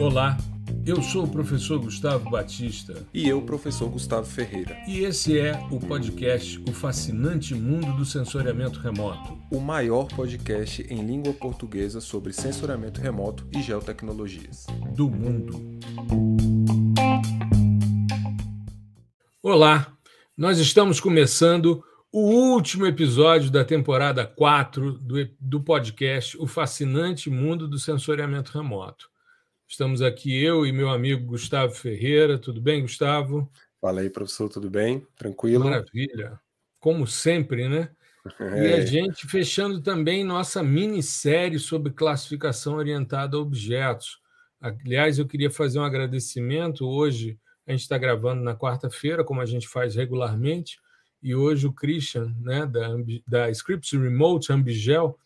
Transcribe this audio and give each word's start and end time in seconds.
Olá, 0.00 0.38
eu 0.86 1.02
sou 1.02 1.24
o 1.24 1.28
professor 1.28 1.80
Gustavo 1.80 2.30
Batista. 2.30 3.04
E 3.12 3.28
eu, 3.28 3.42
professor 3.42 3.90
Gustavo 3.90 4.24
Ferreira. 4.28 4.76
E 4.86 5.00
esse 5.00 5.36
é 5.36 5.58
o 5.72 5.80
podcast 5.80 6.62
O 6.68 6.72
Fascinante 6.72 7.52
Mundo 7.52 7.96
do 7.96 8.04
Sensoriamento 8.04 8.78
Remoto. 8.78 9.36
O 9.50 9.58
maior 9.58 10.06
podcast 10.06 10.86
em 10.88 11.04
língua 11.04 11.32
portuguesa 11.32 12.00
sobre 12.00 12.32
sensoriamento 12.32 13.00
remoto 13.00 13.44
e 13.52 13.60
geotecnologias. 13.60 14.66
Do 14.94 15.10
mundo. 15.10 15.80
Olá, 19.42 19.92
nós 20.36 20.60
estamos 20.60 21.00
começando 21.00 21.82
o 22.12 22.20
último 22.52 22.86
episódio 22.86 23.50
da 23.50 23.64
temporada 23.64 24.24
4 24.24 24.92
do, 24.92 25.28
do 25.40 25.60
podcast 25.60 26.40
O 26.40 26.46
Fascinante 26.46 27.28
Mundo 27.28 27.66
do 27.66 27.80
Sensoriamento 27.80 28.56
Remoto. 28.56 29.08
Estamos 29.70 30.00
aqui 30.00 30.42
eu 30.42 30.66
e 30.66 30.72
meu 30.72 30.88
amigo 30.88 31.26
Gustavo 31.26 31.74
Ferreira. 31.74 32.38
Tudo 32.38 32.58
bem, 32.58 32.80
Gustavo? 32.80 33.52
Fala 33.78 34.00
aí, 34.00 34.08
professor, 34.08 34.48
tudo 34.48 34.70
bem? 34.70 35.06
Tranquilo? 35.14 35.64
Maravilha. 35.64 36.40
Como 36.80 37.06
sempre, 37.06 37.68
né? 37.68 37.90
É. 38.40 38.66
E 38.66 38.72
a 38.72 38.86
gente 38.86 39.26
fechando 39.26 39.82
também 39.82 40.24
nossa 40.24 40.62
minissérie 40.62 41.58
sobre 41.58 41.92
classificação 41.92 42.76
orientada 42.76 43.36
a 43.36 43.40
objetos. 43.40 44.18
Aliás, 44.58 45.18
eu 45.18 45.26
queria 45.26 45.50
fazer 45.50 45.78
um 45.78 45.84
agradecimento. 45.84 46.88
Hoje, 46.88 47.38
a 47.66 47.70
gente 47.70 47.82
está 47.82 47.98
gravando 47.98 48.42
na 48.42 48.56
quarta-feira, 48.56 49.22
como 49.22 49.42
a 49.42 49.46
gente 49.46 49.68
faz 49.68 49.94
regularmente, 49.94 50.80
e 51.22 51.34
hoje 51.34 51.66
o 51.66 51.74
Christian, 51.74 52.34
né, 52.40 52.64
da, 52.64 52.88
da 53.26 53.50
Scripts 53.50 53.92
Remote 53.92 54.50
Ambigel, 54.50 55.18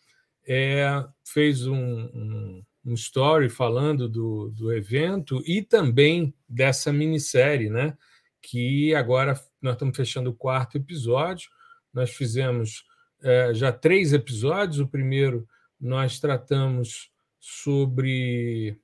é, 0.45 0.83
fez 1.23 1.65
um, 1.65 1.75
um 2.13 2.63
um 2.85 2.93
story 2.93 3.49
falando 3.49 4.09
do, 4.09 4.49
do 4.49 4.73
evento 4.73 5.41
e 5.45 5.61
também 5.61 6.33
dessa 6.47 6.91
minissérie, 6.91 7.69
né? 7.69 7.97
Que 8.41 8.93
agora 8.93 9.39
nós 9.61 9.73
estamos 9.73 9.95
fechando 9.95 10.29
o 10.29 10.35
quarto 10.35 10.77
episódio. 10.77 11.49
Nós 11.93 12.11
fizemos 12.11 12.83
é, 13.21 13.53
já 13.53 13.71
três 13.71 14.11
episódios. 14.11 14.79
O 14.79 14.87
primeiro 14.87 15.47
nós 15.79 16.19
tratamos 16.19 17.09
sobre. 17.39 18.77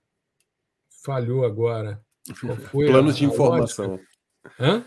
Falhou 1.03 1.45
agora. 1.45 2.02
planos 2.71 3.17
de 3.17 3.25
informação. 3.25 3.99
Hã? 4.59 4.83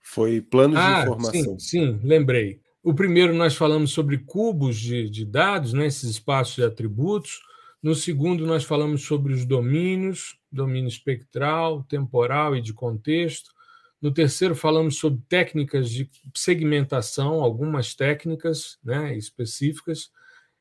Foi 0.00 0.40
planos 0.40 0.76
ah, 0.76 0.94
de 0.94 1.02
informação. 1.02 1.58
Sim, 1.58 1.58
sim, 1.58 2.00
lembrei. 2.02 2.60
O 2.82 2.94
primeiro 2.94 3.34
nós 3.34 3.54
falamos 3.54 3.92
sobre 3.92 4.18
cubos 4.18 4.78
de, 4.78 5.08
de 5.10 5.24
dados, 5.24 5.72
né, 5.72 5.86
esses 5.86 6.08
espaços 6.08 6.54
de 6.56 6.64
atributos. 6.64 7.40
No 7.82 7.94
segundo, 7.94 8.46
nós 8.46 8.64
falamos 8.64 9.04
sobre 9.04 9.32
os 9.32 9.46
domínios, 9.46 10.38
domínio 10.52 10.88
espectral, 10.88 11.82
temporal 11.84 12.54
e 12.54 12.60
de 12.60 12.74
contexto. 12.74 13.52
No 14.00 14.12
terceiro, 14.12 14.54
falamos 14.54 14.98
sobre 14.98 15.22
técnicas 15.28 15.90
de 15.90 16.10
segmentação, 16.34 17.42
algumas 17.42 17.94
técnicas 17.94 18.78
né, 18.84 19.16
específicas. 19.16 20.10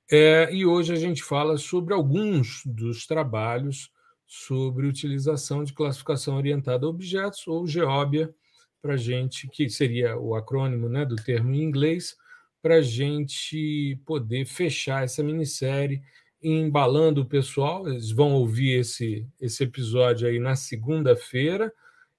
É, 0.09 0.49
e 0.53 0.65
hoje 0.65 0.93
a 0.93 0.95
gente 0.95 1.21
fala 1.21 1.57
sobre 1.57 1.93
alguns 1.93 2.61
dos 2.65 3.05
trabalhos 3.05 3.91
sobre 4.29 4.85
utilização 4.85 5.63
de 5.63 5.73
classificação 5.73 6.37
orientada 6.37 6.85
a 6.85 6.89
objetos, 6.89 7.47
ou 7.47 7.65
GEOBIA, 7.65 8.33
para 8.79 8.95
gente, 8.95 9.47
que 9.47 9.67
seria 9.67 10.17
o 10.17 10.35
acrônimo 10.35 10.87
né, 10.87 11.03
do 11.03 11.15
termo 11.15 11.51
em 11.53 11.63
inglês, 11.63 12.15
para 12.61 12.79
gente 12.79 13.99
poder 14.05 14.45
fechar 14.45 15.03
essa 15.03 15.23
minissérie 15.23 16.01
embalando 16.41 17.21
o 17.21 17.25
pessoal. 17.25 17.87
Eles 17.87 18.11
vão 18.11 18.33
ouvir 18.33 18.79
esse, 18.79 19.27
esse 19.39 19.63
episódio 19.63 20.27
aí 20.27 20.39
na 20.39 20.55
segunda-feira 20.55 21.73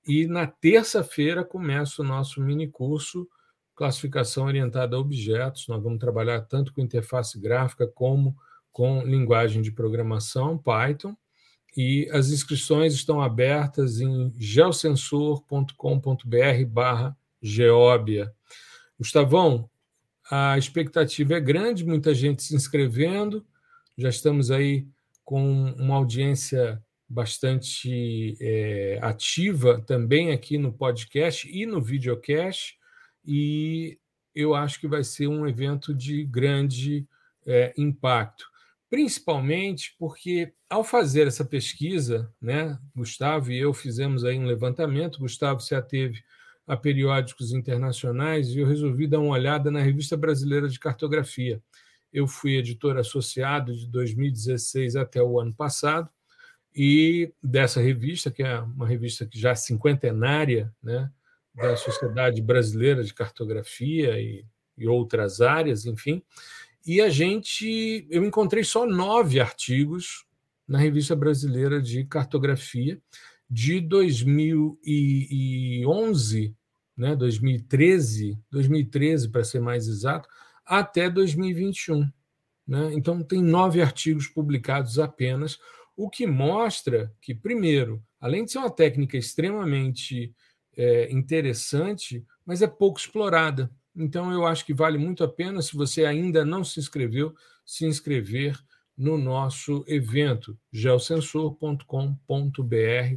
e 0.06 0.26
na 0.26 0.46
terça-feira 0.46 1.44
começa 1.44 2.02
o 2.02 2.04
nosso 2.04 2.40
mini 2.40 2.68
curso 2.68 3.28
Classificação 3.74 4.44
Orientada 4.44 4.96
a 4.96 4.98
Objetos. 4.98 5.66
Nós 5.68 5.82
vamos 5.82 5.98
trabalhar 5.98 6.42
tanto 6.42 6.72
com 6.72 6.80
interface 6.80 7.38
gráfica 7.38 7.86
como 7.86 8.36
com 8.72 9.02
linguagem 9.02 9.62
de 9.62 9.72
programação, 9.72 10.58
Python. 10.58 11.16
E 11.76 12.08
as 12.12 12.30
inscrições 12.30 12.92
estão 12.94 13.22
abertas 13.22 14.00
em 14.00 14.32
geosensor.com.br 14.36 15.74
barra 16.68 17.16
geóbia. 17.40 18.34
Gustavão, 18.98 19.70
a 20.30 20.58
expectativa 20.58 21.34
é 21.34 21.40
grande, 21.40 21.84
muita 21.84 22.14
gente 22.14 22.42
se 22.42 22.54
inscrevendo. 22.54 23.46
Já 24.00 24.08
estamos 24.08 24.50
aí 24.50 24.86
com 25.22 25.74
uma 25.74 25.96
audiência 25.96 26.82
bastante 27.06 28.34
é, 28.40 28.98
ativa 29.02 29.78
também 29.82 30.32
aqui 30.32 30.56
no 30.56 30.72
podcast 30.72 31.46
e 31.46 31.66
no 31.66 31.82
videocast, 31.82 32.78
e 33.26 33.98
eu 34.34 34.54
acho 34.54 34.80
que 34.80 34.88
vai 34.88 35.04
ser 35.04 35.26
um 35.26 35.46
evento 35.46 35.94
de 35.94 36.24
grande 36.24 37.06
é, 37.46 37.74
impacto, 37.76 38.46
principalmente 38.88 39.94
porque 39.98 40.50
ao 40.70 40.82
fazer 40.82 41.26
essa 41.26 41.44
pesquisa, 41.44 42.32
né, 42.40 42.78
Gustavo 42.96 43.52
e 43.52 43.58
eu 43.58 43.74
fizemos 43.74 44.24
aí 44.24 44.38
um 44.38 44.46
levantamento, 44.46 45.18
Gustavo 45.18 45.60
se 45.60 45.74
ateve 45.74 46.24
a 46.66 46.74
periódicos 46.74 47.52
internacionais 47.52 48.48
e 48.48 48.60
eu 48.60 48.66
resolvi 48.66 49.06
dar 49.06 49.20
uma 49.20 49.34
olhada 49.34 49.70
na 49.70 49.82
Revista 49.82 50.16
Brasileira 50.16 50.70
de 50.70 50.80
Cartografia. 50.80 51.62
Eu 52.12 52.26
fui 52.26 52.56
editor 52.56 52.96
associado 52.96 53.74
de 53.74 53.86
2016 53.86 54.96
até 54.96 55.22
o 55.22 55.40
ano 55.40 55.54
passado, 55.54 56.10
e 56.74 57.32
dessa 57.42 57.80
revista, 57.80 58.30
que 58.30 58.42
é 58.42 58.60
uma 58.60 58.86
revista 58.86 59.26
que 59.26 59.38
já 59.38 59.50
é 59.50 59.54
cinquentenária, 59.54 60.72
né, 60.82 61.10
da 61.54 61.76
Sociedade 61.76 62.40
Brasileira 62.40 63.02
de 63.02 63.12
Cartografia 63.12 64.20
e, 64.20 64.44
e 64.78 64.86
outras 64.86 65.40
áreas, 65.40 65.84
enfim. 65.84 66.22
E 66.86 67.00
a 67.00 67.10
gente, 67.10 68.06
eu 68.08 68.24
encontrei 68.24 68.62
só 68.64 68.86
nove 68.86 69.40
artigos 69.40 70.24
na 70.66 70.78
Revista 70.78 71.16
Brasileira 71.16 71.82
de 71.82 72.04
Cartografia 72.04 73.00
de 73.50 73.80
2011, 73.80 76.54
né, 76.96 77.16
2013, 77.16 78.38
2013 78.50 79.28
para 79.28 79.42
ser 79.42 79.60
mais 79.60 79.88
exato, 79.88 80.28
até 80.70 81.10
2021. 81.10 82.08
Né? 82.66 82.90
Então, 82.94 83.24
tem 83.24 83.42
nove 83.42 83.82
artigos 83.82 84.28
publicados 84.28 85.00
apenas, 85.00 85.58
o 85.96 86.08
que 86.08 86.28
mostra 86.28 87.12
que, 87.20 87.34
primeiro, 87.34 88.00
além 88.20 88.44
de 88.44 88.52
ser 88.52 88.58
uma 88.58 88.70
técnica 88.70 89.16
extremamente 89.18 90.32
é, 90.76 91.10
interessante, 91.10 92.24
mas 92.46 92.62
é 92.62 92.68
pouco 92.68 93.00
explorada. 93.00 93.68
Então, 93.96 94.32
eu 94.32 94.46
acho 94.46 94.64
que 94.64 94.72
vale 94.72 94.96
muito 94.96 95.24
a 95.24 95.28
pena, 95.28 95.60
se 95.60 95.76
você 95.76 96.04
ainda 96.04 96.44
não 96.44 96.62
se 96.62 96.78
inscreveu, 96.78 97.34
se 97.66 97.84
inscrever 97.84 98.56
no 98.96 99.18
nosso 99.18 99.84
evento, 99.88 100.56
geosensor.com.br 100.72 101.84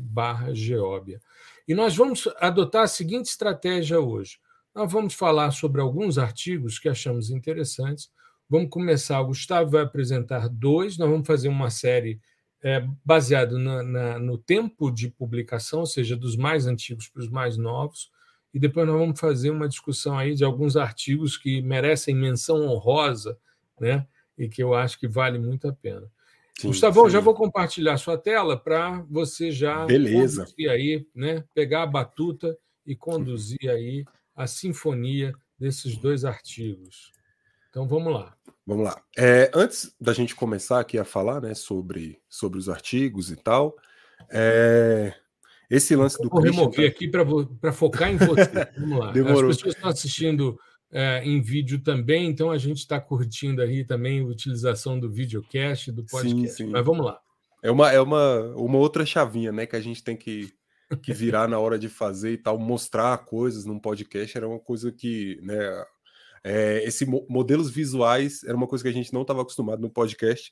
barra 0.02 0.56
geóbia. 0.56 1.22
E 1.68 1.76
nós 1.76 1.96
vamos 1.96 2.28
adotar 2.38 2.84
a 2.84 2.88
seguinte 2.88 3.28
estratégia 3.28 4.00
hoje. 4.00 4.40
Nós 4.76 4.92
vamos 4.92 5.14
falar 5.14 5.52
sobre 5.52 5.82
alguns 5.82 6.18
artigos 6.18 6.80
que 6.80 6.90
achamos 6.90 7.30
interessantes. 7.30 8.10
Vamos 8.50 8.70
começar. 8.70 9.22
O 9.22 9.28
Gustavo 9.28 9.70
vai 9.70 9.84
apresentar 9.84 10.50
dois. 10.50 10.98
Nós 10.98 11.10
vamos 11.10 11.28
fazer 11.28 11.48
uma 11.48 11.70
série 11.70 12.20
é, 12.64 12.88
baseada 13.06 13.58
no 13.58 14.38
tempo 14.38 14.90
de 14.90 15.10
publicação, 15.10 15.82
ou 15.82 15.86
seja, 15.86 16.16
dos 16.16 16.36
mais 16.36 16.66
antigos 16.66 17.08
para 17.08 17.22
os 17.22 17.30
mais 17.30 17.58
novos. 17.58 18.10
E 18.54 18.60
depois 18.60 18.88
nós 18.88 18.98
vamos 18.98 19.20
fazer 19.20 19.52
uma 19.52 19.68
discussão 19.68 20.18
aí 20.18 20.34
de 20.34 20.44
alguns 20.44 20.76
artigos 20.76 21.38
que 21.38 21.62
merecem 21.62 22.16
menção 22.16 22.68
honrosa, 22.68 23.38
né? 23.80 24.08
E 24.38 24.48
que 24.48 24.64
eu 24.64 24.74
acho 24.74 25.00
que 25.00 25.08
vale 25.08 25.38
muito 25.38 25.68
a 25.68 25.74
pena. 25.74 26.10
Sim, 26.58 26.68
Gustavão, 26.68 27.06
sim. 27.06 27.12
já 27.12 27.20
vou 27.20 27.34
compartilhar 27.34 27.98
sua 27.98 28.18
tela 28.18 28.58
para 28.58 29.02
você 29.10 29.52
já 29.52 29.86
Beleza. 29.86 30.46
aí, 30.70 31.06
né? 31.14 31.44
Pegar 31.54 31.84
a 31.84 31.88
batuta 31.88 32.58
e 32.86 32.96
conduzir 32.96 33.70
aí 33.70 34.06
a 34.36 34.48
sinfonia 34.48 35.34
desses 35.60 35.98
dois 35.98 36.26
artigos. 36.26 37.12
Então 37.70 37.88
vamos 37.88 38.14
lá. 38.14 38.36
Vamos 38.66 38.86
lá. 38.86 39.02
É, 39.18 39.52
antes 39.54 39.96
da 40.00 40.14
gente 40.14 40.36
começar 40.36 40.80
aqui 40.80 40.98
a 40.98 41.04
falar 41.04 41.42
né, 41.42 41.54
sobre, 41.54 42.22
sobre 42.30 42.60
os 42.60 42.70
artigos 42.70 43.32
e 43.32 43.36
tal, 43.36 43.76
é, 44.32 45.14
esse 45.70 45.96
lance 45.96 46.22
do. 46.22 46.30
Vou 46.30 46.42
remover 46.42 46.90
tá... 46.90 46.96
aqui 46.96 47.08
para 47.08 47.74
focar 47.74 48.12
em 48.12 48.18
você. 48.18 48.70
Vamos 48.78 49.00
lá. 49.00 49.12
Demorou. 49.12 49.50
As 49.50 49.58
pessoas 49.58 49.76
estão 49.76 49.90
assistindo 49.90 50.60
é, 50.92 51.24
em 51.24 51.42
vídeo 51.42 51.80
também, 51.80 52.28
então 52.28 52.52
a 52.52 52.58
gente 52.58 52.78
está 52.78 53.02
curtindo 53.02 53.62
aí 53.62 53.84
também 53.84 54.22
a 54.22 54.26
utilização 54.26 55.00
do 55.00 55.12
videocast, 55.12 55.92
do 55.92 56.06
podcast. 56.06 56.50
Sim, 56.50 56.66
sim. 56.66 56.68
Mas 56.68 56.86
vamos 56.86 57.06
lá. 57.06 57.20
É 57.64 57.72
uma, 57.72 57.92
é 57.92 58.00
uma, 58.00 58.54
uma 58.56 58.78
outra 58.78 59.06
chavinha 59.06 59.52
né, 59.52 59.66
que 59.66 59.76
a 59.76 59.82
gente 59.82 60.04
tem 60.04 60.16
que 60.16 60.54
que 61.02 61.14
virar 61.14 61.48
na 61.48 61.60
hora 61.60 61.78
de 61.78 61.90
fazer 61.90 62.32
e 62.32 62.38
tal, 62.38 62.58
mostrar 62.58 63.18
coisas 63.26 63.66
num 63.66 63.80
podcast 63.80 64.38
era 64.38 64.48
uma 64.48 64.60
coisa 64.60 64.92
que, 64.92 65.40
né, 65.42 65.86
é, 66.44 66.84
esse 66.86 67.06
modelos 67.06 67.70
visuais 67.70 68.44
era 68.44 68.56
uma 68.56 68.68
coisa 68.68 68.84
que 68.84 68.90
a 68.90 68.94
gente 68.94 69.14
não 69.14 69.22
estava 69.22 69.42
acostumado 69.42 69.82
no 69.82 69.90
podcast. 69.90 70.52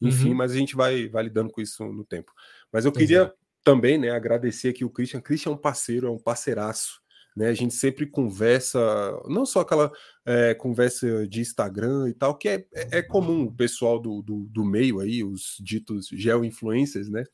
enfim, 0.00 0.30
uhum. 0.30 0.34
mas 0.34 0.52
a 0.52 0.56
gente 0.56 0.76
vai, 0.76 1.08
vai 1.08 1.24
lidando 1.24 1.50
com 1.50 1.60
isso 1.60 1.84
no 1.84 2.04
tempo. 2.04 2.32
Mas 2.72 2.84
eu 2.84 2.92
queria 2.92 3.18
Exato. 3.22 3.36
também 3.64 3.98
né, 3.98 4.10
agradecer 4.10 4.68
aqui 4.68 4.84
o 4.84 4.90
Christian. 4.90 5.20
Christian 5.20 5.52
é 5.52 5.54
um 5.54 5.58
parceiro, 5.58 6.06
é 6.06 6.10
um 6.10 6.18
parceiraço. 6.18 7.00
Né? 7.36 7.48
A 7.48 7.54
gente 7.54 7.74
sempre 7.74 8.04
conversa, 8.04 8.80
não 9.28 9.46
só 9.46 9.60
aquela 9.60 9.92
é, 10.26 10.54
conversa 10.54 11.26
de 11.28 11.40
Instagram 11.40 12.08
e 12.08 12.14
tal, 12.14 12.36
que 12.36 12.48
é, 12.48 12.66
é, 12.74 12.98
é 12.98 13.02
comum 13.02 13.44
o 13.44 13.54
pessoal 13.54 14.00
do, 14.00 14.22
do, 14.22 14.46
do 14.50 14.64
meio 14.64 14.98
aí, 14.98 15.22
os 15.22 15.56
ditos 15.60 16.08
geo-influencers, 16.12 17.08
né? 17.08 17.24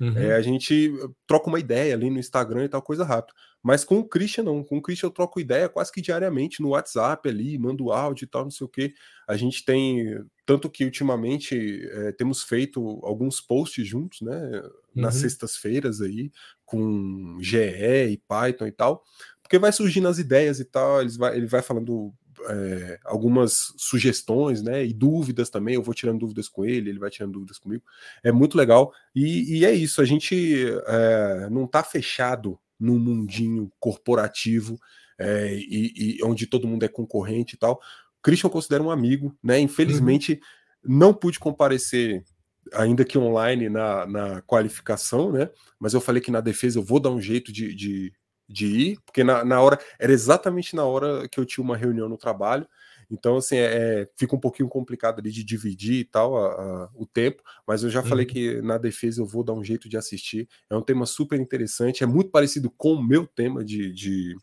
Uhum. 0.00 0.16
É, 0.16 0.34
a 0.34 0.40
gente 0.40 0.90
troca 1.26 1.48
uma 1.48 1.60
ideia 1.60 1.94
ali 1.94 2.08
no 2.08 2.18
Instagram 2.18 2.64
e 2.64 2.68
tal, 2.68 2.80
coisa 2.80 3.04
rápida. 3.04 3.38
Mas 3.62 3.84
com 3.84 3.98
o 3.98 4.08
Christian, 4.08 4.44
não. 4.44 4.64
Com 4.64 4.78
o 4.78 4.82
Christian 4.82 5.08
eu 5.08 5.12
troco 5.12 5.38
ideia 5.38 5.68
quase 5.68 5.92
que 5.92 6.00
diariamente 6.00 6.62
no 6.62 6.70
WhatsApp 6.70 7.28
ali, 7.28 7.58
mando 7.58 7.92
áudio 7.92 8.24
e 8.24 8.26
tal, 8.26 8.44
não 8.44 8.50
sei 8.50 8.64
o 8.64 8.68
que. 8.68 8.94
A 9.28 9.36
gente 9.36 9.64
tem. 9.64 10.18
Tanto 10.46 10.70
que 10.70 10.84
ultimamente 10.84 11.86
é, 11.92 12.12
temos 12.12 12.42
feito 12.42 13.00
alguns 13.02 13.40
posts 13.40 13.86
juntos, 13.86 14.22
né? 14.22 14.62
Nas 14.94 15.16
uhum. 15.16 15.20
sextas-feiras 15.20 16.00
aí, 16.00 16.32
com 16.64 17.38
GE 17.40 17.58
e 17.58 18.22
Python 18.26 18.66
e 18.66 18.72
tal. 18.72 19.04
Porque 19.42 19.58
vai 19.58 19.72
surgindo 19.72 20.08
as 20.08 20.18
ideias 20.18 20.60
e 20.60 20.64
tal, 20.64 21.00
eles 21.00 21.16
vai, 21.16 21.36
ele 21.36 21.46
vai 21.46 21.60
falando 21.60 22.14
é, 22.48 22.98
algumas 23.04 23.72
sugestões, 23.76 24.62
né, 24.62 24.84
e 24.84 24.92
dúvidas 24.92 25.50
também. 25.50 25.74
Eu 25.74 25.82
vou 25.82 25.94
tirando 25.94 26.20
dúvidas 26.20 26.48
com 26.48 26.64
ele, 26.64 26.90
ele 26.90 26.98
vai 26.98 27.10
tirando 27.10 27.32
dúvidas 27.32 27.58
comigo. 27.58 27.82
É 28.22 28.32
muito 28.32 28.56
legal. 28.56 28.92
E, 29.14 29.58
e 29.58 29.64
é 29.64 29.72
isso. 29.72 30.00
A 30.00 30.04
gente 30.04 30.66
é, 30.86 31.48
não 31.50 31.64
está 31.64 31.82
fechado 31.82 32.58
num 32.78 32.98
mundinho 32.98 33.70
corporativo 33.78 34.78
é, 35.18 35.54
e, 35.54 36.18
e, 36.18 36.24
onde 36.24 36.46
todo 36.46 36.66
mundo 36.66 36.84
é 36.84 36.88
concorrente 36.88 37.54
e 37.54 37.58
tal. 37.58 37.80
Christian 38.22 38.48
considera 38.48 38.82
um 38.82 38.90
amigo, 38.90 39.36
né? 39.42 39.60
Infelizmente 39.60 40.40
uhum. 40.84 40.96
não 40.96 41.14
pude 41.14 41.38
comparecer 41.38 42.24
ainda 42.72 43.04
que 43.04 43.18
online 43.18 43.68
na, 43.68 44.06
na 44.06 44.42
qualificação, 44.42 45.32
né? 45.32 45.50
Mas 45.78 45.94
eu 45.94 46.00
falei 46.00 46.22
que 46.22 46.30
na 46.30 46.40
defesa 46.40 46.78
eu 46.78 46.82
vou 46.82 47.00
dar 47.00 47.10
um 47.10 47.20
jeito 47.20 47.52
de, 47.52 47.74
de 47.74 48.12
de 48.50 48.66
ir, 48.66 49.00
porque 49.06 49.22
na, 49.22 49.44
na 49.44 49.60
hora 49.60 49.78
era 49.98 50.12
exatamente 50.12 50.74
na 50.74 50.84
hora 50.84 51.28
que 51.28 51.38
eu 51.38 51.46
tinha 51.46 51.62
uma 51.62 51.76
reunião 51.76 52.08
no 52.08 52.18
trabalho. 52.18 52.66
Então, 53.10 53.36
assim, 53.36 53.56
é, 53.56 54.02
é 54.02 54.08
fica 54.16 54.36
um 54.36 54.40
pouquinho 54.40 54.68
complicado 54.68 55.18
ali 55.18 55.30
de 55.30 55.42
dividir 55.42 56.00
e 56.00 56.04
tal 56.04 56.36
a, 56.36 56.52
a, 56.52 56.90
o 56.94 57.06
tempo, 57.06 57.42
mas 57.66 57.82
eu 57.82 57.90
já 57.90 58.02
uhum. 58.02 58.06
falei 58.06 58.26
que 58.26 58.60
na 58.62 58.78
defesa 58.78 59.20
eu 59.20 59.26
vou 59.26 59.42
dar 59.42 59.52
um 59.52 59.64
jeito 59.64 59.88
de 59.88 59.96
assistir. 59.96 60.48
É 60.68 60.76
um 60.76 60.82
tema 60.82 61.06
super 61.06 61.38
interessante, 61.38 62.04
é 62.04 62.06
muito 62.06 62.30
parecido 62.30 62.70
com 62.70 62.94
o 62.94 63.02
meu 63.02 63.26
tema 63.26 63.64
de, 63.64 63.92
de, 63.92 64.36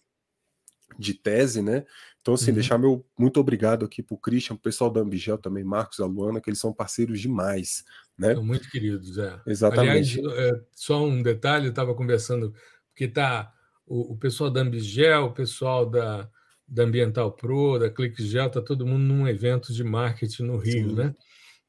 de 0.97 1.13
tese, 1.13 1.61
né? 1.61 1.85
Então, 2.21 2.33
assim, 2.33 2.49
uhum. 2.49 2.55
deixar 2.55 2.77
meu 2.77 3.05
muito 3.17 3.39
obrigado 3.39 3.85
aqui 3.85 4.03
pro 4.03 4.17
Christian, 4.17 4.55
pro 4.55 4.63
pessoal 4.63 4.89
da 4.89 4.99
Ambigel 4.99 5.37
também, 5.37 5.63
Marcos, 5.63 6.01
a 6.01 6.05
Luana, 6.05 6.41
que 6.41 6.49
eles 6.49 6.59
são 6.59 6.73
parceiros 6.73 7.21
demais, 7.21 7.85
né? 8.17 8.33
São 8.33 8.43
muito 8.43 8.69
queridos, 8.69 9.17
é. 9.17 9.39
Exatamente. 9.47 10.19
Aliás, 10.19 10.39
é, 10.39 10.61
só 10.75 11.05
um 11.05 11.21
detalhe, 11.21 11.67
eu 11.67 11.69
estava 11.69 11.95
conversando, 11.95 12.53
porque 12.89 13.07
tá 13.07 13.53
o, 13.87 14.13
o 14.13 14.17
pessoal 14.17 14.51
da 14.51 14.61
Ambigel, 14.61 15.25
o 15.25 15.31
pessoal 15.31 15.85
da, 15.85 16.29
da 16.67 16.83
Ambiental 16.83 17.31
Pro, 17.31 17.79
da 17.79 17.89
ClickGel, 17.89 18.47
está 18.47 18.61
todo 18.61 18.85
mundo 18.85 19.03
num 19.03 19.27
evento 19.27 19.73
de 19.73 19.83
marketing 19.83 20.43
no 20.43 20.57
Rio, 20.57 20.89
Sim. 20.89 20.95
né? 20.95 21.15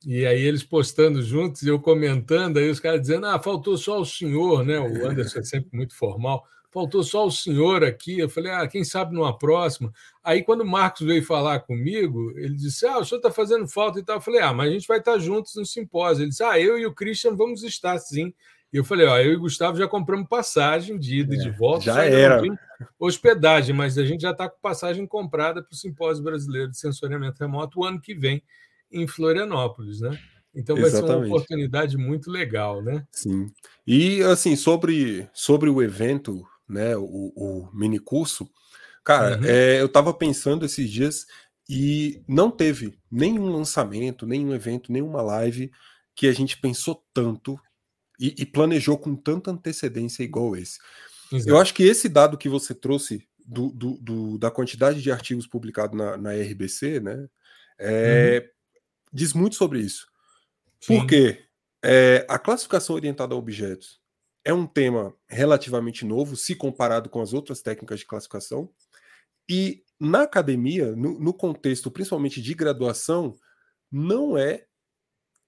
E 0.06 0.24
aí 0.26 0.40
eles 0.40 0.62
postando 0.62 1.20
juntos 1.22 1.62
e 1.62 1.68
eu 1.68 1.80
comentando, 1.80 2.58
aí 2.58 2.70
os 2.70 2.78
caras 2.78 3.00
dizendo: 3.00 3.26
ah, 3.26 3.38
faltou 3.38 3.76
só 3.76 4.00
o 4.00 4.04
senhor, 4.04 4.64
né? 4.64 4.78
O 4.78 5.08
Anderson 5.08 5.40
é 5.40 5.42
sempre 5.42 5.70
muito 5.76 5.96
formal. 5.96 6.44
Faltou 6.70 7.02
só 7.02 7.26
o 7.26 7.30
senhor 7.30 7.82
aqui. 7.82 8.18
Eu 8.18 8.28
falei: 8.28 8.52
ah, 8.52 8.66
quem 8.68 8.84
sabe 8.84 9.12
numa 9.14 9.36
próxima. 9.36 9.92
Aí, 10.22 10.44
quando 10.44 10.60
o 10.60 10.66
Marcos 10.66 11.04
veio 11.04 11.24
falar 11.24 11.60
comigo, 11.60 12.32
ele 12.36 12.54
disse: 12.54 12.86
ah, 12.86 12.98
o 12.98 13.04
senhor 13.04 13.18
está 13.18 13.30
fazendo 13.30 13.66
falta 13.66 13.98
e 13.98 14.04
tal. 14.04 14.16
Eu 14.16 14.20
falei: 14.20 14.40
ah, 14.40 14.52
mas 14.52 14.68
a 14.68 14.72
gente 14.72 14.86
vai 14.86 14.98
estar 14.98 15.18
juntos 15.18 15.54
no 15.56 15.66
simpósio. 15.66 16.22
Ele 16.22 16.30
disse: 16.30 16.44
ah, 16.44 16.60
eu 16.60 16.78
e 16.78 16.86
o 16.86 16.94
Christian 16.94 17.34
vamos 17.34 17.64
estar 17.64 17.98
sim. 17.98 18.32
E 18.72 18.76
eu 18.76 18.84
falei, 18.84 19.06
ó, 19.06 19.18
eu 19.18 19.32
e 19.32 19.36
o 19.36 19.40
Gustavo 19.40 19.78
já 19.78 19.88
compramos 19.88 20.28
passagem 20.28 20.98
de 20.98 21.20
ida 21.20 21.34
é, 21.34 21.38
e 21.38 21.40
de 21.40 21.48
é, 21.48 21.52
volta. 21.52 21.84
Já 21.84 22.04
era. 22.04 22.42
Hospedagem, 22.98 23.74
mas 23.74 23.96
a 23.96 24.04
gente 24.04 24.20
já 24.20 24.30
está 24.30 24.48
com 24.48 24.60
passagem 24.60 25.06
comprada 25.06 25.62
para 25.62 25.72
o 25.72 25.76
Simpósio 25.76 26.22
Brasileiro 26.22 26.70
de 26.70 26.78
Sensoriamento 26.78 27.40
Remoto 27.40 27.80
o 27.80 27.84
ano 27.84 28.00
que 28.00 28.14
vem 28.14 28.42
em 28.90 29.06
Florianópolis, 29.06 30.00
né? 30.00 30.18
Então 30.54 30.76
vai 30.76 30.86
Exatamente. 30.86 31.12
ser 31.12 31.18
uma 31.18 31.26
oportunidade 31.26 31.96
muito 31.96 32.30
legal, 32.30 32.82
né? 32.82 33.06
Sim. 33.10 33.46
E 33.86 34.22
assim, 34.22 34.56
sobre, 34.56 35.28
sobre 35.32 35.70
o 35.70 35.82
evento, 35.82 36.44
né, 36.68 36.96
o, 36.96 37.32
o 37.36 37.68
mini 37.72 37.98
curso, 37.98 38.48
cara, 39.04 39.38
uhum. 39.38 39.44
é, 39.44 39.80
eu 39.80 39.86
estava 39.86 40.12
pensando 40.12 40.64
esses 40.64 40.90
dias 40.90 41.26
e 41.68 42.22
não 42.26 42.50
teve 42.50 42.98
nenhum 43.10 43.48
lançamento, 43.50 44.26
nenhum 44.26 44.54
evento, 44.54 44.90
nenhuma 44.90 45.20
live 45.22 45.70
que 46.14 46.26
a 46.26 46.32
gente 46.32 46.58
pensou 46.58 47.04
tanto 47.12 47.58
e, 48.18 48.34
e 48.38 48.46
planejou 48.46 48.98
com 48.98 49.14
tanta 49.14 49.50
antecedência 49.50 50.22
igual 50.22 50.56
esse. 50.56 50.78
Exato. 51.32 51.50
Eu 51.50 51.58
acho 51.58 51.74
que 51.74 51.82
esse 51.82 52.08
dado 52.08 52.38
que 52.38 52.48
você 52.48 52.74
trouxe 52.74 53.26
do, 53.46 53.70
do, 53.70 53.98
do, 53.98 54.38
da 54.38 54.50
quantidade 54.50 55.02
de 55.02 55.10
artigos 55.10 55.46
publicados 55.46 55.96
na, 55.96 56.16
na 56.16 56.32
RBC, 56.32 57.00
né, 57.00 57.28
é, 57.78 58.42
uhum. 58.42 58.80
diz 59.12 59.32
muito 59.32 59.56
sobre 59.56 59.80
isso. 59.80 60.06
Sim. 60.80 60.98
Porque 60.98 61.44
é, 61.82 62.26
a 62.28 62.38
classificação 62.38 62.96
orientada 62.96 63.34
a 63.34 63.38
objetos 63.38 64.00
é 64.44 64.52
um 64.52 64.66
tema 64.66 65.14
relativamente 65.28 66.04
novo, 66.04 66.36
se 66.36 66.54
comparado 66.54 67.08
com 67.08 67.20
as 67.20 67.32
outras 67.32 67.60
técnicas 67.60 68.00
de 68.00 68.06
classificação, 68.06 68.70
e 69.48 69.82
na 69.98 70.22
academia, 70.22 70.94
no, 70.94 71.18
no 71.18 71.34
contexto 71.34 71.90
principalmente 71.90 72.40
de 72.40 72.54
graduação, 72.54 73.36
não 73.90 74.36
é 74.36 74.67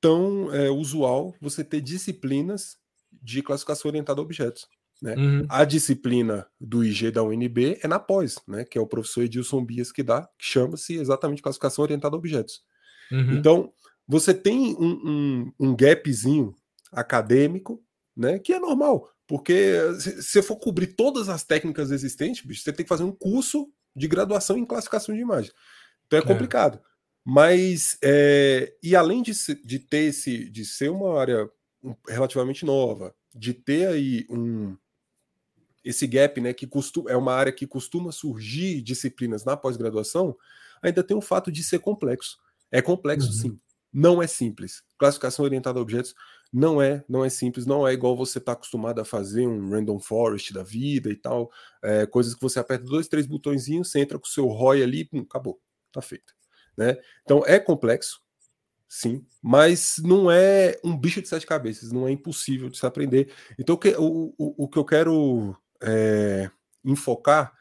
tão 0.01 0.53
é, 0.55 0.71
usual 0.71 1.35
você 1.41 1.63
ter 1.63 1.81
disciplinas 1.81 2.79
de 3.23 3.43
classificação 3.43 3.91
orientada 3.91 4.21
a 4.21 4.25
objetos. 4.25 4.67
Né? 5.03 5.15
Uhum. 5.15 5.47
A 5.49 5.65
disciplina 5.65 6.47
do 6.61 6.85
IG 6.85 7.11
da 7.11 7.23
UNB 7.23 7.79
é 7.83 7.89
na 7.89 7.99
pós, 7.99 8.37
né? 8.47 8.65
que 8.65 8.77
é 8.77 8.81
o 8.81 8.87
professor 8.87 9.23
Edilson 9.23 9.65
Bias 9.65 9.91
que 9.91 10.03
dá, 10.03 10.29
que 10.39 10.47
chama-se 10.47 10.95
exatamente 10.95 11.43
classificação 11.43 11.83
orientada 11.83 12.15
a 12.15 12.19
objetos. 12.19 12.63
Uhum. 13.11 13.33
Então, 13.33 13.73
você 14.07 14.35
tem 14.35 14.77
um, 14.79 14.91
um, 15.05 15.53
um, 15.69 15.77
gapzinho 15.77 16.55
acadêmico, 16.93 17.83
né? 18.17 18.39
que 18.39 18.53
é 18.53 18.59
normal, 18.59 19.09
porque 19.27 19.79
se 20.01 20.23
você 20.23 20.43
for 20.43 20.57
cobrir 20.57 20.89
todas 20.89 21.29
as 21.29 21.45
técnicas 21.45 21.91
existentes, 21.91 22.45
bicho, 22.45 22.63
você 22.63 22.73
tem 22.73 22.85
que 22.85 22.89
fazer 22.89 23.05
um 23.05 23.13
curso 23.13 23.69
de 23.97 24.07
graduação 24.07 24.57
em 24.57 24.67
classificação 24.67 25.15
de 25.15 25.21
imagem. 25.21 25.51
Então 26.07 26.19
é, 26.19 26.23
é. 26.23 26.27
complicado. 26.27 26.79
É. 26.79 26.90
Mas, 27.25 27.99
é, 28.03 28.75
e 28.83 28.97
além 28.97 29.23
de, 29.23 29.33
de 29.65 29.79
ter 29.79 30.05
esse, 30.09 30.49
de 30.49 30.65
ser 30.65 30.91
uma 30.91 31.19
área 31.21 31.49
relativamente 32.09 32.65
nova, 32.65 33.15
de 33.35 33.55
ter 33.55 33.89
aí 33.89 34.27
um, 34.29 34.77
esse 35.85 36.07
gap, 36.07 36.41
né, 36.41 36.53
que 36.53 36.67
costuma, 36.67 37.11
é 37.11 37.17
uma 37.17 37.35
área 37.35 37.53
que 37.53 37.67
costuma 37.67 38.13
surgir 38.13 38.83
disciplinas 38.83 39.45
na 39.45 39.57
pós-graduação, 39.57 40.37
ainda 40.83 41.03
tem 41.03 41.17
o 41.17 41.23
fato 41.23 41.51
de 41.51 41.63
ser 41.63 41.79
complexo. 41.79 42.39
É 42.71 42.81
complexo, 42.83 43.29
uhum. 43.29 43.33
sim. 43.33 43.61
Não 43.93 44.23
é 44.23 44.27
simples. 44.27 44.83
Classificação 44.97 45.45
orientada 45.45 45.79
a 45.79 45.83
objetos 45.83 46.15
não 46.53 46.81
é, 46.81 47.05
não 47.09 47.25
é 47.25 47.29
simples, 47.29 47.67
não 47.67 47.87
é 47.87 47.93
igual 47.93 48.17
você 48.17 48.39
está 48.39 48.53
acostumado 48.53 49.01
a 49.01 49.05
fazer 49.05 49.47
um 49.47 49.71
random 49.71 49.99
forest 49.99 50.53
da 50.53 50.63
vida 50.63 51.11
e 51.11 51.17
tal, 51.17 51.51
é, 51.83 52.07
coisas 52.07 52.35
que 52.35 52.41
você 52.41 52.59
aperta 52.59 52.85
dois, 52.85 53.09
três 53.09 53.27
botõezinhos, 53.27 53.91
você 53.91 54.01
entra 54.01 54.19
com 54.19 54.27
o 54.27 54.31
seu 54.31 54.47
ROI 54.47 54.83
ali, 54.83 55.05
pum, 55.05 55.21
acabou, 55.21 55.61
tá 55.93 56.03
feito. 56.03 56.35
Né? 56.77 56.97
Então 57.23 57.43
é 57.47 57.59
complexo, 57.59 58.21
sim, 58.89 59.25
mas 59.43 59.97
não 59.99 60.31
é 60.31 60.79
um 60.83 60.97
bicho 60.97 61.21
de 61.21 61.29
sete 61.29 61.47
cabeças, 61.47 61.93
não 61.93 62.09
é 62.09 62.11
impossível 62.11 62.69
de 62.69 62.79
se 62.79 62.87
aprender. 62.87 63.33
Então 63.59 63.75
o 63.75 63.79
que, 63.79 63.95
o, 63.97 64.35
o, 64.39 64.65
o 64.65 64.69
que 64.69 64.79
eu 64.79 64.85
quero 64.85 65.57
é, 65.83 66.51
enfocar 66.85 67.53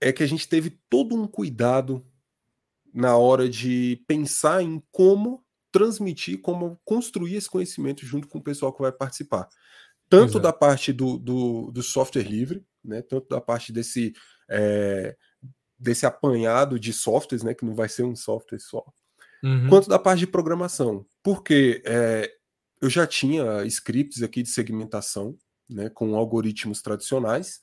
é 0.00 0.12
que 0.12 0.22
a 0.22 0.26
gente 0.26 0.48
teve 0.48 0.78
todo 0.90 1.14
um 1.14 1.26
cuidado 1.26 2.04
na 2.92 3.16
hora 3.16 3.48
de 3.48 4.02
pensar 4.06 4.62
em 4.62 4.82
como 4.90 5.44
transmitir, 5.70 6.40
como 6.40 6.78
construir 6.84 7.36
esse 7.36 7.48
conhecimento 7.48 8.04
junto 8.04 8.28
com 8.28 8.38
o 8.38 8.42
pessoal 8.42 8.72
que 8.72 8.82
vai 8.82 8.92
participar. 8.92 9.48
Tanto 10.08 10.32
Exato. 10.32 10.40
da 10.40 10.52
parte 10.52 10.92
do, 10.92 11.18
do, 11.18 11.70
do, 11.70 11.82
software 11.82 12.28
livre, 12.28 12.62
né, 12.84 13.00
tanto 13.00 13.28
da 13.28 13.40
parte 13.40 13.72
desse 13.72 14.12
é, 14.50 15.16
desse 15.82 16.06
apanhado 16.06 16.78
de 16.78 16.92
softwares, 16.92 17.42
né, 17.42 17.54
que 17.54 17.64
não 17.64 17.74
vai 17.74 17.88
ser 17.88 18.04
um 18.04 18.14
software 18.14 18.60
só, 18.60 18.84
uhum. 19.42 19.68
quanto 19.68 19.88
da 19.88 19.98
parte 19.98 20.20
de 20.20 20.26
programação. 20.28 21.04
Porque 21.22 21.82
é, 21.84 22.32
eu 22.80 22.88
já 22.88 23.04
tinha 23.04 23.64
scripts 23.64 24.22
aqui 24.22 24.44
de 24.44 24.48
segmentação, 24.48 25.36
né, 25.68 25.88
com 25.88 26.14
algoritmos 26.14 26.80
tradicionais, 26.80 27.60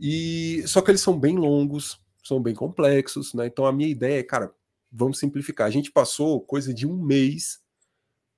e 0.00 0.62
só 0.66 0.80
que 0.80 0.92
eles 0.92 1.00
são 1.00 1.18
bem 1.18 1.36
longos, 1.36 2.00
são 2.22 2.40
bem 2.40 2.54
complexos, 2.54 3.34
né? 3.34 3.46
Então 3.46 3.66
a 3.66 3.72
minha 3.72 3.88
ideia 3.88 4.20
é, 4.20 4.22
cara, 4.22 4.52
vamos 4.92 5.18
simplificar. 5.18 5.66
A 5.66 5.70
gente 5.70 5.90
passou 5.90 6.40
coisa 6.40 6.72
de 6.74 6.86
um 6.86 6.96
mês 7.02 7.60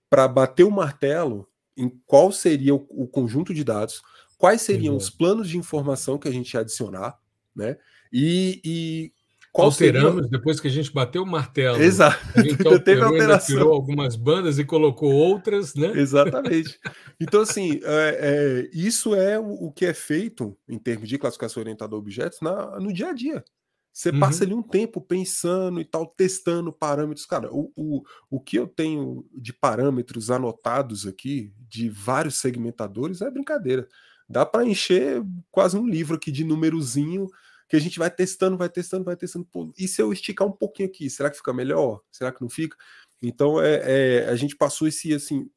para 0.08 0.28
bater 0.28 0.64
o 0.64 0.70
martelo 0.70 1.48
em 1.76 1.88
qual 2.06 2.30
seria 2.30 2.74
o, 2.74 2.86
o 2.90 3.08
conjunto 3.08 3.52
de 3.52 3.64
dados, 3.64 4.00
quais 4.38 4.62
seriam 4.62 4.92
uhum. 4.92 4.98
os 4.98 5.10
planos 5.10 5.48
de 5.48 5.58
informação 5.58 6.18
que 6.18 6.28
a 6.28 6.30
gente 6.30 6.54
ia 6.54 6.60
adicionar, 6.60 7.18
né? 7.54 7.76
E, 8.12 8.61
e 8.64 9.12
Qual 9.52 9.67
alteramos 9.67 10.14
seria... 10.14 10.31
depois 10.31 10.61
que 10.61 10.69
a 10.69 10.71
gente 10.71 10.93
bateu 10.93 11.23
o 11.23 11.26
martelo. 11.26 11.81
Exato. 11.81 12.19
A 12.35 12.43
gente 12.43 12.59
alterou, 12.67 12.81
teve 12.81 13.02
alteração. 13.02 13.57
tirou 13.57 13.73
algumas 13.73 14.17
bandas 14.17 14.59
e 14.59 14.64
colocou 14.64 15.12
outras, 15.12 15.75
né? 15.75 15.93
Exatamente. 15.95 16.79
Então, 17.21 17.40
assim, 17.43 17.81
é, 17.83 18.19
é, 18.21 18.71
isso 18.73 19.14
é 19.14 19.38
o, 19.38 19.71
que 19.73 19.87
é 19.87 19.95
feito 19.95 20.57
em 20.69 20.79
termos 20.79 21.09
de 21.09 21.19
classificação 21.19 21.61
orientada 21.61 21.95
a 21.95 21.99
objetos 21.99 22.40
na, 22.40 22.79
no 22.79 22.93
dia 22.93 23.09
a 23.09 23.12
dia. 23.12 23.45
Você 23.93 24.11
uhum. 24.11 24.21
passa 24.21 24.45
ali 24.45 24.55
um 24.55 24.62
tempo 24.62 25.00
pensando 25.00 25.81
e 25.81 25.85
tal, 25.85 26.07
testando 26.07 26.73
parâmetros. 26.73 27.26
Cara, 27.26 27.52
o, 27.52 27.73
o, 27.75 28.02
o 28.31 28.40
que 28.40 28.57
eu 28.57 28.69
tenho 28.69 29.26
de 29.35 29.52
parâmetros 29.52 30.31
anotados 30.31 31.07
aqui, 31.07 31.52
de 31.69 31.88
vários 31.88 32.37
segmentadores, 32.37 33.21
é 33.21 33.31
brincadeira. 33.31 33.88
Dá 34.29 34.47
para 34.47 34.64
encher 34.64 35.23
quase 35.50 35.76
um 35.76 35.88
livro 35.88 36.14
aqui 36.14 36.31
de 36.31 36.45
númerozinho 36.45 37.26
que 37.70 37.76
a 37.76 37.80
gente 37.80 38.00
vai 38.00 38.10
testando, 38.10 38.58
vai 38.58 38.68
testando, 38.68 39.04
vai 39.04 39.16
testando. 39.16 39.44
Pô, 39.44 39.72
e 39.78 39.86
se 39.86 40.02
eu 40.02 40.12
esticar 40.12 40.46
um 40.46 40.50
pouquinho 40.50 40.88
aqui, 40.88 41.08
será 41.08 41.30
que 41.30 41.36
fica 41.36 41.52
melhor? 41.52 42.02
Será 42.10 42.32
que 42.32 42.42
não 42.42 42.50
fica? 42.50 42.76
Então 43.22 43.62
é, 43.62 44.24
é 44.24 44.28
a 44.28 44.34
gente 44.34 44.56
passou 44.56 44.88
esse 44.88 45.14
assim 45.14 45.48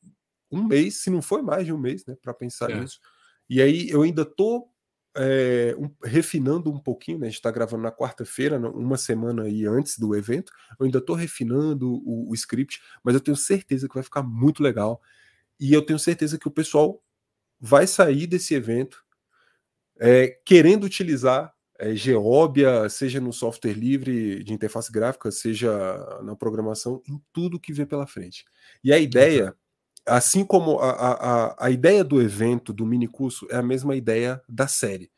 um 0.51 0.63
mês, 0.63 1.01
se 1.01 1.09
não 1.09 1.23
foi 1.23 1.41
mais 1.41 1.65
de 1.65 1.73
um 1.73 1.77
mês, 1.79 2.05
né, 2.05 2.15
para 2.21 2.31
pensar 2.31 2.69
é. 2.69 2.79
nisso. 2.79 2.99
E 3.49 3.59
aí 3.59 3.89
eu 3.89 4.03
ainda 4.03 4.23
tô 4.23 4.69
é, 5.17 5.75
um, 5.75 5.89
refinando 6.03 6.71
um 6.71 6.77
pouquinho, 6.77 7.17
né? 7.17 7.25
A 7.25 7.29
gente 7.29 7.39
está 7.39 7.49
gravando 7.49 7.81
na 7.81 7.91
quarta-feira, 7.91 8.59
uma 8.59 8.97
semana 8.97 9.43
aí 9.43 9.65
antes 9.65 9.97
do 9.97 10.15
evento. 10.15 10.51
Eu 10.79 10.85
ainda 10.85 10.99
estou 10.99 11.15
refinando 11.15 11.95
o, 12.05 12.29
o, 12.29 12.33
script, 12.35 12.79
mas 13.03 13.15
eu 13.15 13.21
tenho 13.21 13.35
certeza 13.35 13.87
que 13.87 13.95
vai 13.95 14.03
ficar 14.03 14.21
muito 14.21 14.61
legal. 14.61 15.01
E 15.59 15.73
eu 15.73 15.83
tenho 15.83 15.97
certeza 15.97 16.37
que 16.37 16.47
o 16.47 16.51
pessoal 16.51 17.01
vai 17.59 17.87
sair 17.87 18.27
desse 18.27 18.53
evento 18.53 19.03
é, 19.99 20.27
querendo 20.45 20.83
utilizar 20.83 21.51
é, 21.83 21.95
Geobia, 21.95 22.87
seja 22.89 23.19
no 23.19 23.33
software 23.33 23.73
livre 23.73 24.43
de 24.43 24.53
interface 24.53 24.91
gráfica, 24.91 25.31
seja 25.31 25.71
na 26.23 26.35
programação, 26.35 27.01
em 27.07 27.21
tudo 27.31 27.59
que 27.59 27.73
vê 27.73 27.85
pela 27.85 28.07
frente. 28.07 28.45
E 28.83 28.93
a 28.93 28.99
ideia 28.99 29.55
assim 30.05 30.43
como 30.43 30.79
a, 30.79 30.91
a, 30.91 31.65
a 31.67 31.71
ideia 31.71 32.03
do 32.03 32.21
evento, 32.21 32.73
do 32.73 32.85
mini 32.85 33.07
curso, 33.07 33.47
é 33.49 33.55
a 33.55 33.63
mesma 33.63 33.95
ideia 33.95 34.41
da 34.47 34.67
série, 34.67 35.11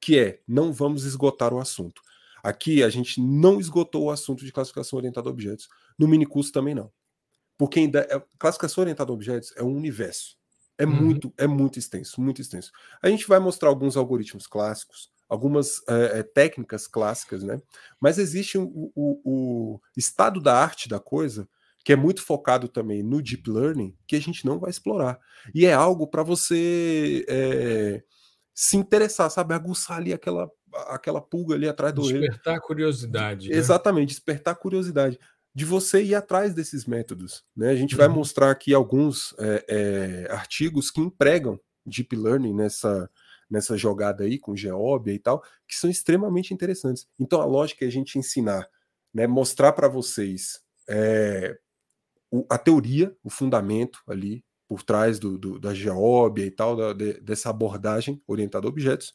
que 0.00 0.18
é 0.18 0.40
não 0.46 0.72
vamos 0.72 1.04
esgotar 1.04 1.52
o 1.52 1.58
assunto. 1.58 2.00
Aqui 2.42 2.82
a 2.82 2.88
gente 2.88 3.20
não 3.20 3.58
esgotou 3.58 4.04
o 4.04 4.10
assunto 4.10 4.44
de 4.44 4.52
classificação 4.52 4.98
orientada 4.98 5.28
a 5.28 5.32
objetos. 5.32 5.68
No 5.98 6.06
mini 6.06 6.26
curso 6.26 6.52
também 6.52 6.74
não. 6.74 6.92
Porque 7.56 7.80
ainda 7.80 8.00
é, 8.10 8.22
classificação 8.38 8.82
orientada 8.82 9.10
a 9.10 9.14
objetos 9.14 9.52
é 9.56 9.62
um 9.62 9.74
universo. 9.74 10.36
É 10.76 10.84
uhum. 10.84 10.92
muito, 10.92 11.32
é 11.38 11.46
muito 11.46 11.78
extenso, 11.78 12.20
muito 12.20 12.40
extenso. 12.40 12.70
A 13.00 13.08
gente 13.08 13.26
vai 13.26 13.38
mostrar 13.38 13.68
alguns 13.68 13.96
algoritmos 13.96 14.46
clássicos, 14.46 15.10
algumas 15.34 15.82
é, 15.88 16.22
técnicas 16.22 16.86
clássicas, 16.86 17.42
né? 17.42 17.60
Mas 18.00 18.18
existe 18.18 18.56
o, 18.56 18.92
o, 18.94 19.20
o 19.24 19.80
estado 19.96 20.40
da 20.40 20.56
arte 20.56 20.88
da 20.88 21.00
coisa 21.00 21.48
que 21.84 21.92
é 21.92 21.96
muito 21.96 22.22
focado 22.22 22.66
também 22.66 23.02
no 23.02 23.20
deep 23.20 23.48
learning, 23.48 23.94
que 24.06 24.16
a 24.16 24.20
gente 24.20 24.46
não 24.46 24.58
vai 24.58 24.70
explorar. 24.70 25.20
E 25.54 25.66
é 25.66 25.74
algo 25.74 26.06
para 26.06 26.22
você 26.22 27.26
é, 27.28 28.02
se 28.54 28.76
interessar, 28.78 29.30
sabe? 29.30 29.52
Aguçar 29.52 29.98
ali 29.98 30.14
aquela, 30.14 30.50
aquela 30.88 31.20
pulga 31.20 31.54
ali 31.54 31.68
atrás 31.68 31.92
do 31.92 32.00
Despertar 32.00 32.58
curiosidade. 32.60 33.50
Né? 33.50 33.56
Exatamente, 33.56 34.08
despertar 34.08 34.54
curiosidade. 34.54 35.18
De 35.54 35.64
você 35.64 36.02
ir 36.02 36.14
atrás 36.14 36.54
desses 36.54 36.86
métodos. 36.86 37.44
Né? 37.54 37.68
A 37.68 37.76
gente 37.76 37.92
uhum. 37.94 37.98
vai 37.98 38.08
mostrar 38.08 38.50
aqui 38.50 38.72
alguns 38.72 39.34
é, 39.38 39.64
é, 39.68 40.32
artigos 40.32 40.90
que 40.90 41.02
empregam 41.02 41.60
deep 41.84 42.16
learning 42.16 42.54
nessa, 42.54 43.10
nessa 43.54 43.76
jogada 43.76 44.24
aí 44.24 44.38
com 44.38 44.56
Geobia 44.56 45.14
e 45.14 45.18
tal, 45.18 45.42
que 45.66 45.76
são 45.76 45.88
extremamente 45.88 46.52
interessantes. 46.52 47.06
Então 47.18 47.40
a 47.40 47.46
lógica 47.46 47.84
é 47.84 47.88
a 47.88 47.90
gente 47.90 48.18
ensinar, 48.18 48.68
né, 49.12 49.26
mostrar 49.26 49.72
para 49.72 49.88
vocês 49.88 50.60
é, 50.88 51.56
o, 52.30 52.44
a 52.50 52.58
teoria, 52.58 53.16
o 53.22 53.30
fundamento 53.30 54.00
ali 54.08 54.44
por 54.68 54.82
trás 54.82 55.18
do, 55.18 55.38
do 55.38 55.58
da 55.58 55.72
geóbia 55.72 56.44
e 56.44 56.50
tal, 56.50 56.76
da, 56.76 56.92
de, 56.92 57.20
dessa 57.20 57.48
abordagem 57.48 58.20
orientada 58.26 58.66
a 58.66 58.68
objetos, 58.68 59.12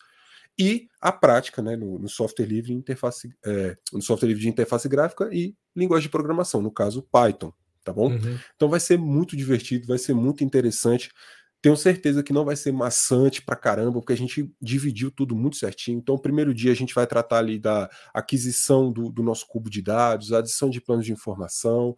e 0.58 0.88
a 1.00 1.12
prática 1.12 1.62
né, 1.62 1.76
no, 1.76 1.98
no 2.00 2.10
software 2.10 2.46
livre 2.46 2.74
interface, 2.74 3.34
é, 3.46 3.78
no 3.94 4.02
software 4.02 4.28
livre 4.28 4.44
de 4.44 4.50
interface 4.50 4.88
gráfica 4.90 5.30
e 5.32 5.56
linguagem 5.76 6.08
de 6.08 6.12
programação, 6.12 6.62
no 6.62 6.72
caso 6.72 7.02
Python, 7.04 7.54
tá 7.84 7.94
bom? 7.94 8.12
Uhum. 8.12 8.38
Então 8.56 8.70
vai 8.70 8.80
ser 8.80 8.98
muito 8.98 9.38
divertido, 9.38 9.88
vai 9.88 9.98
ser 9.98 10.14
muito 10.14 10.44
interessante. 10.44 11.12
Tenho 11.62 11.76
certeza 11.76 12.24
que 12.24 12.32
não 12.32 12.46
vai 12.46 12.56
ser 12.56 12.72
maçante 12.72 13.42
pra 13.42 13.56
caramba, 13.56 14.00
porque 14.00 14.14
a 14.14 14.18
gente 14.18 14.50
dividiu 14.62 15.12
tudo 15.12 15.36
muito 15.36 15.58
certinho. 15.58 15.98
Então, 15.98 16.16
o 16.16 16.22
primeiro 16.22 16.54
dia 16.54 16.72
a 16.72 16.76
gente 16.76 16.96
vai 16.96 17.06
tratar 17.06 17.40
ali 17.40 17.60
da 17.60 17.90
aquisição 18.14 18.92
do, 18.92 19.10
do 19.10 19.22
nosso 19.22 19.46
cubo 19.46 19.70
de 19.70 19.82
dados, 19.82 20.32
adição 20.32 20.70
de 20.70 20.80
planos 20.80 21.06
de 21.06 21.12
informação, 21.12 21.98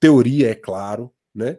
teoria, 0.00 0.50
é 0.50 0.54
claro, 0.54 1.12
né? 1.34 1.58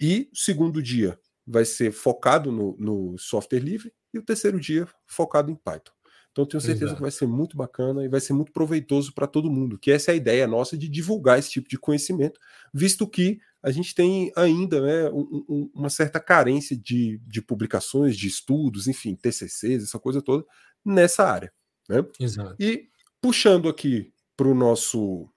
E 0.00 0.28
o 0.32 0.36
segundo 0.36 0.82
dia 0.82 1.18
vai 1.46 1.64
ser 1.64 1.92
focado 1.92 2.50
no, 2.50 2.76
no, 2.78 3.18
software 3.18 3.60
livre 3.60 3.92
e 4.12 4.18
o 4.18 4.22
terceiro 4.22 4.58
dia 4.58 4.86
focado 5.06 5.50
em 5.50 5.54
Python. 5.54 5.92
Então 6.32 6.46
tenho 6.46 6.60
certeza 6.60 6.86
Exato. 6.86 6.96
que 6.96 7.02
vai 7.02 7.10
ser 7.10 7.26
muito 7.26 7.56
bacana 7.56 8.04
e 8.04 8.08
vai 8.08 8.20
ser 8.20 8.32
muito 8.32 8.52
proveitoso 8.52 9.12
para 9.12 9.26
todo 9.26 9.50
mundo, 9.50 9.78
que 9.78 9.92
essa 9.92 10.10
é 10.10 10.14
a 10.14 10.16
ideia 10.16 10.46
nossa 10.46 10.76
de 10.76 10.88
divulgar 10.88 11.38
esse 11.38 11.50
tipo 11.50 11.68
de 11.68 11.78
conhecimento, 11.78 12.40
visto 12.72 13.06
que 13.06 13.38
a 13.62 13.70
gente 13.70 13.94
tem 13.94 14.32
ainda 14.36 14.80
né, 14.80 15.10
um, 15.10 15.44
um, 15.48 15.70
uma 15.74 15.88
certa 15.88 16.18
carência 16.18 16.76
de, 16.76 17.18
de 17.26 17.40
publicações, 17.40 18.16
de 18.16 18.26
estudos, 18.26 18.88
enfim, 18.88 19.14
TCCs, 19.14 19.84
essa 19.84 19.98
coisa 19.98 20.20
toda, 20.20 20.44
nessa 20.84 21.24
área. 21.24 21.52
Né? 21.88 22.04
Exato. 22.18 22.56
E 22.58 22.88
puxando 23.20 23.68
aqui 23.68 24.12
para 24.36 24.48
o 24.48 24.54
nosso 24.54 25.28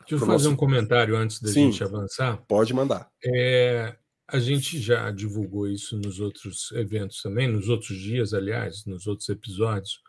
Deixa 0.00 0.14
eu 0.14 0.18
fazer 0.20 0.32
nosso... 0.32 0.50
um 0.50 0.56
comentário 0.56 1.16
antes 1.16 1.40
da 1.40 1.48
Sim, 1.48 1.72
gente 1.72 1.82
avançar. 1.82 2.36
Pode 2.48 2.72
mandar. 2.72 3.10
É, 3.24 3.96
a 4.28 4.38
gente 4.38 4.80
já 4.80 5.10
divulgou 5.10 5.68
isso 5.68 5.98
nos 5.98 6.20
outros 6.20 6.70
eventos 6.72 7.20
também, 7.20 7.48
nos 7.48 7.68
outros 7.68 7.98
dias, 7.98 8.32
aliás, 8.32 8.84
nos 8.86 9.06
outros 9.08 9.28
episódios, 9.28 10.00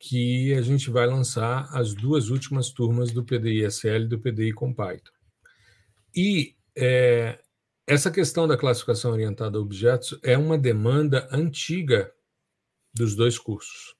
que 0.00 0.52
a 0.54 0.62
gente 0.62 0.90
vai 0.90 1.06
lançar 1.06 1.68
as 1.72 1.94
duas 1.94 2.28
últimas 2.28 2.70
turmas 2.70 3.12
do 3.12 3.24
PDI 3.24 3.64
SL 3.70 4.02
e 4.02 4.08
do 4.08 4.18
PDI 4.18 4.52
com 4.52 4.74
Python. 4.74 5.12
E 6.14 6.56
é, 6.76 7.38
essa 7.86 8.10
questão 8.10 8.46
da 8.46 8.56
classificação 8.56 9.12
orientada 9.12 9.58
a 9.58 9.60
objetos 9.60 10.18
é 10.22 10.36
uma 10.36 10.56
demanda 10.56 11.28
antiga 11.30 12.12
dos 12.94 13.14
dois 13.14 13.38
cursos. 13.38 13.94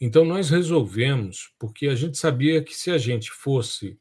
Então, 0.00 0.24
nós 0.24 0.48
resolvemos, 0.48 1.52
porque 1.58 1.88
a 1.88 1.94
gente 1.94 2.16
sabia 2.16 2.62
que 2.62 2.74
se 2.74 2.90
a 2.90 2.98
gente 2.98 3.30
fosse 3.30 3.98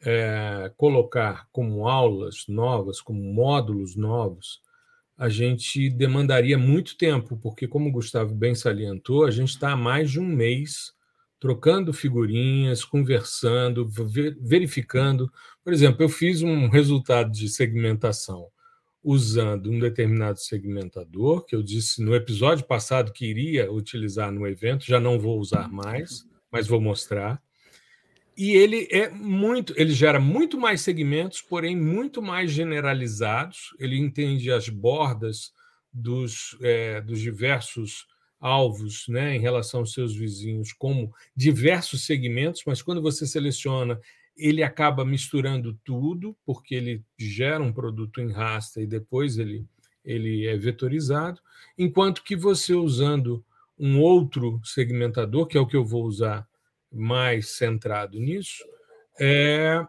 é, 0.00 0.72
colocar 0.76 1.48
como 1.52 1.88
aulas 1.88 2.44
novas, 2.48 3.00
como 3.00 3.22
módulos 3.22 3.94
novos, 3.96 4.60
a 5.16 5.28
gente 5.28 5.88
demandaria 5.88 6.58
muito 6.58 6.96
tempo, 6.96 7.36
porque, 7.38 7.66
como 7.66 7.88
o 7.88 7.92
Gustavo 7.92 8.34
bem 8.34 8.54
salientou, 8.54 9.24
a 9.24 9.30
gente 9.30 9.50
está 9.50 9.72
há 9.72 9.76
mais 9.76 10.10
de 10.10 10.20
um 10.20 10.26
mês 10.26 10.92
trocando 11.38 11.92
figurinhas, 11.92 12.84
conversando, 12.84 13.88
verificando. 14.40 15.32
Por 15.66 15.72
exemplo, 15.72 16.04
eu 16.04 16.08
fiz 16.08 16.42
um 16.42 16.68
resultado 16.68 17.32
de 17.32 17.48
segmentação 17.48 18.46
usando 19.02 19.68
um 19.68 19.80
determinado 19.80 20.38
segmentador, 20.38 21.44
que 21.44 21.56
eu 21.56 21.62
disse 21.62 22.00
no 22.00 22.14
episódio 22.14 22.64
passado 22.64 23.12
que 23.12 23.26
iria 23.26 23.72
utilizar 23.72 24.30
no 24.30 24.46
evento, 24.46 24.86
já 24.86 25.00
não 25.00 25.18
vou 25.18 25.40
usar 25.40 25.68
mais, 25.68 26.24
mas 26.52 26.68
vou 26.68 26.80
mostrar. 26.80 27.42
E 28.36 28.52
ele 28.52 28.86
é 28.92 29.08
muito, 29.08 29.74
ele 29.76 29.92
gera 29.92 30.20
muito 30.20 30.56
mais 30.56 30.82
segmentos, 30.82 31.42
porém 31.42 31.74
muito 31.74 32.22
mais 32.22 32.52
generalizados. 32.52 33.74
Ele 33.80 33.98
entende 33.98 34.52
as 34.52 34.68
bordas 34.68 35.52
dos, 35.92 36.56
é, 36.62 37.00
dos 37.00 37.20
diversos 37.20 38.06
alvos 38.38 39.08
né, 39.08 39.34
em 39.34 39.40
relação 39.40 39.80
aos 39.80 39.92
seus 39.92 40.14
vizinhos 40.14 40.72
como 40.72 41.12
diversos 41.34 42.06
segmentos, 42.06 42.62
mas 42.64 42.82
quando 42.82 43.02
você 43.02 43.26
seleciona, 43.26 44.00
ele 44.36 44.62
acaba 44.62 45.04
misturando 45.04 45.78
tudo, 45.84 46.36
porque 46.44 46.74
ele 46.74 47.04
gera 47.18 47.62
um 47.62 47.72
produto 47.72 48.20
em 48.20 48.30
raster 48.30 48.82
e 48.82 48.86
depois 48.86 49.38
ele, 49.38 49.66
ele 50.04 50.46
é 50.46 50.56
vetorizado, 50.56 51.40
enquanto 51.78 52.22
que 52.22 52.36
você 52.36 52.74
usando 52.74 53.44
um 53.78 54.00
outro 54.00 54.60
segmentador, 54.64 55.46
que 55.46 55.56
é 55.56 55.60
o 55.60 55.66
que 55.66 55.76
eu 55.76 55.84
vou 55.84 56.04
usar 56.04 56.46
mais 56.92 57.50
centrado 57.50 58.18
nisso, 58.18 58.64
é, 59.18 59.86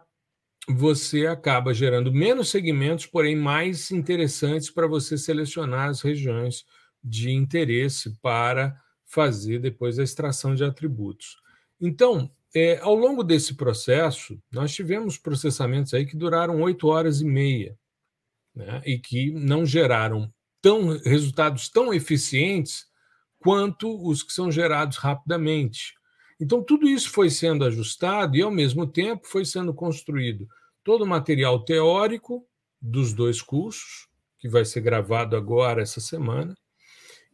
você 0.68 1.26
acaba 1.26 1.72
gerando 1.72 2.12
menos 2.12 2.50
segmentos, 2.50 3.06
porém 3.06 3.34
mais 3.34 3.90
interessantes 3.90 4.70
para 4.70 4.86
você 4.86 5.16
selecionar 5.16 5.88
as 5.88 6.02
regiões 6.02 6.64
de 7.02 7.30
interesse 7.30 8.18
para 8.20 8.78
fazer 9.06 9.58
depois 9.58 9.98
a 9.98 10.02
extração 10.02 10.54
de 10.54 10.64
atributos. 10.64 11.38
Então, 11.80 12.30
é, 12.54 12.78
ao 12.78 12.94
longo 12.94 13.22
desse 13.22 13.54
processo, 13.54 14.40
nós 14.50 14.72
tivemos 14.72 15.18
processamentos 15.18 15.92
aí 15.92 16.06
que 16.06 16.16
duraram 16.16 16.60
oito 16.62 16.88
horas 16.88 17.20
e 17.20 17.24
meia 17.24 17.78
né, 18.54 18.80
e 18.84 18.98
que 18.98 19.30
não 19.30 19.66
geraram 19.66 20.32
tão, 20.60 20.98
resultados 20.98 21.68
tão 21.68 21.92
eficientes 21.92 22.86
quanto 23.38 24.02
os 24.06 24.22
que 24.22 24.32
são 24.32 24.50
gerados 24.50 24.96
rapidamente. 24.96 25.94
Então, 26.40 26.62
tudo 26.62 26.88
isso 26.88 27.10
foi 27.10 27.30
sendo 27.30 27.64
ajustado 27.64 28.36
e, 28.36 28.42
ao 28.42 28.50
mesmo 28.50 28.86
tempo, 28.86 29.26
foi 29.26 29.44
sendo 29.44 29.74
construído 29.74 30.48
todo 30.82 31.02
o 31.02 31.06
material 31.06 31.64
teórico 31.64 32.46
dos 32.80 33.12
dois 33.12 33.42
cursos, 33.42 34.08
que 34.38 34.48
vai 34.48 34.64
ser 34.64 34.80
gravado 34.80 35.36
agora 35.36 35.82
essa 35.82 36.00
semana, 36.00 36.54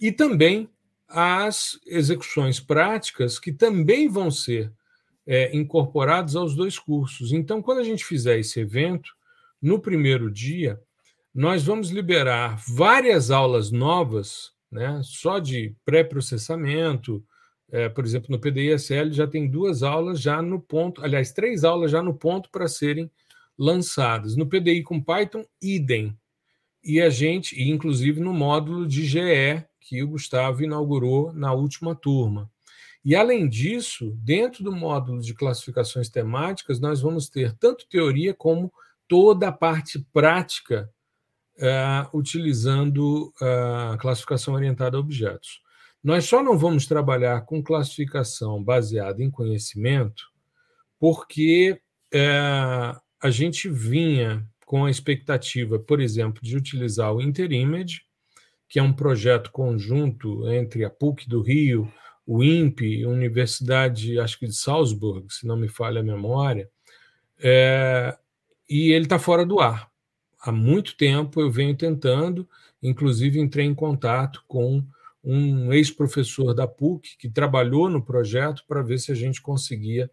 e 0.01 0.11
também 0.11 0.69
as 1.07 1.79
execuções 1.87 2.59
práticas, 2.59 3.39
que 3.39 3.53
também 3.53 4.09
vão 4.09 4.31
ser 4.31 4.73
é, 5.27 5.55
incorporadas 5.57 6.37
aos 6.37 6.55
dois 6.55 6.79
cursos. 6.79 7.33
Então, 7.33 7.63
quando 7.63 7.79
a 7.79 7.85
gente 7.85 8.05
fizer 8.05 8.39
esse 8.39 8.61
evento, 8.61 9.13
no 9.61 9.79
primeiro 9.79 10.31
dia, 10.31 10.81
nós 11.35 11.65
vamos 11.65 11.91
liberar 11.91 12.63
várias 12.69 13.31
aulas 13.31 13.71
novas, 13.71 14.53
né, 14.71 15.01
só 15.03 15.39
de 15.39 15.75
pré-processamento. 15.85 17.25
É, 17.73 17.89
por 17.89 18.05
exemplo, 18.05 18.31
no 18.31 18.39
PDISL 18.39 19.11
já 19.11 19.27
tem 19.27 19.49
duas 19.49 19.83
aulas 19.83 20.21
já 20.21 20.41
no 20.41 20.61
ponto, 20.61 21.03
aliás, 21.03 21.33
três 21.33 21.65
aulas 21.65 21.91
já 21.91 22.03
no 22.03 22.15
ponto 22.15 22.51
para 22.51 22.69
serem 22.69 23.11
lançadas. 23.59 24.37
No 24.37 24.47
PDI 24.47 24.83
com 24.83 25.03
Python, 25.03 25.45
idem. 25.61 26.17
E 26.83 27.01
a 27.01 27.09
gente, 27.09 27.61
inclusive 27.61 28.21
no 28.21 28.35
módulo 28.35 28.87
de 28.87 29.05
GE, 29.05 29.65
que 29.81 30.03
o 30.03 30.09
Gustavo 30.09 30.63
inaugurou 30.63 31.33
na 31.33 31.53
última 31.53 31.95
turma. 31.95 32.51
E, 33.05 33.15
além 33.15 33.49
disso, 33.49 34.17
dentro 34.23 34.65
do 34.65 34.73
módulo 34.73 35.21
de 35.21 35.35
classificações 35.35 36.09
temáticas, 36.09 36.81
nós 36.81 37.03
vamos 37.03 37.29
ter 37.29 37.53
tanto 37.59 37.87
teoria 37.87 38.33
como 38.33 38.73
toda 39.07 39.49
a 39.49 39.53
parte 39.53 39.99
prática 40.13 40.91
uh, 41.59 42.17
utilizando 42.17 43.33
a 43.41 43.99
classificação 43.99 44.55
orientada 44.55 44.97
a 44.97 45.01
objetos. 45.01 45.61
Nós 46.03 46.25
só 46.25 46.43
não 46.43 46.59
vamos 46.59 46.87
trabalhar 46.87 47.43
com 47.43 47.63
classificação 47.63 48.63
baseada 48.63 49.23
em 49.23 49.31
conhecimento 49.31 50.25
porque 50.99 51.81
uh, 52.15 53.01
a 53.23 53.31
gente 53.31 53.69
vinha 53.69 54.47
com 54.65 54.87
a 54.87 54.91
expectativa, 54.91 55.79
por 55.79 56.01
exemplo, 56.01 56.41
de 56.43 56.57
utilizar 56.57 57.13
o 57.13 57.21
InterImage, 57.21 58.03
que 58.69 58.79
é 58.79 58.83
um 58.83 58.93
projeto 58.93 59.51
conjunto 59.51 60.49
entre 60.51 60.85
a 60.85 60.91
PUC 60.91 61.29
do 61.29 61.43
Rio, 61.43 61.91
o 62.27 62.43
INPE, 62.43 63.05
Universidade, 63.07 64.19
acho 64.19 64.39
que 64.39 64.47
de 64.47 64.55
Salzburg, 64.55 65.27
se 65.33 65.47
não 65.47 65.57
me 65.57 65.69
falha 65.69 66.01
a 66.01 66.05
memória, 66.05 66.71
é, 67.39 68.17
e 68.69 68.93
ele 68.93 69.05
está 69.05 69.19
fora 69.19 69.45
do 69.45 69.61
ar. 69.61 69.91
Há 70.41 70.53
muito 70.53 70.97
tempo 70.97 71.41
eu 71.41 71.51
venho 71.51 71.77
tentando, 71.77 72.49
inclusive 72.83 73.39
entrei 73.39 73.67
em 73.67 73.75
contato 73.75 74.43
com 74.47 74.85
um 75.23 75.73
ex-professor 75.73 76.55
da 76.55 76.67
PUC 76.67 77.17
que 77.19 77.31
trabalhou 77.31 77.89
no 77.89 78.05
projeto 78.05 78.63
para 78.69 78.83
ver 78.83 78.99
se 78.99 79.11
a 79.11 79.15
gente 79.15 79.41
conseguia 79.41 80.11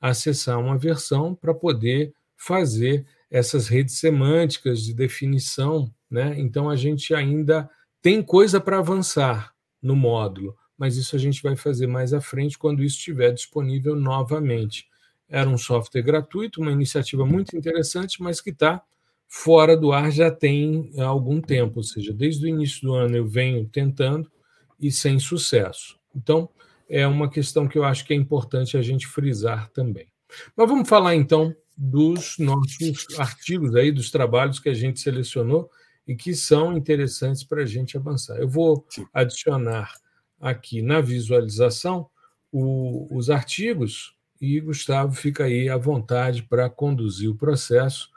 acessar 0.00 0.58
uma 0.58 0.76
versão 0.76 1.34
para 1.34 1.52
poder 1.52 2.14
fazer 2.36 3.06
essas 3.30 3.68
redes 3.68 3.98
semânticas 3.98 4.82
de 4.82 4.94
definição. 4.94 5.92
Né? 6.10 6.34
Então, 6.38 6.70
a 6.70 6.76
gente 6.76 7.14
ainda 7.14 7.68
tem 8.00 8.22
coisa 8.22 8.60
para 8.60 8.78
avançar 8.78 9.54
no 9.82 9.96
módulo, 9.96 10.56
mas 10.84 10.98
isso 10.98 11.16
a 11.16 11.18
gente 11.18 11.42
vai 11.42 11.56
fazer 11.56 11.86
mais 11.86 12.12
à 12.12 12.20
frente 12.20 12.58
quando 12.58 12.84
isso 12.84 12.98
estiver 12.98 13.32
disponível 13.32 13.96
novamente. 13.96 14.86
Era 15.26 15.48
um 15.48 15.56
software 15.56 16.02
gratuito, 16.02 16.60
uma 16.60 16.70
iniciativa 16.70 17.24
muito 17.24 17.56
interessante, 17.56 18.22
mas 18.22 18.38
que 18.38 18.50
está 18.50 18.82
fora 19.26 19.78
do 19.78 19.92
ar 19.92 20.12
já 20.12 20.30
tem 20.30 20.92
algum 20.98 21.40
tempo, 21.40 21.78
ou 21.78 21.82
seja, 21.82 22.12
desde 22.12 22.44
o 22.44 22.48
início 22.50 22.82
do 22.82 22.92
ano 22.92 23.16
eu 23.16 23.26
venho 23.26 23.66
tentando 23.66 24.30
e 24.78 24.92
sem 24.92 25.18
sucesso. 25.18 25.98
Então, 26.14 26.50
é 26.86 27.06
uma 27.06 27.30
questão 27.30 27.66
que 27.66 27.78
eu 27.78 27.84
acho 27.84 28.04
que 28.04 28.12
é 28.12 28.16
importante 28.16 28.76
a 28.76 28.82
gente 28.82 29.06
frisar 29.06 29.70
também. 29.70 30.08
Mas 30.54 30.68
vamos 30.68 30.86
falar 30.86 31.14
então 31.14 31.56
dos 31.74 32.36
nossos 32.38 33.06
artigos 33.18 33.74
aí, 33.74 33.90
dos 33.90 34.10
trabalhos 34.10 34.60
que 34.60 34.68
a 34.68 34.74
gente 34.74 35.00
selecionou 35.00 35.70
e 36.06 36.14
que 36.14 36.34
são 36.34 36.76
interessantes 36.76 37.42
para 37.42 37.62
a 37.62 37.66
gente 37.66 37.96
avançar. 37.96 38.36
Eu 38.36 38.50
vou 38.50 38.84
adicionar 39.14 40.03
aqui 40.40 40.82
na 40.82 41.00
visualização 41.00 42.08
o, 42.52 43.08
os 43.16 43.30
artigos 43.30 44.14
e 44.40 44.60
Gustavo 44.60 45.12
fica 45.12 45.44
aí 45.44 45.68
à 45.68 45.76
vontade 45.76 46.42
para 46.42 46.70
conduzir 46.70 47.28
o 47.30 47.36
processo 47.36 48.10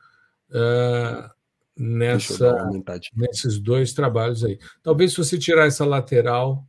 uh, 0.50 1.30
nessa, 1.76 2.70
nesses 3.16 3.60
dois 3.60 3.94
trabalhos 3.94 4.44
aí. 4.44 4.60
Talvez 4.84 5.12
se 5.12 5.18
você 5.18 5.38
tirar 5.40 5.66
essa 5.66 5.86
lateral, 5.86 6.68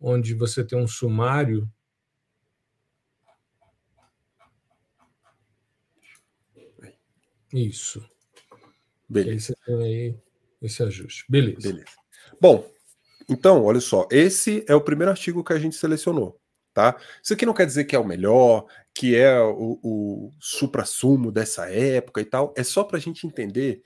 onde 0.00 0.34
você 0.34 0.62
tem 0.64 0.78
um 0.78 0.86
sumário. 0.86 1.68
Isso. 7.52 8.04
Beleza. 9.08 9.32
Aí 9.32 9.40
você 9.40 9.54
tem 9.64 9.82
aí 9.82 10.16
esse 10.60 10.82
ajuste. 10.82 11.24
Beleza. 11.28 11.68
Beleza. 11.68 11.90
Bom, 12.40 12.68
então, 13.28 13.62
olha 13.64 13.80
só, 13.80 14.06
esse 14.10 14.64
é 14.66 14.74
o 14.74 14.80
primeiro 14.80 15.10
artigo 15.10 15.44
que 15.44 15.52
a 15.52 15.58
gente 15.58 15.76
selecionou, 15.76 16.40
tá? 16.72 16.96
Isso 17.22 17.34
aqui 17.34 17.44
não 17.44 17.52
quer 17.52 17.66
dizer 17.66 17.84
que 17.84 17.94
é 17.94 17.98
o 17.98 18.06
melhor, 18.06 18.66
que 18.94 19.14
é 19.14 19.38
o, 19.40 19.78
o 19.82 20.32
supra-sumo 20.40 21.30
dessa 21.30 21.70
época 21.70 22.20
e 22.20 22.24
tal, 22.24 22.54
é 22.56 22.64
só 22.64 22.82
para 22.82 22.96
a 22.96 23.00
gente 23.00 23.26
entender, 23.26 23.82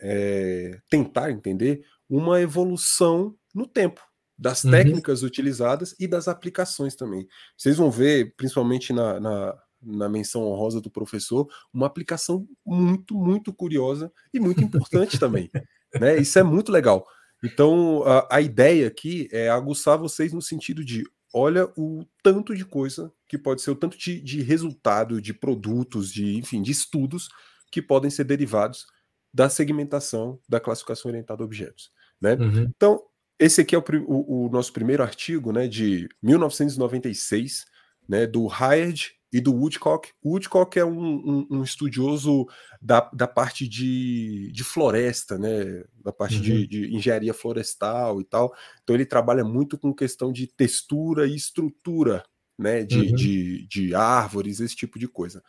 é, 0.00 0.78
tentar 0.90 1.30
entender 1.30 1.82
uma 2.08 2.40
evolução 2.40 3.34
no 3.54 3.66
tempo 3.66 4.02
das 4.38 4.64
uhum. 4.64 4.72
técnicas 4.72 5.22
utilizadas 5.22 5.94
e 5.98 6.06
das 6.06 6.28
aplicações 6.28 6.94
também. 6.94 7.26
Vocês 7.56 7.76
vão 7.76 7.90
ver, 7.90 8.34
principalmente 8.36 8.92
na, 8.92 9.20
na, 9.20 9.58
na 9.80 10.08
menção 10.08 10.42
honrosa 10.42 10.80
do 10.80 10.90
professor, 10.90 11.48
uma 11.72 11.86
aplicação 11.86 12.46
muito, 12.64 13.14
muito 13.14 13.52
curiosa 13.52 14.12
e 14.34 14.40
muito 14.40 14.62
importante 14.62 15.16
também. 15.18 15.50
Né? 15.98 16.18
Isso 16.18 16.38
é 16.38 16.42
muito 16.42 16.70
legal. 16.72 17.06
Então, 17.42 18.02
a, 18.04 18.36
a 18.36 18.40
ideia 18.40 18.86
aqui 18.86 19.28
é 19.32 19.48
aguçar 19.48 19.98
vocês 19.98 20.32
no 20.32 20.40
sentido 20.40 20.84
de 20.84 21.04
olha 21.34 21.66
o 21.76 22.04
tanto 22.22 22.54
de 22.54 22.64
coisa 22.64 23.12
que 23.26 23.38
pode 23.38 23.62
ser, 23.62 23.70
o 23.70 23.76
tanto 23.76 23.96
de, 23.96 24.20
de, 24.20 24.42
resultado, 24.42 25.20
de 25.20 25.32
produtos, 25.32 26.12
de 26.12 26.36
enfim, 26.36 26.62
de 26.62 26.70
estudos 26.70 27.28
que 27.70 27.80
podem 27.80 28.10
ser 28.10 28.24
derivados 28.24 28.86
da 29.32 29.48
segmentação 29.48 30.38
da 30.48 30.60
classificação 30.60 31.10
orientada 31.10 31.42
a 31.42 31.46
objetos. 31.46 31.90
Né? 32.20 32.34
Uhum. 32.34 32.70
Então, 32.76 33.02
esse 33.38 33.62
aqui 33.62 33.74
é 33.74 33.78
o, 33.78 33.84
o, 34.06 34.46
o, 34.46 34.48
nosso 34.50 34.72
primeiro 34.72 35.02
artigo 35.02 35.52
né, 35.52 35.66
de 35.66 36.08
1996, 36.22 37.64
né, 38.08 38.26
do 38.26 38.46
Hired 38.46 39.14
e 39.32 39.40
do 39.40 39.52
Woodcock. 39.52 40.10
O 40.22 40.32
Woodcock 40.32 40.78
é 40.78 40.84
um, 40.84 41.00
um, 41.00 41.46
um 41.50 41.62
estudioso 41.62 42.46
da, 42.80 43.08
da 43.12 43.26
parte 43.26 43.66
de, 43.66 44.52
de 44.52 44.62
floresta, 44.62 45.38
né? 45.38 45.82
Da 46.04 46.12
parte 46.12 46.36
uhum. 46.36 46.42
de, 46.42 46.66
de, 46.66 46.94
engenharia 46.94 47.32
florestal 47.32 48.20
e 48.20 48.24
tal. 48.24 48.54
Então 48.82 48.94
ele 48.94 49.06
trabalha 49.06 49.42
muito 49.42 49.78
com 49.78 49.94
questão 49.94 50.30
de 50.30 50.46
textura 50.46 51.26
e 51.26 51.34
estrutura, 51.34 52.22
né? 52.58 52.84
De, 52.84 52.98
uhum. 52.98 53.14
de, 53.14 53.66
de 53.66 53.94
árvores, 53.94 54.60
esse 54.60 54.76
tipo 54.76 54.98
de 54.98 55.08
coisa. 55.08 55.42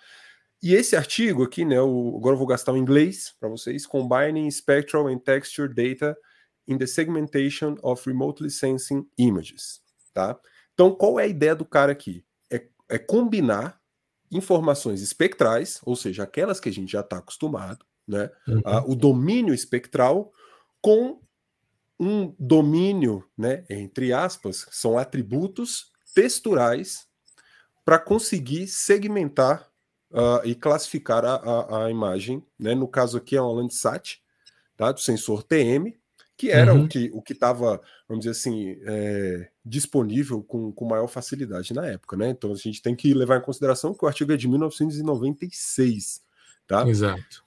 E 0.62 0.74
esse 0.74 0.96
artigo 0.96 1.44
aqui, 1.44 1.66
né? 1.66 1.82
O, 1.82 2.16
agora 2.18 2.36
eu 2.36 2.40
vou 2.40 2.48
gastar 2.48 2.72
o 2.72 2.78
inglês 2.78 3.36
para 3.38 3.50
vocês. 3.50 3.86
Combining 3.86 4.50
Spectral 4.50 5.08
and 5.08 5.20
Texture 5.20 5.68
Data 5.68 6.16
in 6.66 6.78
the 6.78 6.88
Segmentation 6.88 7.76
of 7.84 8.02
Remotely 8.08 8.50
Sensing 8.50 9.06
Images, 9.18 9.82
tá? 10.14 10.40
Então, 10.74 10.96
qual 10.96 11.20
é 11.20 11.24
a 11.24 11.28
ideia 11.28 11.54
do 11.54 11.66
cara 11.66 11.92
aqui? 11.92 12.24
É 12.94 13.00
combinar 13.00 13.82
informações 14.32 15.02
espectrais, 15.02 15.80
ou 15.84 15.96
seja, 15.96 16.24
aquelas 16.24 16.60
que 16.60 16.70
a 16.70 16.72
gente 16.72 16.92
já 16.92 17.02
está 17.02 17.18
acostumado, 17.18 17.84
né? 18.08 18.30
Uhum. 18.48 18.62
Ah, 18.64 18.84
o 18.86 18.96
domínio 18.96 19.54
espectral 19.54 20.32
com 20.82 21.20
um 22.00 22.36
domínio, 22.38 23.24
né, 23.38 23.66
entre 23.70 24.12
aspas, 24.12 24.68
são 24.72 24.98
atributos 24.98 25.92
texturais 26.14 27.08
para 27.86 27.98
conseguir 27.98 28.68
segmentar 28.68 29.68
uh, 30.12 30.46
e 30.46 30.54
classificar 30.54 31.24
a, 31.26 31.36
a, 31.36 31.86
a, 31.86 31.92
imagem. 31.92 32.46
Né? 32.60 32.76
No 32.76 32.88
caso 32.88 33.18
aqui 33.18 33.36
é 33.36 33.42
uma 33.42 33.54
Landsat, 33.54 34.22
tá? 34.76 34.92
do 34.92 35.00
sensor 35.00 35.44
TM, 35.44 35.98
que 36.38 36.50
era 36.50 36.74
uhum. 36.74 36.86
o 36.86 36.88
que 36.88 37.12
o 37.14 37.22
que 37.22 37.34
estava, 37.34 37.82
vamos 38.08 38.26
dizer 38.26 38.32
assim, 38.32 38.78
é, 38.86 39.50
disponível 39.64 40.44
com, 40.44 40.72
com 40.72 40.86
maior 40.86 41.08
facilidade 41.08 41.74
na 41.74 41.86
época, 41.86 42.18
né? 42.18 42.30
Então 42.30 42.52
a 42.52 42.56
gente 42.56 42.82
tem 42.82 42.96
que 42.96 43.14
levar 43.14 43.38
em 43.38 43.44
consideração 43.44 43.94
que 43.94 44.04
o 44.04 44.08
artigo 44.08 44.32
é 44.32 44.38
de 44.38 44.48
1996, 44.48 46.22
tá? 46.68 46.88
Exato. 46.88 47.44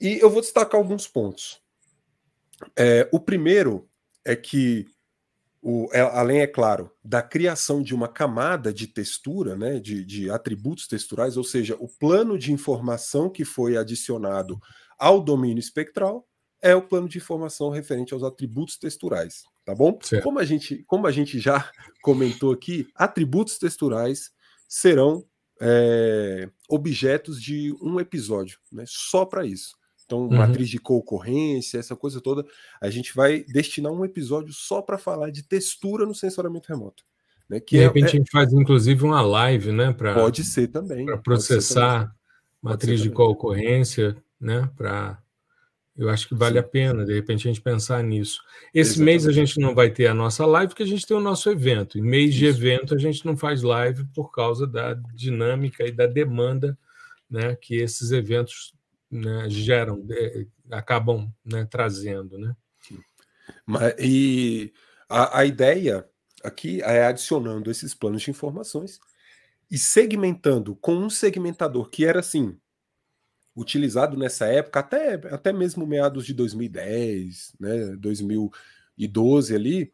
E 0.00 0.18
eu 0.18 0.30
vou 0.30 0.40
destacar 0.40 0.80
alguns 0.80 1.06
pontos. 1.06 1.60
É, 2.76 3.08
o 3.12 3.20
primeiro 3.20 3.88
é 4.24 4.34
que, 4.34 4.86
o, 5.62 5.88
é, 5.92 6.00
além, 6.00 6.40
é 6.40 6.46
claro, 6.46 6.90
da 7.04 7.22
criação 7.22 7.82
de 7.82 7.94
uma 7.94 8.08
camada 8.08 8.72
de 8.72 8.86
textura, 8.86 9.56
né, 9.56 9.78
de, 9.78 10.04
de 10.04 10.30
atributos 10.30 10.86
texturais, 10.86 11.36
ou 11.36 11.44
seja, 11.44 11.76
o 11.78 11.88
plano 11.88 12.38
de 12.38 12.52
informação 12.52 13.28
que 13.28 13.44
foi 13.44 13.76
adicionado 13.76 14.58
ao 14.98 15.20
domínio 15.22 15.60
espectral, 15.60 16.26
é 16.62 16.74
o 16.74 16.82
plano 16.82 17.08
de 17.08 17.18
informação 17.18 17.70
referente 17.70 18.12
aos 18.12 18.22
atributos 18.22 18.76
texturais, 18.76 19.42
tá 19.64 19.74
bom? 19.74 19.98
Como 20.22 20.38
a 20.38 20.44
gente, 20.44 20.84
como 20.86 21.06
a 21.06 21.12
gente 21.12 21.38
já 21.38 21.70
comentou 22.02 22.52
aqui, 22.52 22.86
atributos 22.94 23.58
texturais 23.58 24.30
serão 24.68 25.24
é, 25.60 26.48
objetos 26.68 27.40
de 27.40 27.74
um 27.82 28.00
episódio, 28.00 28.58
né? 28.72 28.84
Só 28.86 29.24
para 29.24 29.44
isso. 29.44 29.78
Então, 30.04 30.22
uhum. 30.22 30.36
matriz 30.36 30.68
de 30.68 30.78
concorrência, 30.78 31.78
essa 31.78 31.94
coisa 31.94 32.20
toda, 32.20 32.44
a 32.80 32.90
gente 32.90 33.14
vai 33.14 33.44
destinar 33.44 33.92
um 33.92 34.04
episódio 34.04 34.52
só 34.52 34.82
para 34.82 34.98
falar 34.98 35.30
de 35.30 35.44
textura 35.44 36.04
no 36.04 36.14
sensoramento 36.14 36.68
remoto. 36.68 37.04
Né? 37.48 37.60
Que 37.60 37.76
de 37.76 37.82
é, 37.82 37.86
repente 37.86 38.04
é... 38.04 38.06
a 38.06 38.10
gente 38.16 38.30
faz 38.30 38.52
inclusive 38.52 39.04
uma 39.04 39.22
live, 39.22 39.70
né? 39.70 39.92
Pra, 39.92 40.14
pode 40.14 40.42
ser 40.42 40.66
também. 40.68 41.06
Para 41.06 41.18
processar 41.18 42.00
também. 42.00 42.14
matriz 42.60 43.00
de 43.00 43.10
concorrência, 43.10 44.16
né? 44.40 44.68
Para 44.76 45.22
eu 46.00 46.08
acho 46.08 46.26
que 46.26 46.34
vale 46.34 46.54
Sim. 46.54 46.60
a 46.60 46.62
pena, 46.62 47.04
de 47.04 47.12
repente, 47.12 47.46
a 47.46 47.52
gente 47.52 47.60
pensar 47.60 48.02
nisso. 48.02 48.40
Esse 48.72 48.92
Exatamente. 48.92 49.04
mês 49.04 49.26
a 49.26 49.32
gente 49.32 49.60
não 49.60 49.74
vai 49.74 49.90
ter 49.90 50.06
a 50.06 50.14
nossa 50.14 50.46
live, 50.46 50.70
porque 50.70 50.82
a 50.82 50.86
gente 50.86 51.06
tem 51.06 51.14
o 51.14 51.20
nosso 51.20 51.50
evento. 51.50 51.98
Em 51.98 52.02
mês 52.02 52.30
Isso. 52.30 52.38
de 52.38 52.46
evento, 52.46 52.94
a 52.94 52.98
gente 52.98 53.26
não 53.26 53.36
faz 53.36 53.62
live 53.62 54.04
por 54.14 54.30
causa 54.32 54.66
da 54.66 54.94
dinâmica 55.14 55.86
e 55.86 55.92
da 55.92 56.06
demanda 56.06 56.78
né, 57.28 57.54
que 57.54 57.76
esses 57.76 58.12
eventos 58.12 58.72
né, 59.10 59.44
geram, 59.50 60.00
de, 60.00 60.48
acabam 60.70 61.30
né, 61.44 61.66
trazendo. 61.70 62.38
Né? 62.38 62.56
Mas, 63.66 63.94
e 63.98 64.72
a, 65.06 65.40
a 65.40 65.44
ideia 65.44 66.08
aqui 66.42 66.80
é 66.80 67.04
adicionando 67.04 67.70
esses 67.70 67.94
planos 67.94 68.22
de 68.22 68.30
informações 68.30 68.98
e 69.70 69.76
segmentando 69.76 70.74
com 70.76 70.94
um 70.94 71.10
segmentador 71.10 71.90
que 71.90 72.06
era 72.06 72.20
assim 72.20 72.58
utilizado 73.56 74.16
nessa 74.16 74.46
época, 74.46 74.80
até, 74.80 75.14
até 75.14 75.52
mesmo 75.52 75.86
meados 75.86 76.24
de 76.24 76.32
2010, 76.32 77.54
né, 77.58 77.96
2012 77.96 79.54
ali, 79.54 79.92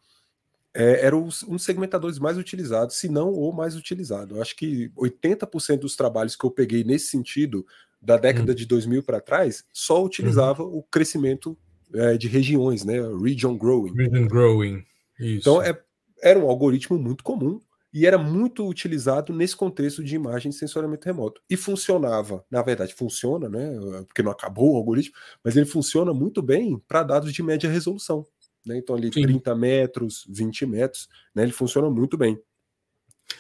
é, 0.75 1.07
era 1.07 1.17
um 1.17 1.29
dos 1.29 1.65
segmentadores 1.65 2.19
mais 2.19 2.37
utilizados, 2.37 2.97
se 2.97 3.09
não 3.09 3.33
o 3.33 3.51
mais 3.53 3.75
utilizado. 3.75 4.37
Eu 4.37 4.43
acho 4.43 4.55
que 4.55 4.91
80% 4.91 5.79
dos 5.81 5.97
trabalhos 5.97 6.37
que 6.37 6.45
eu 6.45 6.51
peguei 6.51 6.85
nesse 6.85 7.07
sentido, 7.07 7.67
da 8.01 8.17
década 8.17 8.53
uhum. 8.53 8.57
de 8.57 8.67
2000 8.67 9.03
para 9.03 9.21
trás, 9.21 9.65
só 9.73 10.05
utilizava 10.05 10.63
uhum. 10.63 10.79
o 10.79 10.83
crescimento 10.83 11.57
é, 11.95 12.17
de 12.19 12.29
regiões, 12.29 12.85
né, 12.85 12.99
region 13.23 13.57
growing. 13.57 13.95
Region 13.95 14.29
growing, 14.29 14.85
Isso. 15.19 15.41
Então, 15.41 15.63
é, 15.63 15.79
era 16.23 16.39
um 16.39 16.49
algoritmo 16.49 16.99
muito 16.99 17.25
comum, 17.25 17.61
e 17.97 18.05
era 18.05 18.19
muito 18.19 18.69
utilizado 18.69 19.33
nesse 19.33 19.57
contexto 19.57 20.05
de 20.05 20.15
imagem 20.15 20.51
de 20.51 20.57
sensoriamento 20.59 21.07
remoto. 21.07 21.41
E 21.49 21.57
funcionava, 21.57 22.45
na 22.51 22.61
verdade, 22.61 22.93
funciona, 22.93 23.49
né? 23.49 23.73
Porque 24.07 24.23
não 24.23 24.31
acabou 24.31 24.75
o 24.75 24.77
algoritmo, 24.77 25.15
mas 25.43 25.57
ele 25.57 25.65
funciona 25.65 26.13
muito 26.13 26.43
bem 26.43 26.79
para 26.87 27.03
dados 27.03 27.33
de 27.33 27.43
média 27.43 27.71
resolução. 27.71 28.27
Né? 28.67 28.77
Então, 28.77 28.95
ali 28.95 29.11
Sim. 29.11 29.23
30 29.23 29.55
metros, 29.55 30.27
20 30.29 30.67
metros, 30.67 31.09
né? 31.35 31.43
ele 31.45 31.53
funciona 31.53 31.89
muito 31.89 32.19
bem. 32.19 32.39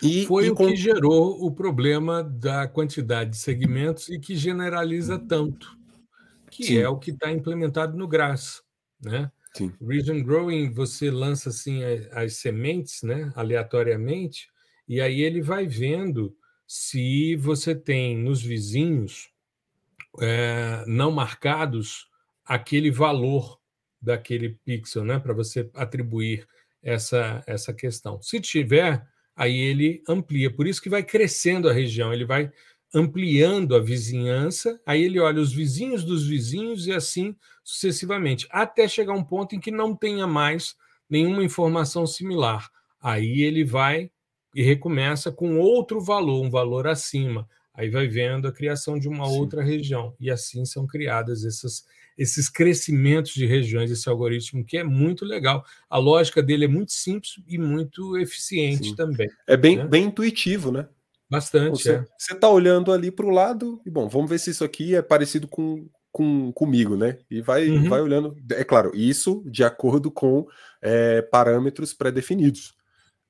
E, 0.01 0.25
Foi 0.25 0.47
e 0.47 0.51
o 0.51 0.55
que 0.55 0.75
gerou 0.75 1.45
o 1.45 1.51
problema 1.51 2.25
da 2.25 2.67
quantidade 2.67 3.33
de 3.33 3.37
segmentos 3.37 4.09
e 4.09 4.19
que 4.19 4.35
generaliza 4.35 5.19
tanto, 5.19 5.77
que 6.51 6.65
Sim. 6.65 6.79
é 6.79 6.89
o 6.89 6.99
que 6.99 7.11
está 7.11 7.31
implementado 7.31 7.95
no 7.95 8.09
GRAS. 8.09 8.63
Né? 9.05 9.31
Sim. 9.57 9.73
Region 9.81 10.23
Growing, 10.23 10.71
você 10.71 11.11
lança 11.11 11.49
assim 11.49 11.83
as, 11.83 12.07
as, 12.13 12.37
sementes, 12.37 13.03
né, 13.03 13.33
aleatoriamente, 13.35 14.49
e 14.89 15.01
aí 15.01 15.23
ele 15.23 15.41
vai 15.41 15.67
vendo 15.67 16.37
se 16.67 17.37
você 17.37 17.75
tem 17.75 18.19
nos 18.19 18.43
vizinhos 18.43 19.31
é, 20.21 20.85
não 20.87 21.11
marcados 21.11 22.09
aquele 22.45 22.91
valor 22.91 23.59
daquele 24.01 24.59
pixel, 24.65 25.05
né, 25.05 25.19
para 25.19 25.33
você 25.33 25.69
atribuir 25.75 26.47
essa, 26.83 27.43
essa 27.47 27.73
questão. 27.73 28.21
Se 28.23 28.41
tiver, 28.41 29.05
aí 29.35 29.57
ele 29.57 30.03
amplia. 30.09 30.51
Por 30.51 30.67
isso 30.67 30.81
que 30.81 30.89
vai 30.89 31.03
crescendo 31.03 31.69
a 31.69 31.73
região, 31.73 32.13
ele 32.13 32.25
vai 32.25 32.51
ampliando 32.95 33.75
a 33.75 33.81
vizinhança, 33.81 34.81
aí 34.87 35.03
ele 35.03 35.19
olha 35.21 35.41
os 35.41 35.53
vizinhos 35.53 36.05
dos 36.05 36.27
vizinhos 36.27 36.87
e 36.87 36.93
assim 36.93 37.35
sucessivamente, 37.63 38.47
até 38.51 38.87
chegar 38.87 39.13
um 39.13 39.25
ponto 39.25 39.55
em 39.55 39.61
que 39.61 39.71
não 39.71 39.95
tenha 39.95 40.27
mais 40.27 40.77
nenhuma 41.11 41.45
informação 41.45 42.07
similar. 42.07 42.71
Aí 43.01 43.43
ele 43.43 43.65
vai 43.65 44.11
e 44.55 44.63
recomeça 44.63 45.31
com 45.31 45.59
outro 45.59 46.01
valor, 46.01 46.45
um 46.45 46.51
valor 46.51 46.87
acima. 46.87 47.49
Aí 47.75 47.91
vai 47.91 48.07
vendo 48.07 48.49
a 48.49 48.53
criação 48.53 48.99
de 48.99 49.07
uma 49.07 49.27
Sim. 49.27 49.39
outra 49.39 49.63
região. 49.63 50.15
E 50.19 50.31
assim 50.31 50.65
são 50.65 50.87
criadas 50.87 51.45
essas, 51.45 51.85
esses 52.17 52.49
crescimentos 52.49 53.35
de 53.35 53.45
regiões, 53.45 53.91
esse 53.91 54.09
algoritmo, 54.09 54.65
que 54.65 54.79
é 54.79 54.85
muito 54.85 55.27
legal. 55.27 55.63
A 55.91 55.99
lógica 55.99 56.43
dele 56.43 56.65
é 56.65 56.69
muito 56.69 56.93
simples 56.93 57.35
e 57.47 57.59
muito 57.59 58.17
eficiente 58.17 58.91
Sim. 58.91 58.97
também. 58.97 59.29
É 59.47 59.57
bem, 59.59 59.77
né? 59.77 59.85
bem 59.85 60.05
intuitivo, 60.05 60.73
né? 60.73 60.89
Bastante. 61.29 61.83
Você 61.83 61.93
é. 61.93 62.05
está 62.35 62.49
olhando 62.49 62.93
ali 62.93 63.11
para 63.11 63.27
o 63.27 63.31
lado 63.31 63.81
e 63.85 63.91
bom, 63.91 64.09
vamos 64.09 64.31
ver 64.31 64.39
se 64.39 64.51
isso 64.51 64.65
aqui 64.65 64.95
é 64.95 65.03
parecido 65.03 65.49
com, 65.49 65.89
com 66.13 66.53
comigo, 66.53 66.97
né? 66.97 67.19
E 67.31 67.41
vai, 67.41 67.69
uhum. 67.69 67.89
vai 67.89 68.01
olhando. 68.01 68.37
É 68.53 68.65
claro, 68.65 68.93
isso 68.95 69.43
de 69.47 69.65
acordo 69.65 70.11
com 70.11 70.47
é, 70.81 71.23
parâmetros 71.23 71.93
pré-definidos. 71.93 72.75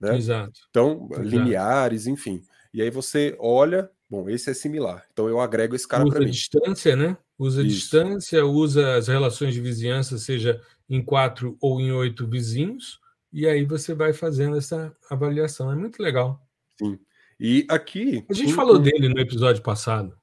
Né? 0.01 0.17
Exato. 0.17 0.61
Então, 0.69 1.09
Exato. 1.11 1.29
lineares, 1.29 2.07
enfim. 2.07 2.43
E 2.73 2.83
aí 2.83 2.91
você 2.91 3.35
olha, 3.41 3.91
bom, 4.11 4.29
esse 4.29 4.51
é 4.51 4.55
similar. 4.55 5.07
Então 5.13 5.29
eu 5.29 5.41
agrego 5.41 5.75
esse 5.75 5.89
cara 5.89 6.05
para 6.05 6.19
mim. 6.19 6.27
Usa 6.27 6.33
distância, 6.33 6.95
né? 6.95 7.17
Usa 7.39 7.63
isso. 7.63 7.71
distância, 7.71 8.45
usa 8.45 8.97
as 8.97 9.09
relações 9.09 9.55
de 9.55 9.61
vizinhança, 9.61 10.19
seja 10.19 10.61
em 10.89 11.03
quatro 11.03 11.57
ou 11.61 11.81
em 11.81 11.93
oito 11.93 12.27
vizinhos, 12.27 13.01
e 13.33 13.47
aí 13.47 13.65
você 13.65 13.95
vai 13.95 14.13
fazendo 14.13 14.57
essa 14.57 14.95
avaliação. 15.11 15.71
É 15.71 15.75
muito 15.75 16.03
legal. 16.03 16.41
Sim. 16.79 16.99
E 17.39 17.67
aqui. 17.69 18.25
A 18.29 18.33
gente 18.33 18.53
um, 18.53 18.57
falou 18.57 18.79
um... 18.79 18.83
dele 18.83 19.09
no 19.09 19.21
episódio 19.21 19.63
passado. 19.63 20.17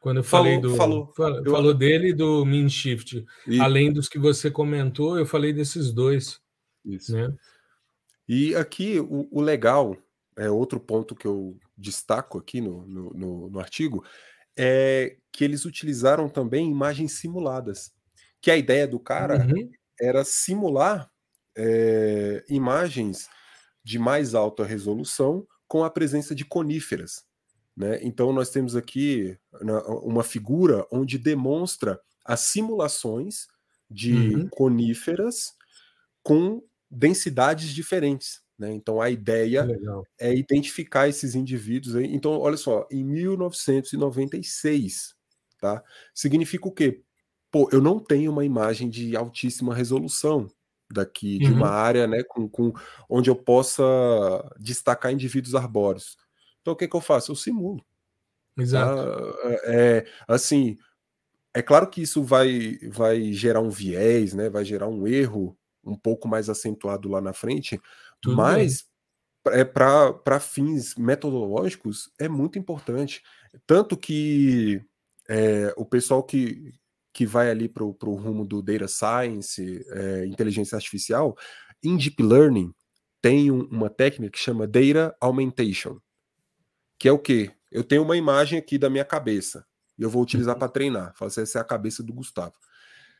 Quando 0.00 0.16
eu 0.18 0.24
falei 0.24 0.54
falou, 0.54 0.70
do. 0.70 0.76
Falou, 0.76 1.12
falou, 1.14 1.42
eu... 1.44 1.50
falou 1.52 1.74
dele 1.74 2.12
do 2.12 2.44
Mean 2.44 2.68
Shift. 2.68 3.24
E... 3.46 3.60
Além 3.60 3.92
dos 3.92 4.08
que 4.08 4.18
você 4.18 4.50
comentou, 4.50 5.18
eu 5.18 5.26
falei 5.26 5.52
desses 5.52 5.92
dois. 5.92 6.40
Isso. 6.84 7.12
Né? 7.14 7.32
E 8.28 8.54
aqui 8.56 8.98
o, 8.98 9.28
o, 9.30 9.40
legal, 9.40 9.96
é 10.36 10.50
outro 10.50 10.80
ponto 10.80 11.14
que 11.14 11.26
eu 11.26 11.56
destaco 11.76 12.38
aqui 12.38 12.60
no, 12.60 12.86
no, 12.86 13.10
no, 13.10 13.50
no 13.50 13.60
artigo, 13.60 14.04
é 14.56 15.16
que 15.30 15.44
eles 15.44 15.64
utilizaram 15.64 16.28
também 16.28 16.70
imagens 16.70 17.12
simuladas. 17.12 17.92
Que 18.40 18.50
a 18.50 18.56
ideia 18.56 18.88
do 18.88 18.98
cara 18.98 19.46
uhum. 19.46 19.70
era 20.00 20.24
simular 20.24 21.10
é, 21.56 22.44
imagens 22.48 23.28
de 23.84 23.98
mais 23.98 24.34
alta 24.34 24.64
resolução 24.64 25.46
com 25.72 25.82
a 25.84 25.90
presença 25.90 26.34
de 26.34 26.44
coníferas. 26.44 27.24
Né? 27.74 27.98
Então, 28.02 28.30
nós 28.30 28.50
temos 28.50 28.76
aqui 28.76 29.38
uma 30.02 30.22
figura 30.22 30.86
onde 30.92 31.16
demonstra 31.16 31.98
as 32.22 32.40
simulações 32.40 33.46
de 33.90 34.12
uhum. 34.12 34.48
coníferas 34.50 35.54
com 36.22 36.62
densidades 36.90 37.70
diferentes. 37.70 38.42
Né? 38.58 38.74
Então, 38.74 39.00
a 39.00 39.08
ideia 39.08 39.64
Legal. 39.64 40.04
é 40.20 40.34
identificar 40.34 41.08
esses 41.08 41.34
indivíduos. 41.34 41.96
Aí. 41.96 42.04
Então, 42.14 42.38
olha 42.38 42.58
só, 42.58 42.86
em 42.90 43.02
1996, 43.02 45.14
tá? 45.58 45.82
significa 46.14 46.68
o 46.68 46.72
quê? 46.72 47.00
Pô, 47.50 47.70
eu 47.72 47.80
não 47.80 47.98
tenho 47.98 48.30
uma 48.30 48.44
imagem 48.44 48.90
de 48.90 49.16
altíssima 49.16 49.74
resolução 49.74 50.50
daqui, 50.92 51.38
de 51.38 51.52
uma 51.52 51.68
uhum. 51.68 51.72
área 51.72 52.06
né, 52.06 52.22
com, 52.22 52.48
com, 52.48 52.72
onde 53.08 53.30
eu 53.30 53.36
possa 53.36 53.82
destacar 54.58 55.12
indivíduos 55.12 55.54
arbóreos. 55.54 56.16
Então, 56.60 56.74
o 56.74 56.76
que, 56.76 56.86
que 56.86 56.96
eu 56.96 57.00
faço? 57.00 57.32
Eu 57.32 57.36
simulo. 57.36 57.84
Exato. 58.56 58.94
Tá? 58.94 59.48
É, 59.64 60.06
assim, 60.28 60.78
é 61.54 61.62
claro 61.62 61.88
que 61.88 62.02
isso 62.02 62.22
vai, 62.22 62.78
vai 62.90 63.32
gerar 63.32 63.60
um 63.60 63.70
viés, 63.70 64.34
né, 64.34 64.48
vai 64.48 64.64
gerar 64.64 64.88
um 64.88 65.06
erro 65.06 65.56
um 65.84 65.96
pouco 65.96 66.28
mais 66.28 66.48
acentuado 66.48 67.08
lá 67.08 67.20
na 67.20 67.32
frente, 67.32 67.80
Tudo 68.20 68.36
mas 68.36 68.86
é, 69.48 69.64
para 69.64 70.40
fins 70.40 70.94
metodológicos 70.94 72.10
é 72.18 72.28
muito 72.28 72.58
importante. 72.58 73.22
Tanto 73.66 73.96
que 73.96 74.80
é, 75.28 75.72
o 75.76 75.84
pessoal 75.84 76.22
que, 76.22 76.72
que 77.12 77.26
vai 77.26 77.50
ali 77.50 77.68
para 77.68 77.84
o 77.84 78.14
rumo 78.14 78.46
do 78.46 78.62
data 78.62 78.88
science, 78.88 79.84
é, 79.90 80.26
inteligência 80.26 80.76
artificial, 80.76 81.36
em 81.82 81.96
deep 81.96 82.22
learning 82.22 82.72
tem 83.20 83.50
um, 83.50 83.64
uma 83.70 83.88
técnica 83.88 84.32
que 84.32 84.38
chama 84.38 84.66
data 84.66 85.16
augmentation, 85.20 85.98
que 86.98 87.08
é 87.08 87.12
o 87.12 87.18
quê? 87.18 87.52
Eu 87.70 87.84
tenho 87.84 88.02
uma 88.02 88.16
imagem 88.16 88.58
aqui 88.58 88.76
da 88.76 88.90
minha 88.90 89.04
cabeça 89.04 89.64
e 89.98 90.02
eu 90.02 90.10
vou 90.10 90.22
utilizar 90.22 90.54
uhum. 90.54 90.58
para 90.58 90.68
treinar. 90.68 91.14
Fala 91.16 91.28
assim, 91.28 91.42
essa 91.42 91.58
é 91.58 91.62
a 91.62 91.64
cabeça 91.64 92.02
do 92.02 92.12
Gustavo. 92.12 92.54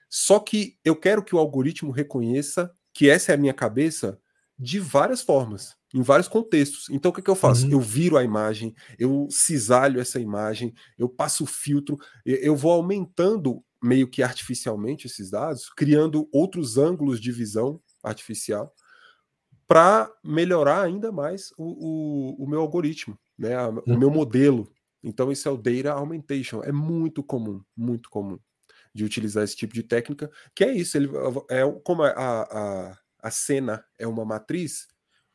Só 0.08 0.38
que 0.38 0.76
eu 0.84 0.94
quero 0.94 1.22
que 1.22 1.34
o 1.34 1.38
algoritmo 1.38 1.90
reconheça 1.90 2.70
que 2.92 3.08
essa 3.08 3.32
é 3.32 3.34
a 3.34 3.38
minha 3.38 3.54
cabeça 3.54 4.18
de 4.58 4.78
várias 4.78 5.22
formas, 5.22 5.74
em 5.94 6.02
vários 6.02 6.28
contextos. 6.28 6.88
Então 6.90 7.10
o 7.10 7.14
que, 7.14 7.22
que 7.22 7.30
eu 7.30 7.34
faço? 7.34 7.66
Uhum. 7.66 7.72
Eu 7.72 7.80
viro 7.80 8.16
a 8.16 8.24
imagem, 8.24 8.74
eu 8.98 9.26
cisalho 9.30 10.00
essa 10.00 10.20
imagem, 10.20 10.74
eu 10.98 11.08
passo 11.08 11.44
o 11.44 11.46
filtro, 11.46 11.98
eu 12.24 12.54
vou 12.54 12.72
aumentando 12.72 13.64
meio 13.82 14.08
que 14.08 14.22
artificialmente 14.22 15.06
esses 15.06 15.30
dados, 15.30 15.68
criando 15.68 16.28
outros 16.32 16.78
ângulos 16.78 17.20
de 17.20 17.32
visão 17.32 17.80
artificial 18.02 18.74
para 19.66 20.12
melhorar 20.22 20.82
ainda 20.82 21.10
mais 21.10 21.52
o, 21.56 21.64
o, 21.64 22.44
o, 22.44 22.48
meu 22.48 22.60
algoritmo. 22.60 23.18
né, 23.38 23.54
a, 23.54 23.68
o 23.68 23.96
meu 23.98 24.10
modelo. 24.10 24.70
Então, 25.02 25.32
isso 25.32 25.48
é 25.48 25.50
o 25.50 25.56
Data 25.56 25.92
Augmentation. 25.92 26.62
É 26.62 26.70
muito 26.70 27.22
comum, 27.22 27.62
muito 27.76 28.08
comum 28.10 28.38
de 28.94 29.04
utilizar 29.04 29.42
esse 29.42 29.56
tipo 29.56 29.74
de 29.74 29.82
técnica, 29.82 30.30
que 30.54 30.62
é 30.62 30.72
isso, 30.72 30.96
ele, 30.98 31.08
é, 31.48 31.62
como 31.82 32.02
a, 32.02 32.10
a, 32.10 32.98
a 33.20 33.30
cena 33.30 33.84
é 33.98 34.06
uma 34.06 34.24
matriz, 34.24 34.86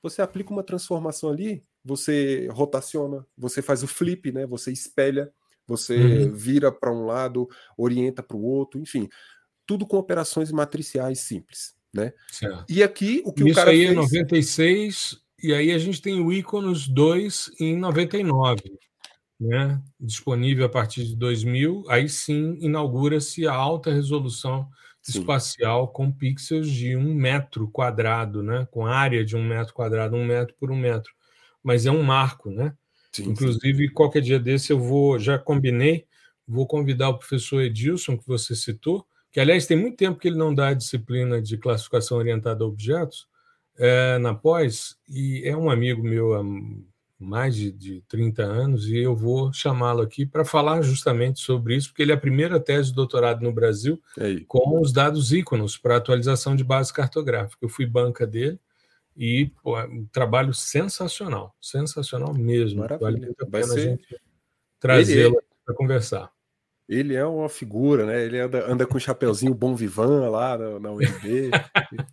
você 0.01 0.21
aplica 0.21 0.51
uma 0.51 0.63
transformação 0.63 1.31
ali, 1.31 1.65
você 1.83 2.47
rotaciona, 2.51 3.25
você 3.35 3.61
faz 3.61 3.81
o 3.81 3.87
flip, 3.87 4.31
né? 4.31 4.45
Você 4.45 4.71
espelha, 4.71 5.33
você 5.67 5.97
uhum. 5.97 6.33
vira 6.33 6.71
para 6.71 6.91
um 6.91 7.05
lado, 7.05 7.47
orienta 7.77 8.23
para 8.23 8.37
o 8.37 8.43
outro, 8.43 8.79
enfim, 8.79 9.07
tudo 9.65 9.85
com 9.85 9.97
operações 9.97 10.51
matriciais 10.51 11.19
simples, 11.19 11.75
né? 11.93 12.13
Certo. 12.31 12.65
E 12.69 12.81
aqui 12.81 13.21
o 13.25 13.33
que 13.33 13.43
Isso 13.43 13.51
o 13.51 13.55
cara 13.55 13.71
aí 13.71 13.83
é 13.83 13.87
fez... 13.87 13.97
é 13.97 14.01
96 14.01 15.21
e 15.43 15.53
aí 15.53 15.71
a 15.71 15.77
gente 15.77 16.01
tem 16.01 16.19
o 16.19 16.31
Iconos 16.31 16.87
2 16.87 17.51
em 17.59 17.77
99 17.77 18.61
né, 19.39 19.81
disponível 19.99 20.65
a 20.65 20.69
partir 20.69 21.05
de 21.05 21.15
2000, 21.15 21.83
aí 21.89 22.09
sim 22.09 22.57
inaugura-se 22.59 23.47
a 23.47 23.53
alta 23.53 23.91
resolução 23.91 24.67
sim. 25.01 25.19
espacial 25.19 25.87
com 25.89 26.11
pixels 26.11 26.69
de 26.69 26.95
um 26.95 27.13
metro 27.13 27.69
quadrado, 27.69 28.41
né, 28.41 28.67
com 28.71 28.85
área 28.85 29.23
de 29.23 29.35
um 29.35 29.43
metro 29.43 29.73
quadrado, 29.73 30.15
um 30.15 30.25
metro 30.25 30.55
por 30.59 30.71
um 30.71 30.77
metro. 30.77 31.11
Mas 31.63 31.85
é 31.85 31.91
um 31.91 32.01
marco, 32.01 32.49
né? 32.49 32.73
Sim, 33.11 33.29
Inclusive, 33.29 33.87
sim. 33.87 33.93
qualquer 33.93 34.21
dia 34.21 34.39
desse 34.39 34.71
eu 34.71 34.79
vou, 34.79 35.19
já 35.19 35.37
combinei, 35.37 36.05
vou 36.47 36.67
convidar 36.67 37.09
o 37.09 37.17
professor 37.17 37.61
Edilson, 37.61 38.17
que 38.17 38.27
você 38.27 38.55
citou, 38.55 39.05
que 39.31 39.39
aliás 39.39 39.65
tem 39.65 39.77
muito 39.77 39.97
tempo 39.97 40.19
que 40.19 40.27
ele 40.27 40.37
não 40.37 40.53
dá 40.53 40.69
a 40.69 40.73
disciplina 40.73 41.41
de 41.41 41.57
classificação 41.57 42.17
orientada 42.17 42.63
a 42.63 42.67
objetos 42.67 43.27
é, 43.77 44.17
na 44.17 44.33
pós, 44.33 44.97
e 45.09 45.41
é 45.45 45.55
um 45.55 45.69
amigo 45.69 46.03
meu 46.03 46.33
mais 47.19 47.55
de, 47.55 47.71
de 47.71 48.01
30 48.07 48.43
anos, 48.43 48.87
e 48.87 48.97
eu 48.97 49.15
vou 49.15 49.51
chamá-lo 49.51 50.01
aqui 50.01 50.25
para 50.25 50.45
falar 50.45 50.81
justamente 50.81 51.39
sobre 51.39 51.75
isso, 51.75 51.89
porque 51.89 52.03
ele 52.03 52.11
é 52.11 52.15
a 52.15 52.19
primeira 52.19 52.59
tese 52.59 52.89
de 52.89 52.95
doutorado 52.95 53.41
no 53.41 53.51
Brasil 53.51 54.01
com 54.47 54.79
os 54.79 54.93
dados 54.93 55.31
íconos 55.31 55.77
para 55.77 55.97
atualização 55.97 56.55
de 56.55 56.63
base 56.63 56.93
cartográfica. 56.93 57.57
Eu 57.61 57.69
fui 57.69 57.85
banca 57.85 58.25
dele 58.25 58.59
e 59.17 59.51
pô, 59.63 59.77
é 59.79 59.85
um 59.85 60.05
trabalho 60.05 60.53
sensacional, 60.53 61.55
sensacional 61.59 62.33
mesmo. 62.33 62.81
Maravilha. 62.81 63.11
Vale 63.11 63.25
muito 63.25 63.43
a 63.43 63.47
pena 63.49 63.67
ser... 63.67 63.79
a 63.79 63.81
gente 63.81 64.21
trazê-lo 64.79 65.41
para 65.65 65.75
conversar. 65.75 66.31
Ele 66.87 67.15
é 67.15 67.25
uma 67.25 67.49
figura, 67.49 68.05
né? 68.05 68.23
Ele 68.23 68.39
anda, 68.39 68.71
anda 68.71 68.85
com 68.85 68.95
o 68.95 68.99
chapeuzinho 68.99 69.53
bom 69.53 69.75
vivan 69.75 70.29
lá 70.29 70.57
na, 70.57 70.79
na 70.79 70.91
UNB. 70.91 71.51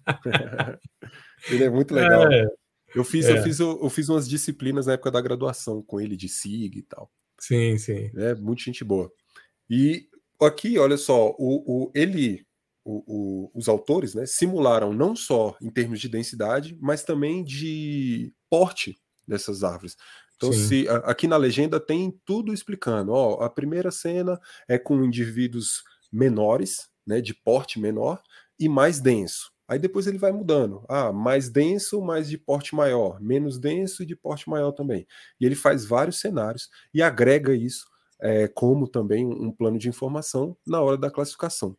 ele 1.50 1.64
é 1.64 1.70
muito 1.70 1.94
legal. 1.94 2.32
É. 2.32 2.48
Eu 2.94 3.04
fiz, 3.04 3.26
é. 3.26 3.38
eu 3.38 3.42
fiz, 3.42 3.60
eu, 3.60 3.90
fiz 3.90 4.08
umas 4.08 4.28
disciplinas 4.28 4.86
na 4.86 4.94
época 4.94 5.10
da 5.10 5.20
graduação 5.20 5.82
com 5.82 6.00
ele 6.00 6.16
de 6.16 6.28
SIG 6.28 6.78
e 6.78 6.82
tal. 6.82 7.10
Sim, 7.38 7.76
sim. 7.76 8.10
É 8.16 8.34
muito 8.34 8.62
gente 8.62 8.82
boa. 8.82 9.12
E 9.68 10.08
aqui, 10.40 10.78
olha 10.78 10.96
só, 10.96 11.34
o, 11.38 11.86
o 11.86 11.92
ele, 11.94 12.46
o, 12.84 13.02
o, 13.06 13.50
os 13.54 13.68
autores, 13.68 14.14
né, 14.14 14.26
simularam 14.26 14.92
não 14.92 15.16
só 15.16 15.56
em 15.60 15.70
termos 15.70 16.00
de 16.00 16.08
densidade, 16.08 16.76
mas 16.80 17.02
também 17.02 17.42
de 17.42 18.32
porte 18.50 18.96
dessas 19.26 19.64
árvores. 19.64 19.96
Então, 20.36 20.52
Sim. 20.52 20.68
se 20.68 20.88
aqui 21.04 21.26
na 21.26 21.36
legenda 21.36 21.80
tem 21.80 22.20
tudo 22.24 22.52
explicando. 22.52 23.12
Ó, 23.12 23.42
a 23.42 23.48
primeira 23.48 23.90
cena 23.90 24.38
é 24.68 24.78
com 24.78 25.02
indivíduos 25.02 25.82
menores, 26.12 26.88
né, 27.06 27.20
de 27.20 27.32
porte 27.32 27.80
menor 27.80 28.22
e 28.58 28.68
mais 28.68 29.00
denso. 29.00 29.52
Aí 29.66 29.78
depois 29.78 30.06
ele 30.06 30.18
vai 30.18 30.30
mudando. 30.30 30.84
Ah, 30.88 31.10
mais 31.10 31.48
denso, 31.48 32.02
mais 32.02 32.28
de 32.28 32.36
porte 32.36 32.74
maior, 32.74 33.18
menos 33.20 33.58
denso 33.58 34.02
e 34.02 34.06
de 34.06 34.14
porte 34.14 34.48
maior 34.48 34.72
também. 34.72 35.06
E 35.40 35.46
ele 35.46 35.54
faz 35.54 35.86
vários 35.86 36.20
cenários 36.20 36.68
e 36.92 37.00
agrega 37.00 37.54
isso 37.54 37.86
é, 38.20 38.46
como 38.48 38.86
também 38.86 39.26
um 39.26 39.50
plano 39.50 39.78
de 39.78 39.88
informação 39.88 40.56
na 40.66 40.80
hora 40.80 40.98
da 40.98 41.10
classificação. 41.10 41.76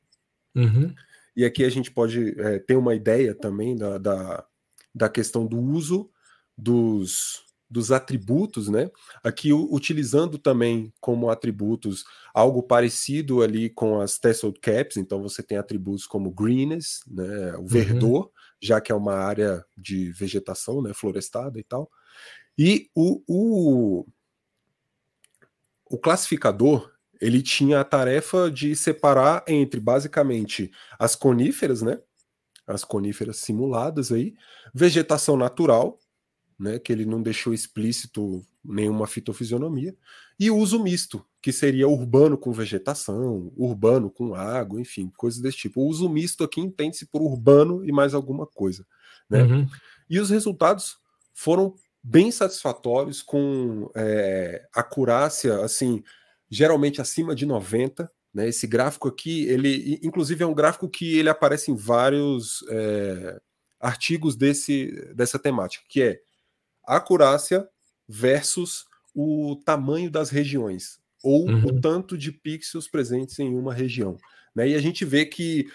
Uhum. 0.56 0.94
E 1.36 1.44
aqui 1.44 1.64
a 1.64 1.70
gente 1.70 1.92
pode 1.92 2.40
é, 2.40 2.60
ter 2.60 2.76
uma 2.76 2.96
ideia 2.96 3.36
também 3.36 3.76
da, 3.76 3.98
da, 3.98 4.46
da 4.94 5.10
questão 5.10 5.46
do 5.46 5.60
uso 5.60 6.10
dos, 6.58 7.44
dos 7.70 7.92
atributos, 7.92 8.70
né? 8.70 8.90
Aqui 9.24 9.52
utilizando 9.52 10.38
também 10.38 10.94
como 11.02 11.30
atributos 11.30 12.06
algo 12.34 12.64
parecido 12.64 13.42
ali 13.42 13.70
com 13.70 14.00
as 14.00 14.18
Tesseled 14.18 14.60
Caps, 14.60 14.98
então 14.98 15.22
você 15.22 15.44
tem 15.44 15.58
atributos 15.58 16.06
como 16.06 16.32
greenness, 16.32 17.02
né, 17.08 17.56
o 17.56 17.62
uhum. 17.62 17.66
verdor, 17.66 18.26
uhum. 18.26 18.32
já 18.62 18.80
que 18.80 18.92
é 18.92 18.96
uma 18.96 19.16
área 19.16 19.66
de 19.78 20.12
vegetação, 20.12 20.82
né, 20.82 20.94
florestada 20.94 21.60
e 21.60 21.64
tal. 21.64 21.90
E 22.58 22.90
o, 22.96 23.22
o, 23.28 24.06
o 25.90 25.98
classificador, 25.98 26.92
ele 27.22 27.42
tinha 27.42 27.80
a 27.80 27.84
tarefa 27.84 28.50
de 28.50 28.76
separar 28.76 29.44
entre 29.48 29.80
basicamente 29.80 30.72
as 31.00 31.16
coníferas, 31.16 31.82
né, 31.82 32.00
as 32.68 32.84
coníferas 32.84 33.38
simuladas 33.38 34.12
aí, 34.12 34.34
vegetação 34.74 35.38
natural, 35.38 36.00
né, 36.60 36.80
que 36.80 36.92
ele 36.92 37.06
não 37.06 37.22
deixou 37.22 37.54
explícito 37.54 38.42
nenhuma 38.64 39.08
fitofisionomia, 39.08 39.96
e 40.40 40.50
uso 40.50 40.82
misto, 40.82 41.26
que 41.42 41.52
seria 41.52 41.88
urbano 41.88 42.38
com 42.38 42.52
vegetação, 42.52 43.54
urbano 43.56 44.10
com 44.10 44.34
água, 44.34 44.82
enfim, 44.82 45.12
coisas 45.16 45.40
desse 45.40 45.58
tipo. 45.58 45.82
O 45.82 45.88
uso 45.88 46.10
misto 46.10 46.44
aqui 46.44 46.60
entende-se 46.60 47.06
por 47.06 47.22
urbano 47.22 47.86
e 47.86 47.92
mais 47.92 48.14
alguma 48.14 48.46
coisa. 48.48 48.86
Né? 49.30 49.44
Uhum. 49.44 49.68
E 50.10 50.20
os 50.20 50.30
resultados 50.30 50.98
foram 51.34 51.76
bem 52.04 52.32
satisfatórios, 52.32 53.22
com 53.22 53.90
é, 53.96 54.68
acurácia, 54.74 55.64
assim, 55.64 56.04
geralmente 56.56 57.02
acima 57.02 57.36
de 57.36 57.46
90. 57.46 58.10
Né? 58.34 58.48
Esse 58.48 58.66
gráfico 58.66 59.08
aqui, 59.08 59.46
ele, 59.46 60.00
inclusive, 60.02 60.44
é 60.44 60.48
um 60.48 60.54
gráfico 60.54 60.90
que 60.90 61.18
ele 61.18 61.30
aparece 61.30 61.72
em 61.72 61.76
vários 61.76 62.64
é, 62.70 63.40
artigos 63.80 64.36
desse, 64.36 64.92
dessa 65.14 65.38
temática, 65.38 65.84
que 65.90 66.02
é 66.02 66.20
acurácia 66.86 67.68
versus 68.08 68.86
o 69.14 69.62
tamanho 69.66 70.10
das 70.10 70.30
regiões 70.30 71.00
ou 71.24 71.48
uhum. 71.50 71.66
o 71.66 71.82
tanto 71.82 72.18
de 72.18 72.32
pixels 72.32 72.88
presentes 72.88 73.40
em 73.40 73.58
uma 73.58 73.74
região. 73.74 74.18
Né? 74.56 74.70
E 74.70 74.76
a 74.76 74.80
gente 74.80 75.04
vê 75.04 75.26
que 75.26 75.66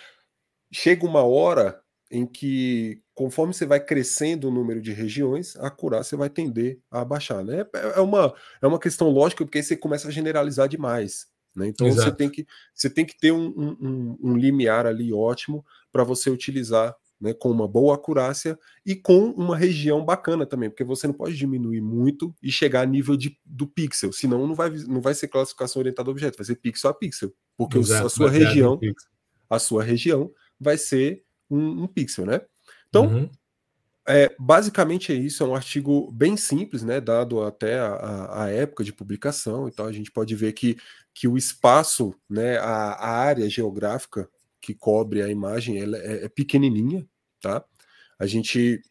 chega 0.73 1.05
uma 1.05 1.23
hora 1.23 1.81
em 2.11 2.27
que, 2.27 3.01
conforme 3.15 3.55
você 3.55 3.65
vai 3.65 3.79
crescendo 3.79 4.49
o 4.49 4.51
número 4.51 4.81
de 4.81 4.93
regiões, 4.93 5.55
a 5.57 5.69
acurácia 5.69 6.19
vai 6.19 6.29
tender 6.29 6.81
a 6.91 7.05
baixar. 7.05 7.45
Né? 7.45 7.65
É, 7.75 7.99
é 7.99 8.01
uma, 8.01 8.35
é 8.61 8.67
uma 8.67 8.81
questão 8.81 9.09
lógica, 9.09 9.45
porque 9.45 9.59
aí 9.59 9.65
você 9.65 9.77
começa 9.77 10.09
a 10.09 10.11
generalizar 10.11 10.69
demais. 10.69 11.29
Né? 11.55 11.69
Então 11.69 11.91
você 11.91 12.11
tem, 12.11 12.29
que, 12.29 12.47
você 12.75 12.91
tem 12.91 13.05
que 13.05 13.17
ter 13.17 13.33
um, 13.33 13.47
um, 13.47 14.19
um 14.23 14.37
limiar 14.37 14.87
ali 14.87 15.13
ótimo 15.13 15.65
para 15.93 16.05
você 16.05 16.31
utilizar 16.31 16.97
né, 17.21 17.35
com 17.35 17.51
uma 17.51 17.69
boa 17.69 17.95
acurácia 17.95 18.59
e 18.85 18.97
com 18.97 19.27
uma 19.31 19.57
região 19.57 20.05
bacana 20.05 20.47
também, 20.47 20.71
porque 20.71 20.85
você 20.85 21.07
não 21.07 21.15
pode 21.15 21.37
diminuir 21.37 21.81
muito 21.81 22.35
e 22.43 22.51
chegar 22.51 22.81
a 22.81 22.87
nível 22.87 23.17
de, 23.17 23.39
do 23.45 23.67
pixel, 23.67 24.13
senão 24.13 24.47
não 24.47 24.55
vai, 24.55 24.71
não 24.71 25.03
vai 25.03 25.13
ser 25.13 25.29
classificação 25.29 25.81
orientada 25.81 26.09
a 26.09 26.13
objeto, 26.13 26.39
vai 26.39 26.47
ser 26.47 26.57
pixel 26.57 26.91
a 26.91 26.95
pixel, 26.95 27.33
porque 27.59 27.79
Exato, 27.79 28.07
a 28.07 28.11
sua 28.11 28.31
região, 28.31 28.81
a 29.51 29.59
sua 29.59 29.85
região 29.85 30.33
vai 30.59 30.79
ser 30.79 31.23
um, 31.51 31.85
um 31.85 31.87
pixel, 31.87 32.25
né? 32.25 32.41
Então, 32.89 33.07
uhum. 33.07 33.31
é, 34.09 34.35
basicamente 34.39 35.13
é 35.13 35.15
isso, 35.15 35.43
é 35.43 35.47
um 35.47 35.55
artigo 35.55 36.11
bem 36.13 36.37
simples, 36.37 36.83
né, 36.83 37.01
dado 37.01 37.43
até 37.43 37.79
a, 37.79 38.45
a, 38.45 38.51
época 38.51 38.83
de 38.83 38.93
publicação, 38.93 39.69
então 39.69 39.87
a 39.87 39.93
gente 39.93 40.11
pode 40.11 40.35
ver 40.35 40.53
que, 40.53 40.77
que 41.15 41.29
o 41.29 41.37
espaço, 41.37 42.15
né, 42.29 42.59
a, 42.59 42.93
a 42.93 43.11
área 43.11 43.49
geográfica 43.49 44.29
que 44.61 44.75
cobre 44.75 45.23
a 45.23 45.29
imagem 45.29 45.81
ela 45.81 45.97
é, 45.97 46.25
é 46.25 46.29
pequenininha, 46.29 47.07
tá? 47.41 47.65
A 48.19 48.27
gente 48.27 48.83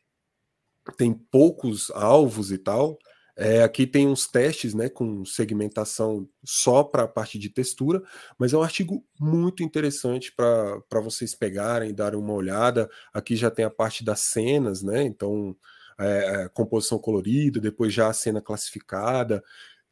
tem 0.97 1.13
poucos 1.13 1.91
alvos 1.91 2.51
e 2.51 2.57
tal. 2.57 2.97
É, 3.41 3.63
aqui 3.63 3.87
tem 3.87 4.05
uns 4.05 4.27
testes 4.27 4.73
né, 4.73 4.89
com 4.89 5.23
segmentação 5.23 6.27
só 6.43 6.83
para 6.83 7.03
a 7.03 7.07
parte 7.07 7.39
de 7.39 7.49
textura, 7.49 8.03
mas 8.37 8.51
é 8.51 8.57
um 8.57 8.61
artigo 8.61 9.01
muito 9.17 9.63
interessante 9.63 10.29
para 10.35 10.99
vocês 11.01 11.33
pegarem, 11.33 11.93
darem 11.93 12.19
uma 12.19 12.33
olhada. 12.33 12.89
Aqui 13.13 13.37
já 13.37 13.49
tem 13.49 13.63
a 13.63 13.69
parte 13.69 14.03
das 14.03 14.19
cenas, 14.19 14.83
né? 14.83 15.03
Então, 15.03 15.55
é, 15.97 16.43
é 16.43 16.49
composição 16.49 16.99
colorida, 16.99 17.61
depois 17.61 17.93
já 17.93 18.09
a 18.09 18.13
cena 18.13 18.41
classificada. 18.41 19.41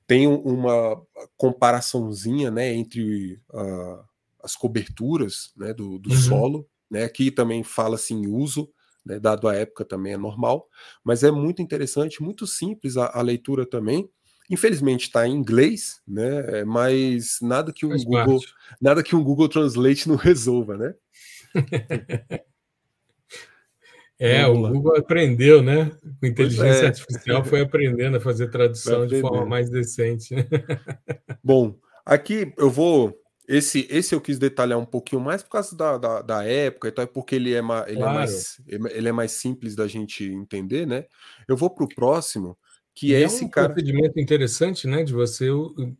Tem 0.05 0.27
uma 0.27 1.01
comparaçãozinha 1.37 2.51
né, 2.51 2.73
entre 2.73 3.39
uh, 3.53 4.03
as 4.43 4.57
coberturas 4.57 5.53
né, 5.55 5.73
do, 5.73 5.97
do 5.99 6.09
uhum. 6.09 6.17
solo, 6.17 6.69
né? 6.91 7.05
Aqui 7.05 7.31
também 7.31 7.63
fala-se 7.63 8.13
em 8.13 8.27
uso, 8.27 8.69
né, 9.07 9.19
dado 9.19 9.47
a 9.47 9.55
época 9.55 9.85
também 9.85 10.13
é 10.13 10.17
normal, 10.17 10.67
mas 11.03 11.23
é 11.23 11.31
muito 11.31 11.61
interessante, 11.61 12.21
muito 12.21 12.45
simples 12.45 12.97
a, 12.97 13.11
a 13.17 13.21
leitura 13.21 13.65
também. 13.65 14.09
Infelizmente 14.49 15.03
está 15.03 15.27
em 15.27 15.33
inglês, 15.33 16.01
né? 16.07 16.63
Mas 16.63 17.39
nada 17.41 17.73
que 17.73 17.85
um 17.85 17.89
Faz 17.89 18.03
Google, 18.05 18.39
parte. 18.39 18.53
nada 18.81 19.03
que 19.03 19.15
um 19.15 19.23
Google 19.23 19.49
Translate 19.49 20.07
não 20.07 20.15
resolva, 20.17 20.77
né? 20.77 20.93
É, 24.19 24.43
Vamos 24.43 24.57
o 24.57 24.61
lá. 24.61 24.71
Google 24.71 24.97
aprendeu, 24.97 25.61
né? 25.61 25.91
Com 26.19 26.25
inteligência 26.25 26.85
é. 26.85 26.87
artificial 26.87 27.45
foi 27.45 27.61
aprendendo 27.61 28.17
a 28.17 28.19
fazer 28.19 28.49
tradução 28.49 29.05
de 29.05 29.21
forma 29.21 29.45
mais 29.45 29.69
decente. 29.69 30.33
Bom, 31.43 31.75
aqui 32.03 32.51
eu 32.57 32.69
vou. 32.69 33.15
Esse, 33.47 33.87
esse 33.89 34.13
eu 34.13 34.19
quis 34.19 34.37
detalhar 34.37 34.77
um 34.77 34.85
pouquinho 34.85 35.21
mais 35.21 35.41
por 35.41 35.51
causa 35.51 35.75
da, 35.75 35.97
da, 35.97 36.21
da 36.21 36.43
época, 36.43 36.89
então 36.89 37.03
é 37.03 37.07
porque 37.07 37.35
ele 37.35 37.53
é, 37.53 37.61
ma, 37.61 37.85
ele, 37.87 37.99
é 37.99 38.01
claro. 38.01 38.11
é 38.11 38.13
mais, 38.13 38.61
ele 38.67 39.07
é 39.07 39.11
mais 39.11 39.31
simples 39.31 39.73
da 39.73 39.87
gente 39.87 40.25
entender, 40.25 40.85
né? 40.85 41.05
Eu 41.47 41.55
vou 41.55 41.69
para 41.69 41.85
o 41.85 41.87
próximo, 41.87 42.57
que 42.93 43.13
é, 43.13 43.21
é 43.21 43.23
esse 43.23 43.45
um 43.45 43.49
cara. 43.49 43.69
procedimento 43.69 44.19
interessante, 44.19 44.87
né, 44.87 45.03
de 45.03 45.13
você 45.13 45.49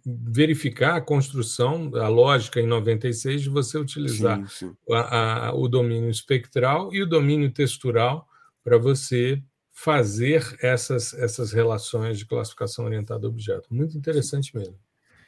verificar 0.05 0.95
a 0.95 1.01
construção, 1.01 1.91
a 1.95 2.07
lógica 2.07 2.59
em 2.59 2.65
96, 2.65 3.43
de 3.43 3.49
você 3.49 3.77
utilizar 3.77 4.39
sim, 4.49 4.69
sim. 4.69 4.75
A, 4.91 5.47
a, 5.47 5.53
o 5.53 5.67
domínio 5.67 6.09
espectral 6.09 6.91
e 6.91 7.01
o 7.01 7.07
domínio 7.07 7.51
textural 7.51 8.27
para 8.63 8.79
você 8.79 9.41
fazer 9.71 10.43
essas, 10.59 11.13
essas 11.13 11.53
relações 11.53 12.17
de 12.17 12.25
classificação 12.25 12.85
orientada 12.85 13.27
a 13.27 13.29
objeto. 13.29 13.71
Muito 13.71 13.95
interessante 13.95 14.57
mesmo. 14.57 14.75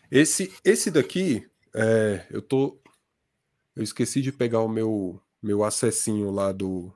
Esse, 0.09 0.51
esse 0.65 0.89
daqui, 0.89 1.45
é, 1.75 2.25
eu 2.29 2.41
tô, 2.41 2.81
eu 3.75 3.83
esqueci 3.83 4.21
de 4.21 4.31
pegar 4.31 4.61
o 4.61 4.69
meu 4.69 5.21
meu 5.41 5.63
acessinho 5.63 6.31
lá 6.31 6.51
do 6.51 6.93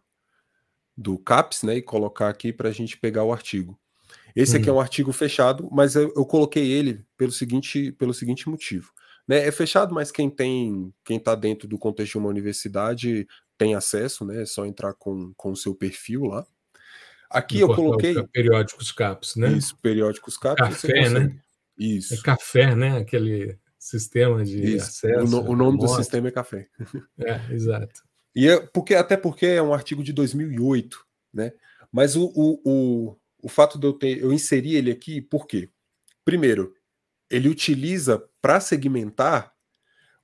do 0.96 1.18
CAPS, 1.18 1.64
né, 1.64 1.78
e 1.78 1.82
colocar 1.82 2.30
aqui 2.30 2.54
para 2.54 2.70
a 2.70 2.72
gente 2.72 2.98
pegar 2.98 3.24
o 3.24 3.34
artigo. 3.34 3.80
Esse 4.36 4.58
aqui 4.58 4.70
é 4.70 4.72
hum. 4.72 4.76
um 4.76 4.82
artigo 4.82 5.12
fechado, 5.12 5.68
mas 5.72 5.96
eu, 5.96 6.12
eu, 6.16 6.26
coloquei 6.26 6.72
ele 6.72 7.06
pelo 7.18 7.32
seguinte, 7.32 7.92
pelo 7.94 8.14
seguinte 8.14 8.50
motivo. 8.50 8.92
Né? 9.28 9.48
É 9.48 9.52
fechado, 9.52 9.94
mas 9.94 10.12
quem 10.12 10.30
tem, 10.30 10.94
quem 11.04 11.18
está 11.18 11.36
dentro 11.36 11.68
do 11.68 11.78
contexto 11.78 12.14
de 12.14 12.18
uma 12.18 12.30
universidade 12.30 13.28
tem 13.58 13.76
acesso, 13.76 14.26
né? 14.26 14.42
É 14.42 14.46
só 14.46 14.66
entrar 14.66 14.94
com, 14.96 15.34
com 15.38 15.52
o 15.52 15.56
seu 15.56 15.76
perfil 15.76 16.26
lá. 16.26 16.46
Aqui 17.30 17.60
eu 17.60 17.74
coloquei. 17.74 18.16
Periódicos 18.28 18.92
CAPS, 18.92 19.36
né? 19.36 19.52
Isso, 19.52 19.78
periódicos 19.78 20.38
CAPS. 20.38 20.82
Café, 20.82 21.10
né? 21.10 21.40
Isso. 21.78 22.14
É 22.14 22.18
café, 22.18 22.76
né? 22.76 22.98
Aquele 22.98 23.58
sistema 23.84 24.46
de 24.46 24.76
Isso. 24.76 24.86
acesso. 24.86 25.42
O, 25.42 25.52
o 25.52 25.56
nome 25.56 25.78
do 25.78 25.88
sistema 25.90 26.30
é 26.30 26.32
café. 26.32 26.68
É, 27.20 27.54
exato. 27.54 28.02
E 28.36 28.48
é, 28.48 28.60
porque, 28.60 28.96
até 28.96 29.18
porque 29.18 29.46
é 29.46 29.62
um 29.62 29.74
artigo 29.74 30.02
de 30.02 30.14
2008, 30.14 31.06
né? 31.34 31.54
Mas 31.92 32.16
o, 32.16 32.32
o, 32.34 32.62
o, 32.64 33.18
o 33.44 33.50
fato 33.50 33.78
de 33.78 33.86
eu 33.86 33.94
ter, 33.94 34.20
eu 34.20 34.32
inserir 34.32 34.76
ele 34.76 34.90
aqui, 34.90 35.22
por 35.22 35.46
quê? 35.46 35.70
Primeiro, 36.26 36.74
ele 37.30 37.50
utiliza 37.50 38.24
para 38.42 38.60
segmentar 38.60 39.54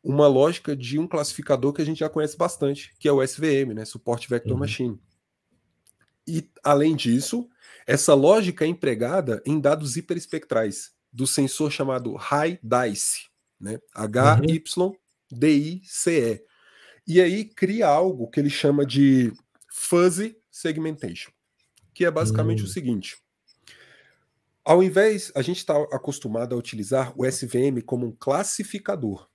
uma 0.02 0.28
lógica 0.28 0.76
de 0.76 0.98
um 0.98 1.06
classificador 1.06 1.74
que 1.74 1.82
a 1.82 1.86
gente 1.86 2.00
já 2.00 2.10
conhece 2.10 2.38
bastante, 2.38 2.96
que 2.98 3.08
é 3.08 3.12
o 3.12 3.22
SVM, 3.22 3.74
né? 3.76 3.86
Support 3.86 4.28
Vector 4.28 4.54
uhum. 4.54 4.60
Machine. 4.60 5.00
E, 6.26 6.50
além 6.64 6.96
disso, 6.96 7.50
essa 7.86 8.14
lógica 8.14 8.64
é 8.64 8.68
empregada 8.68 9.44
em 9.46 9.60
dados 9.60 9.98
hiperespectrais 9.98 10.92
do 11.12 11.28
sensor 11.28 11.72
chamado 11.72 12.16
High 12.16 12.60
Dice, 12.64 13.29
né? 13.60 13.80
H-Y-D-I-C-E. 13.94 14.90
E 17.08 17.22
aí 17.22 17.46
cria 17.46 17.88
algo 17.88 18.30
que 18.30 18.40
ele 18.40 18.50
chama 18.50 18.86
de 18.86 19.34
Fuzzy 19.68 20.38
Segmentation 20.52 21.32
que 22.00 22.06
é 22.06 22.12
basicamente 22.12 22.62
hum. 22.62 22.66
o 22.66 22.70
seguinte. 22.70 23.18
Ao 24.64 24.82
invés, 24.82 25.34
a 25.36 25.42
gente 25.42 25.58
está 25.58 25.76
acostumado 25.92 26.56
a 26.56 26.58
utilizar 26.58 27.12
o 27.20 27.26
SVM 27.26 27.82
como 27.86 28.08
um 28.08 28.12
classificador. 28.14 29.28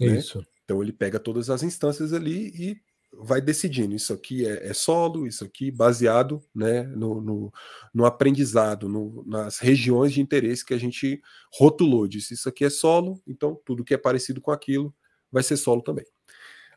Né? 0.00 0.18
Isso. 0.18 0.38
Né? 0.38 0.44
Então 0.64 0.82
ele 0.82 0.92
pega 0.92 1.20
todas 1.20 1.48
as 1.50 1.62
instâncias 1.62 2.12
ali 2.12 2.48
e 2.48 2.82
vai 3.12 3.40
decidindo. 3.40 3.94
Isso 3.94 4.12
aqui 4.12 4.46
é, 4.46 4.68
é 4.68 4.74
solo, 4.74 5.26
isso 5.26 5.44
aqui 5.44 5.70
baseado 5.70 6.42
né, 6.54 6.82
no, 6.82 7.20
no, 7.20 7.52
no 7.92 8.04
aprendizado, 8.04 8.88
no, 8.88 9.24
nas 9.26 9.58
regiões 9.58 10.12
de 10.12 10.20
interesse 10.20 10.64
que 10.64 10.74
a 10.74 10.78
gente 10.78 11.20
rotulou. 11.52 12.06
Disse 12.06 12.34
isso 12.34 12.48
aqui 12.48 12.64
é 12.64 12.70
solo, 12.70 13.20
então 13.26 13.60
tudo 13.64 13.84
que 13.84 13.94
é 13.94 13.98
parecido 13.98 14.40
com 14.40 14.50
aquilo 14.50 14.94
vai 15.30 15.42
ser 15.42 15.56
solo 15.56 15.82
também. 15.82 16.04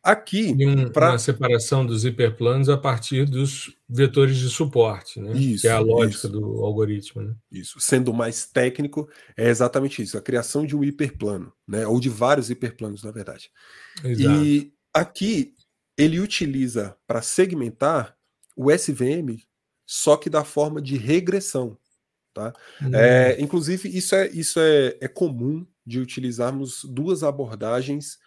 Aqui. 0.03 0.53
Um, 0.59 0.91
pra... 0.91 1.11
uma 1.11 1.17
separação 1.17 1.85
dos 1.85 2.03
hiperplanos 2.03 2.67
a 2.67 2.77
partir 2.77 3.25
dos 3.25 3.73
vetores 3.87 4.35
de 4.35 4.49
suporte, 4.49 5.21
né? 5.21 5.31
Isso, 5.31 5.61
que 5.61 5.67
é 5.69 5.71
a 5.71 5.79
lógica 5.79 6.27
isso. 6.27 6.29
do 6.29 6.43
algoritmo. 6.65 7.21
Né? 7.21 7.33
Isso. 7.49 7.79
Sendo 7.79 8.13
mais 8.13 8.45
técnico, 8.45 9.07
é 9.37 9.47
exatamente 9.47 10.01
isso: 10.01 10.17
a 10.17 10.21
criação 10.21 10.65
de 10.65 10.75
um 10.75 10.83
hiperplano, 10.83 11.53
né? 11.65 11.87
ou 11.87 12.01
de 12.01 12.09
vários 12.09 12.49
hiperplanos, 12.49 13.01
na 13.01 13.11
verdade. 13.11 13.49
Exato. 14.03 14.43
E 14.43 14.73
aqui 14.93 15.53
ele 15.97 16.19
utiliza 16.19 16.97
para 17.07 17.21
segmentar 17.21 18.15
o 18.55 18.71
SVM, 18.71 19.37
só 19.85 20.17
que 20.17 20.29
da 20.29 20.43
forma 20.43 20.81
de 20.81 20.97
regressão. 20.97 21.77
Tá? 22.33 22.51
Hum. 22.81 22.95
É, 22.95 23.39
inclusive, 23.39 23.89
isso, 23.89 24.15
é, 24.15 24.27
isso 24.29 24.59
é, 24.59 24.97
é 24.99 25.07
comum 25.07 25.65
de 25.85 25.99
utilizarmos 25.99 26.83
duas 26.83 27.23
abordagens 27.23 28.17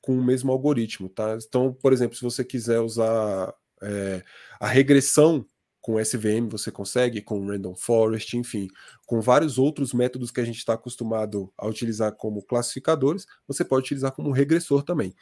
com 0.00 0.18
o 0.18 0.24
mesmo 0.24 0.52
algoritmo, 0.52 1.08
tá? 1.08 1.38
Então, 1.46 1.72
por 1.72 1.92
exemplo, 1.92 2.16
se 2.16 2.22
você 2.22 2.44
quiser 2.44 2.80
usar 2.80 3.54
é, 3.82 4.22
a 4.60 4.66
regressão 4.66 5.46
com 5.80 6.00
SVM, 6.00 6.48
você 6.50 6.70
consegue, 6.70 7.20
com 7.20 7.46
Random 7.46 7.74
Forest, 7.74 8.36
enfim, 8.36 8.68
com 9.06 9.20
vários 9.20 9.58
outros 9.58 9.92
métodos 9.92 10.30
que 10.30 10.40
a 10.40 10.44
gente 10.44 10.58
está 10.58 10.74
acostumado 10.74 11.52
a 11.58 11.66
utilizar 11.66 12.12
como 12.12 12.42
classificadores, 12.42 13.26
você 13.46 13.64
pode 13.64 13.84
utilizar 13.84 14.12
como 14.12 14.32
regressor 14.32 14.82
também. 14.82 15.14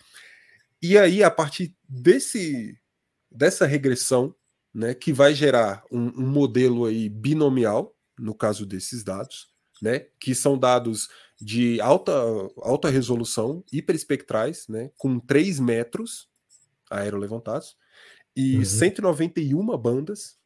E 0.82 0.98
aí, 0.98 1.22
a 1.22 1.30
partir 1.30 1.76
desse, 1.88 2.76
dessa 3.30 3.66
regressão, 3.66 4.34
né, 4.74 4.94
que 4.94 5.12
vai 5.12 5.32
gerar 5.32 5.84
um, 5.92 6.08
um 6.20 6.26
modelo 6.26 6.86
aí 6.86 7.08
binomial, 7.08 7.94
no 8.18 8.34
caso 8.34 8.66
desses 8.66 9.04
dados, 9.04 9.52
né, 9.80 10.06
que 10.18 10.34
são 10.34 10.58
dados 10.58 11.08
de 11.40 11.80
alta, 11.80 12.12
alta 12.58 12.88
resolução, 12.88 13.64
hiperespectrais, 13.72 14.66
né, 14.68 14.90
com 14.96 15.20
3 15.20 15.60
metros 15.60 16.28
aerolevantados 16.90 17.76
e 18.34 18.58
uhum. 18.58 18.64
191 18.64 19.78
bandas. 19.78 20.36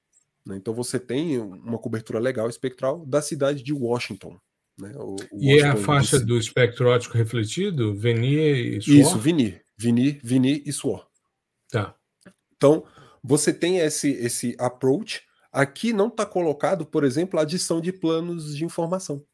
Né, 0.45 0.57
então 0.57 0.75
você 0.75 0.99
tem 0.99 1.39
uma 1.39 1.79
cobertura 1.79 2.19
legal 2.19 2.49
espectral 2.49 3.07
da 3.07 3.23
cidade 3.23 3.63
de 3.63 3.73
Washington. 3.73 4.39
Né, 4.79 4.93
o, 4.97 5.17
o 5.33 5.43
e 5.43 5.55
Washington 5.55 5.67
é 5.67 5.71
a 5.71 5.77
faixa 5.77 6.21
do 6.21 6.37
espectro 6.37 6.89
óptico 6.89 7.17
refletido? 7.17 7.95
Venir 7.95 8.77
e 8.77 8.83
suor? 8.83 8.97
Isso, 8.97 9.19
Vinir. 9.19 9.66
Vinir, 9.77 10.21
Vinir 10.23 10.63
e 10.65 10.73
suor. 10.73 11.07
Tá. 11.71 11.95
Então, 12.57 12.85
você 13.23 13.53
tem 13.53 13.79
esse, 13.79 14.11
esse 14.11 14.57
approach. 14.59 15.23
Aqui 15.53 15.93
não 15.93 16.09
está 16.09 16.25
colocado, 16.25 16.87
por 16.87 17.05
exemplo, 17.05 17.39
a 17.39 17.43
adição 17.43 17.81
de 17.81 17.93
planos 17.93 18.57
de 18.57 18.65
informação. 18.65 19.25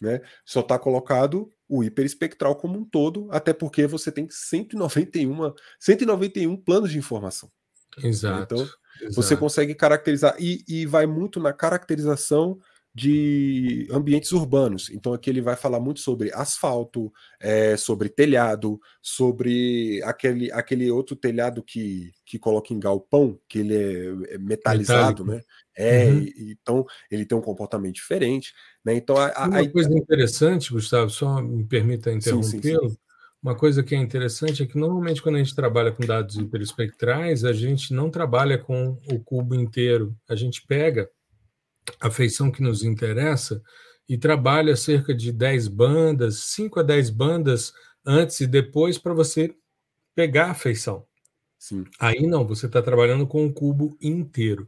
Né? 0.00 0.20
Só 0.44 0.60
está 0.60 0.78
colocado 0.78 1.50
o 1.68 1.82
hiperespectral 1.82 2.56
como 2.56 2.78
um 2.78 2.84
todo, 2.84 3.28
até 3.30 3.52
porque 3.52 3.86
você 3.86 4.10
tem 4.10 4.28
191, 4.30 5.52
191 5.78 6.56
planos 6.56 6.90
de 6.90 6.98
informação. 6.98 7.50
Exato. 8.02 8.54
Então, 8.54 8.68
exato. 9.00 9.14
você 9.14 9.36
consegue 9.36 9.74
caracterizar, 9.74 10.36
e, 10.38 10.64
e 10.68 10.86
vai 10.86 11.06
muito 11.06 11.40
na 11.40 11.52
caracterização 11.52 12.58
de 12.98 13.86
ambientes 13.92 14.32
urbanos. 14.32 14.90
Então 14.90 15.12
aqui 15.12 15.30
ele 15.30 15.40
vai 15.40 15.54
falar 15.54 15.78
muito 15.78 16.00
sobre 16.00 16.32
asfalto, 16.34 17.12
é, 17.40 17.76
sobre 17.76 18.08
telhado, 18.08 18.80
sobre 19.00 20.02
aquele, 20.02 20.50
aquele 20.50 20.90
outro 20.90 21.14
telhado 21.14 21.62
que, 21.62 22.12
que 22.26 22.40
coloca 22.40 22.74
em 22.74 22.80
galpão, 22.80 23.38
que 23.48 23.60
ele 23.60 23.74
é, 23.76 24.34
é 24.34 24.38
metalizado, 24.38 25.24
Metálico. 25.24 25.24
né? 25.26 25.40
É, 25.76 26.10
uhum. 26.10 26.18
e, 26.22 26.56
então 26.60 26.84
ele 27.08 27.24
tem 27.24 27.38
um 27.38 27.42
comportamento 27.42 27.94
diferente. 27.94 28.52
Né? 28.84 28.96
Então, 28.96 29.16
a, 29.16 29.46
Uma 29.46 29.60
a... 29.60 29.70
coisa 29.70 29.96
interessante, 29.96 30.72
Gustavo, 30.72 31.08
só 31.08 31.40
me 31.40 31.64
permita 31.64 32.12
interrompê-lo. 32.12 32.98
Uma 33.40 33.54
coisa 33.54 33.84
que 33.84 33.94
é 33.94 33.98
interessante 33.98 34.64
é 34.64 34.66
que 34.66 34.76
normalmente 34.76 35.22
quando 35.22 35.36
a 35.36 35.38
gente 35.38 35.54
trabalha 35.54 35.92
com 35.92 36.04
dados 36.04 36.36
hiperespectrais, 36.36 37.44
a 37.44 37.52
gente 37.52 37.94
não 37.94 38.10
trabalha 38.10 38.58
com 38.58 38.98
o 39.08 39.20
cubo 39.20 39.54
inteiro. 39.54 40.16
A 40.28 40.34
gente 40.34 40.66
pega 40.66 41.08
a 42.00 42.10
feição 42.10 42.50
que 42.50 42.62
nos 42.62 42.82
interessa 42.82 43.62
e 44.08 44.16
trabalha 44.16 44.76
cerca 44.76 45.14
de 45.14 45.30
10 45.30 45.68
bandas, 45.68 46.38
5 46.44 46.80
a 46.80 46.82
10 46.82 47.10
bandas 47.10 47.72
antes 48.04 48.40
e 48.40 48.46
depois 48.46 48.98
para 48.98 49.12
você 49.12 49.54
pegar 50.14 50.50
a 50.50 50.54
feição. 50.54 51.04
Sim. 51.58 51.84
Aí 51.98 52.26
não, 52.26 52.46
você 52.46 52.66
está 52.66 52.80
trabalhando 52.80 53.26
com 53.26 53.44
o 53.44 53.52
cubo 53.52 53.96
inteiro. 54.00 54.66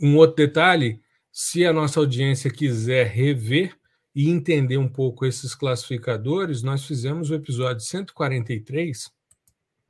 Um 0.00 0.16
outro 0.16 0.36
detalhe, 0.36 1.00
se 1.30 1.64
a 1.64 1.72
nossa 1.72 2.00
audiência 2.00 2.50
quiser 2.50 3.06
rever 3.06 3.76
e 4.14 4.28
entender 4.28 4.78
um 4.78 4.88
pouco 4.88 5.24
esses 5.24 5.54
classificadores, 5.54 6.62
nós 6.62 6.84
fizemos 6.84 7.30
o 7.30 7.34
episódio 7.34 7.84
143, 7.84 9.10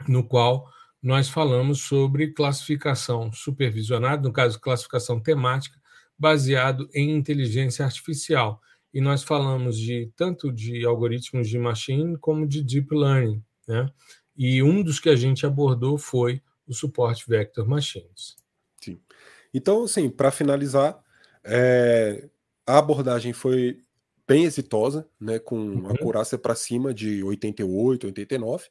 no 0.07 0.22
qual 0.22 0.68
nós 1.03 1.28
falamos 1.31 1.81
sobre 1.81 2.33
classificação 2.33 3.33
supervisionada, 3.33 4.22
no 4.22 4.33
caso, 4.33 4.61
classificação 4.61 5.18
temática, 5.18 5.80
baseado 6.21 6.87
em 6.93 7.16
inteligência 7.16 7.83
artificial. 7.83 8.61
E 8.93 9.01
nós 9.01 9.23
falamos 9.23 9.79
de 9.79 10.12
tanto 10.14 10.53
de 10.53 10.85
algoritmos 10.85 11.49
de 11.49 11.59
machine 11.59 12.18
como 12.18 12.47
de 12.47 12.62
deep 12.62 12.95
learning, 12.95 13.43
né? 13.66 13.89
E 14.37 14.62
um 14.62 14.83
dos 14.83 15.01
que 15.01 15.09
a 15.09 15.16
gente 15.16 15.47
abordou 15.47 15.97
foi 15.97 16.43
o 16.66 16.75
suporte 16.75 17.25
vector 17.27 17.66
machines. 17.66 18.37
Sim. 18.83 19.01
Então, 19.53 19.85
assim, 19.85 20.11
para 20.11 20.31
finalizar, 20.31 21.03
é, 21.43 22.29
a 22.66 22.79
abordagem 22.79 23.33
foi 23.33 23.81
bem 24.27 24.45
exitosa, 24.45 25.09
né, 25.18 25.39
com 25.39 25.57
uhum. 25.57 25.91
acurácia 25.91 26.39
para 26.39 26.55
cima 26.55 26.95
de 26.95 27.23
88, 27.23 28.07
89. 28.07 28.68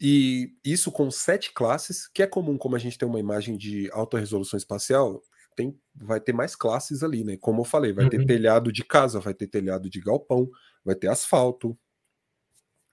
E 0.00 0.54
isso 0.64 0.90
com 0.90 1.10
sete 1.10 1.52
classes, 1.52 2.08
que 2.08 2.22
é 2.22 2.26
comum, 2.26 2.58
como 2.58 2.74
a 2.74 2.78
gente 2.78 2.98
tem 2.98 3.08
uma 3.08 3.20
imagem 3.20 3.56
de 3.56 3.88
alta 3.92 4.18
resolução 4.18 4.56
espacial, 4.56 5.22
tem, 5.54 5.78
vai 5.94 6.20
ter 6.20 6.32
mais 6.32 6.54
classes 6.56 7.02
ali, 7.02 7.24
né? 7.24 7.36
Como 7.36 7.60
eu 7.60 7.64
falei, 7.64 7.92
vai 7.92 8.04
uhum. 8.04 8.10
ter 8.10 8.26
telhado 8.26 8.72
de 8.72 8.84
casa, 8.84 9.20
vai 9.20 9.34
ter 9.34 9.46
telhado 9.46 9.88
de 9.88 10.00
galpão, 10.00 10.50
vai 10.84 10.94
ter 10.94 11.08
asfalto, 11.08 11.78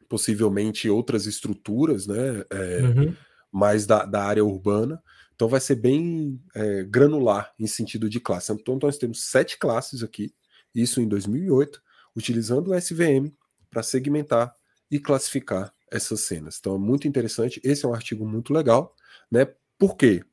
possivelmente 0.08 0.90
outras 0.90 1.26
estruturas, 1.26 2.08
né? 2.08 2.44
É, 2.50 2.82
uhum. 2.82 3.16
Mais 3.52 3.86
da, 3.86 4.06
da 4.06 4.24
área 4.24 4.44
urbana. 4.44 5.02
Então 5.36 5.48
vai 5.48 5.62
ser 5.62 5.76
bem 5.76 6.42
é, 6.54 6.84
granular 6.84 7.54
em 7.58 7.68
sentido 7.68 8.10
de 8.10 8.20
classe. 8.20 8.52
Então 8.52 8.78
nós 8.82 8.98
temos 8.98 9.24
sete 9.24 9.58
classes 9.58 10.04
aqui, 10.04 10.34
isso 10.76 11.00
em 11.00 11.08
2008, 11.08 11.82
utilizando 12.16 12.72
o 12.72 12.76
SVM 12.76 13.32
para 13.70 13.82
segmentar 13.82 14.54
e 14.92 15.00
classificar 15.00 15.74
essas 15.92 16.22
cenas. 16.22 16.58
Então 16.60 16.76
é 16.76 16.80
muito 16.80 17.08
interessante. 17.08 17.62
Esse 17.64 17.86
é 17.86 17.88
um 17.88 17.94
artigo 17.94 18.28
muito 18.28 18.54
legal, 18.54 18.96
né? 19.32 19.48
Por 19.78 19.96
quê? 19.96 20.24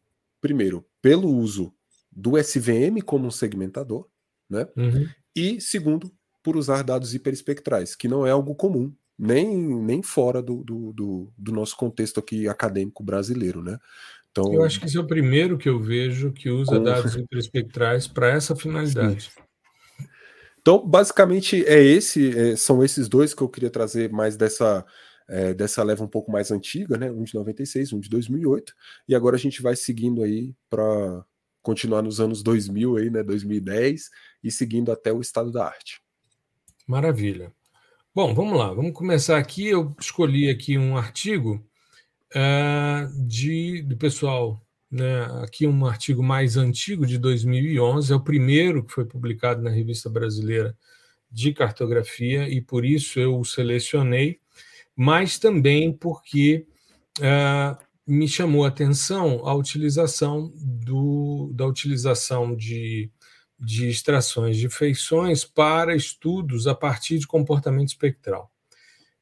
Primeiro, 0.41 0.85
pelo 1.01 1.29
uso 1.29 1.72
do 2.16 2.38
SVM 2.38 3.02
como 3.04 3.26
um 3.26 3.30
segmentador, 3.30 4.08
né? 4.48 4.66
Uhum. 4.74 5.06
E 5.34 5.60
segundo, 5.60 6.10
por 6.42 6.56
usar 6.56 6.82
dados 6.82 7.14
hiperespectrais, 7.14 7.94
que 7.94 8.08
não 8.08 8.26
é 8.26 8.30
algo 8.30 8.54
comum, 8.54 8.90
nem, 9.18 9.54
nem 9.56 10.02
fora 10.02 10.42
do, 10.42 10.64
do, 10.64 10.92
do, 10.92 11.32
do 11.36 11.52
nosso 11.52 11.76
contexto 11.76 12.18
aqui 12.18 12.48
acadêmico 12.48 13.04
brasileiro, 13.04 13.62
né? 13.62 13.78
Então, 14.30 14.52
eu 14.52 14.62
acho 14.64 14.78
que 14.78 14.86
esse 14.86 14.96
é 14.96 15.00
o 15.00 15.06
primeiro 15.06 15.56
que 15.56 15.68
eu 15.68 15.80
vejo 15.80 16.32
que 16.32 16.50
usa 16.50 16.76
com... 16.76 16.82
dados 16.82 17.14
hiperespectrais 17.14 18.06
para 18.06 18.28
essa 18.28 18.54
finalidade. 18.54 19.30
Sim. 19.34 19.46
Então, 20.60 20.86
basicamente, 20.86 21.64
é 21.64 21.82
esse, 21.82 22.36
é, 22.36 22.56
são 22.56 22.84
esses 22.84 23.08
dois 23.08 23.32
que 23.32 23.42
eu 23.42 23.48
queria 23.48 23.70
trazer 23.70 24.10
mais 24.10 24.36
dessa, 24.36 24.84
é, 25.28 25.54
dessa 25.54 25.82
leva 25.82 26.04
um 26.04 26.08
pouco 26.08 26.30
mais 26.30 26.50
antiga, 26.50 26.98
né? 26.98 27.10
Um 27.10 27.22
de 27.22 27.34
96, 27.34 27.92
um 27.92 28.00
de 28.00 28.08
2008, 28.10 28.74
e 29.08 29.14
agora 29.14 29.36
a 29.36 29.38
gente 29.38 29.62
vai 29.62 29.76
seguindo 29.76 30.22
aí 30.22 30.54
para 30.68 31.24
continuar 31.66 32.00
nos 32.00 32.20
anos 32.20 32.44
2000 32.44 32.96
aí, 32.96 33.10
né, 33.10 33.24
2010 33.24 34.08
e 34.44 34.52
seguindo 34.52 34.92
até 34.92 35.12
o 35.12 35.20
estado 35.20 35.50
da 35.50 35.66
arte. 35.66 36.00
Maravilha. 36.86 37.52
Bom, 38.14 38.32
vamos 38.32 38.56
lá, 38.56 38.72
vamos 38.72 38.92
começar 38.92 39.36
aqui. 39.36 39.66
Eu 39.66 39.92
escolhi 40.00 40.48
aqui 40.48 40.78
um 40.78 40.96
artigo 40.96 41.60
uh, 42.36 43.26
de, 43.26 43.82
do 43.82 43.96
pessoal, 43.96 44.64
né, 44.88 45.24
aqui 45.42 45.66
um 45.66 45.84
artigo 45.84 46.22
mais 46.22 46.56
antigo 46.56 47.04
de 47.04 47.18
2011, 47.18 48.12
é 48.12 48.14
o 48.14 48.22
primeiro 48.22 48.84
que 48.84 48.92
foi 48.92 49.04
publicado 49.04 49.60
na 49.60 49.70
Revista 49.70 50.08
Brasileira 50.08 50.78
de 51.28 51.52
Cartografia 51.52 52.48
e 52.48 52.60
por 52.60 52.84
isso 52.84 53.18
eu 53.18 53.36
o 53.36 53.44
selecionei, 53.44 54.38
mas 54.94 55.36
também 55.36 55.92
porque 55.92 56.64
uh, 57.18 57.86
me 58.07 58.28
chamou 58.28 58.64
a 58.64 58.68
atenção 58.68 59.46
a 59.46 59.54
utilização 59.54 60.52
do, 60.57 61.50
da 61.54 61.66
utilização 61.66 62.54
de, 62.54 63.11
de 63.59 63.88
extrações 63.88 64.57
de 64.57 64.68
feições 64.68 65.44
para 65.44 65.96
estudos 65.96 66.66
a 66.66 66.74
partir 66.74 67.18
de 67.18 67.26
comportamento 67.26 67.88
espectral. 67.88 68.50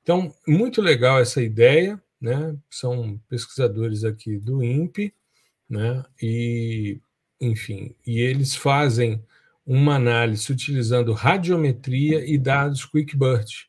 Então, 0.02 0.34
muito 0.46 0.82
legal 0.82 1.18
essa 1.18 1.42
ideia, 1.42 2.00
né? 2.20 2.54
São 2.68 3.18
pesquisadores 3.26 4.04
aqui 4.04 4.38
do 4.38 4.62
INPE, 4.62 5.14
né? 5.68 6.04
E, 6.20 7.00
enfim, 7.40 7.94
e 8.06 8.20
eles 8.20 8.54
fazem 8.54 9.24
uma 9.64 9.94
análise 9.94 10.52
utilizando 10.52 11.14
radiometria 11.14 12.22
e 12.26 12.36
dados 12.36 12.84
QuickBurt. 12.84 13.66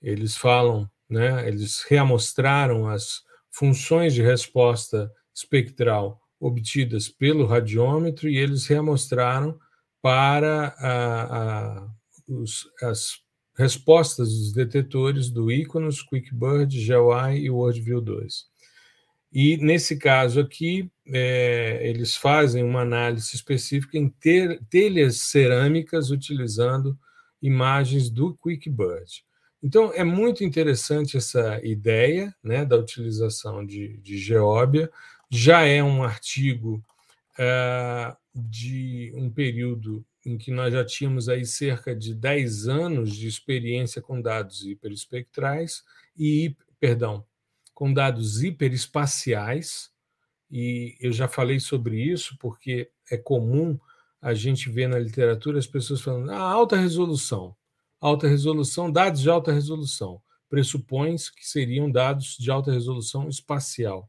Eles 0.00 0.36
falam, 0.36 0.88
né? 1.10 1.48
Eles 1.48 1.82
reamostraram 1.82 2.88
as 2.88 3.24
funções 3.50 4.14
de 4.14 4.22
resposta 4.22 5.10
espectral 5.34 6.20
obtidas 6.40 7.08
pelo 7.08 7.46
radiômetro 7.46 8.28
e 8.28 8.36
eles 8.36 8.66
reamostraram 8.66 9.58
para 10.00 10.74
a, 10.78 11.38
a, 11.38 11.88
os, 12.28 12.68
as 12.82 13.20
respostas 13.56 14.28
dos 14.28 14.52
detetores 14.52 15.30
do 15.30 15.50
Iconos, 15.50 16.04
QuickBird, 16.04 16.80
GeoEye 16.80 17.46
e 17.46 17.50
WorldView 17.50 18.00
2. 18.00 18.46
E 19.32 19.56
nesse 19.58 19.98
caso 19.98 20.40
aqui, 20.40 20.90
é, 21.06 21.80
eles 21.86 22.16
fazem 22.16 22.62
uma 22.62 22.82
análise 22.82 23.34
específica 23.34 23.98
em 23.98 24.08
telhas 24.70 25.22
cerâmicas 25.22 26.10
utilizando 26.10 26.96
imagens 27.42 28.08
do 28.08 28.36
QuickBird. 28.36 29.24
Então, 29.62 29.92
é 29.92 30.04
muito 30.04 30.44
interessante 30.44 31.16
essa 31.16 31.60
ideia 31.64 32.34
né, 32.42 32.64
da 32.64 32.76
utilização 32.76 33.64
de, 33.66 33.98
de 33.98 34.16
geóbia. 34.16 34.90
Já 35.30 35.62
é 35.62 35.82
um 35.82 36.02
artigo 36.02 36.82
uh, 37.34 38.16
de 38.34 39.12
um 39.16 39.30
período 39.30 40.04
em 40.24 40.38
que 40.38 40.50
nós 40.50 40.72
já 40.72 40.84
tínhamos 40.84 41.28
aí 41.28 41.44
cerca 41.44 41.94
de 41.94 42.14
10 42.14 42.68
anos 42.68 43.16
de 43.16 43.26
experiência 43.26 44.00
com 44.00 44.20
dados 44.20 44.64
hiperespectrais 44.64 45.82
e, 46.16 46.54
perdão, 46.78 47.24
com 47.74 47.92
dados 47.92 48.42
hiperespaciais, 48.42 49.90
e 50.50 50.96
eu 51.00 51.12
já 51.12 51.28
falei 51.28 51.60
sobre 51.60 52.00
isso 52.00 52.36
porque 52.38 52.90
é 53.10 53.16
comum 53.16 53.78
a 54.20 54.34
gente 54.34 54.70
ver 54.70 54.88
na 54.88 54.98
literatura 54.98 55.58
as 55.58 55.66
pessoas 55.66 56.00
falando 56.00 56.30
ah, 56.30 56.38
alta 56.38 56.76
resolução 56.76 57.54
alta 58.00 58.28
resolução, 58.28 58.90
dados 58.90 59.20
de 59.20 59.30
alta 59.30 59.52
resolução. 59.52 60.20
Pressupõe 60.48 61.16
que 61.16 61.46
seriam 61.46 61.90
dados 61.90 62.36
de 62.38 62.50
alta 62.50 62.72
resolução 62.72 63.28
espacial. 63.28 64.08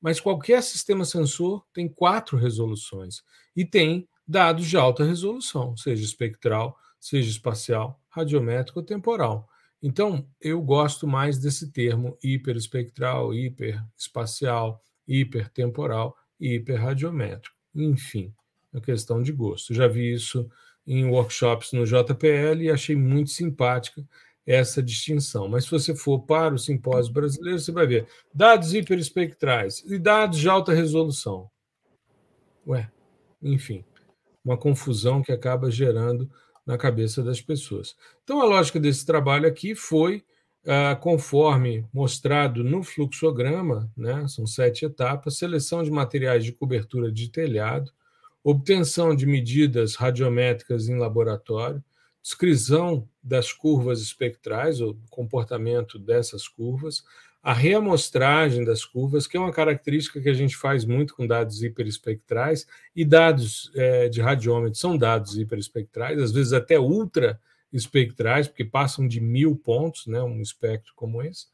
Mas 0.00 0.20
qualquer 0.20 0.62
sistema 0.62 1.04
sensor 1.04 1.64
tem 1.72 1.88
quatro 1.88 2.36
resoluções 2.36 3.22
e 3.54 3.64
tem 3.64 4.08
dados 4.26 4.66
de 4.66 4.76
alta 4.76 5.04
resolução, 5.04 5.76
seja 5.76 6.04
espectral, 6.04 6.76
seja 7.00 7.30
espacial, 7.30 8.00
radiométrico 8.08 8.80
ou 8.80 8.84
temporal. 8.84 9.48
Então, 9.82 10.26
eu 10.40 10.60
gosto 10.60 11.06
mais 11.06 11.38
desse 11.38 11.70
termo 11.70 12.18
hiperespectral, 12.22 13.32
hiperespacial, 13.34 14.82
hipertemporal 15.06 16.16
e 16.40 16.54
hiperradiométrico. 16.54 17.54
Enfim, 17.74 18.34
é 18.74 18.80
questão 18.80 19.22
de 19.22 19.32
gosto. 19.32 19.74
Já 19.74 19.86
vi 19.86 20.12
isso 20.12 20.50
em 20.86 21.04
workshops 21.06 21.72
no 21.72 21.84
JPL 21.84 22.62
e 22.62 22.70
achei 22.70 22.94
muito 22.94 23.30
simpática 23.30 24.04
essa 24.46 24.82
distinção. 24.82 25.48
Mas 25.48 25.64
se 25.64 25.70
você 25.70 25.94
for 25.94 26.20
para 26.20 26.54
o 26.54 26.58
simpósio 26.58 27.12
brasileiro, 27.12 27.58
você 27.58 27.72
vai 27.72 27.86
ver 27.86 28.06
dados 28.32 28.72
hiperespectrais 28.72 29.82
e 29.84 29.98
dados 29.98 30.38
de 30.38 30.48
alta 30.48 30.72
resolução. 30.72 31.50
Ué, 32.66 32.88
enfim, 33.42 33.84
uma 34.44 34.56
confusão 34.56 35.22
que 35.22 35.32
acaba 35.32 35.70
gerando 35.70 36.30
na 36.64 36.78
cabeça 36.78 37.22
das 37.22 37.40
pessoas. 37.40 37.96
Então, 38.22 38.40
a 38.40 38.44
lógica 38.44 38.78
desse 38.78 39.04
trabalho 39.04 39.46
aqui 39.46 39.74
foi, 39.74 40.24
ah, 40.66 40.96
conforme 40.96 41.84
mostrado 41.92 42.64
no 42.64 42.82
fluxograma, 42.82 43.90
né, 43.96 44.26
são 44.28 44.46
sete 44.46 44.84
etapas: 44.84 45.38
seleção 45.38 45.82
de 45.82 45.90
materiais 45.90 46.44
de 46.44 46.52
cobertura 46.52 47.10
de 47.10 47.28
telhado, 47.28 47.92
obtenção 48.48 49.12
de 49.12 49.26
medidas 49.26 49.96
radiométricas 49.96 50.88
em 50.88 50.96
laboratório, 50.96 51.82
descrição 52.22 53.08
das 53.20 53.52
curvas 53.52 54.00
espectrais, 54.00 54.80
o 54.80 54.96
comportamento 55.10 55.98
dessas 55.98 56.46
curvas, 56.46 57.02
a 57.42 57.52
reamostragem 57.52 58.64
das 58.64 58.84
curvas, 58.84 59.26
que 59.26 59.36
é 59.36 59.40
uma 59.40 59.50
característica 59.50 60.20
que 60.20 60.28
a 60.28 60.32
gente 60.32 60.56
faz 60.56 60.84
muito 60.84 61.16
com 61.16 61.26
dados 61.26 61.60
hiperespectrais, 61.60 62.68
e 62.94 63.04
dados 63.04 63.72
é, 63.74 64.08
de 64.08 64.20
radiômetro 64.20 64.78
são 64.78 64.96
dados 64.96 65.36
hiperespectrais, 65.36 66.22
às 66.22 66.30
vezes 66.30 66.52
até 66.52 66.78
ultra 66.78 67.40
espectrais, 67.72 68.46
porque 68.46 68.64
passam 68.64 69.08
de 69.08 69.20
mil 69.20 69.56
pontos, 69.56 70.06
né, 70.06 70.22
um 70.22 70.40
espectro 70.40 70.92
como 70.94 71.20
esse. 71.20 71.46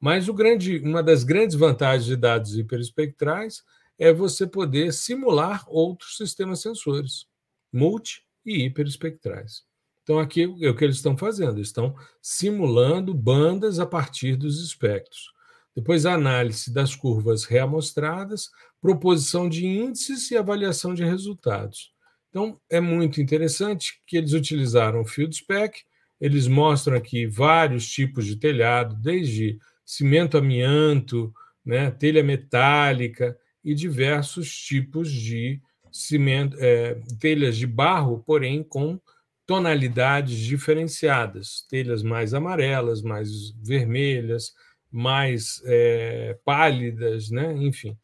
Mas 0.00 0.28
o 0.28 0.34
grande, 0.34 0.80
uma 0.80 1.04
das 1.04 1.22
grandes 1.22 1.54
vantagens 1.54 2.04
de 2.04 2.16
dados 2.16 2.58
hiperespectrais 2.58 3.62
é 4.02 4.12
você 4.12 4.48
poder 4.48 4.92
simular 4.92 5.64
outros 5.68 6.16
sistemas 6.16 6.60
sensores, 6.60 7.26
multi 7.72 8.24
e 8.44 8.64
hiperespectrais. 8.64 9.62
Então, 10.02 10.18
aqui 10.18 10.42
é 10.42 10.68
o 10.68 10.74
que 10.74 10.82
eles 10.82 10.96
estão 10.96 11.16
fazendo, 11.16 11.60
estão 11.60 11.94
simulando 12.20 13.14
bandas 13.14 13.78
a 13.78 13.86
partir 13.86 14.34
dos 14.34 14.60
espectros. 14.60 15.30
Depois, 15.72 16.04
a 16.04 16.14
análise 16.14 16.72
das 16.72 16.96
curvas 16.96 17.44
reamostradas, 17.44 18.50
proposição 18.80 19.48
de 19.48 19.64
índices 19.64 20.32
e 20.32 20.36
avaliação 20.36 20.94
de 20.94 21.04
resultados. 21.04 21.92
Então, 22.28 22.60
é 22.68 22.80
muito 22.80 23.20
interessante 23.20 24.02
que 24.04 24.16
eles 24.16 24.32
utilizaram 24.32 25.02
o 25.02 25.06
Field 25.06 25.36
Spec, 25.36 25.78
eles 26.20 26.48
mostram 26.48 26.96
aqui 26.96 27.24
vários 27.24 27.88
tipos 27.88 28.26
de 28.26 28.34
telhado, 28.34 28.96
desde 28.96 29.60
cimento 29.86 30.36
amianto, 30.36 31.32
né, 31.64 31.92
telha 31.92 32.24
metálica, 32.24 33.38
e 33.64 33.74
diversos 33.74 34.54
tipos 34.54 35.10
de 35.10 35.60
cimento, 35.90 36.56
é, 36.58 37.00
telhas 37.20 37.56
de 37.56 37.66
barro, 37.66 38.22
porém 38.26 38.62
com 38.62 39.00
tonalidades 39.46 40.38
diferenciadas, 40.38 41.66
telhas 41.68 42.02
mais 42.02 42.32
amarelas, 42.32 43.02
mais 43.02 43.50
vermelhas, 43.62 44.54
mais 44.90 45.60
é, 45.64 46.38
pálidas, 46.44 47.30
né? 47.30 47.52
enfim. 47.56 47.96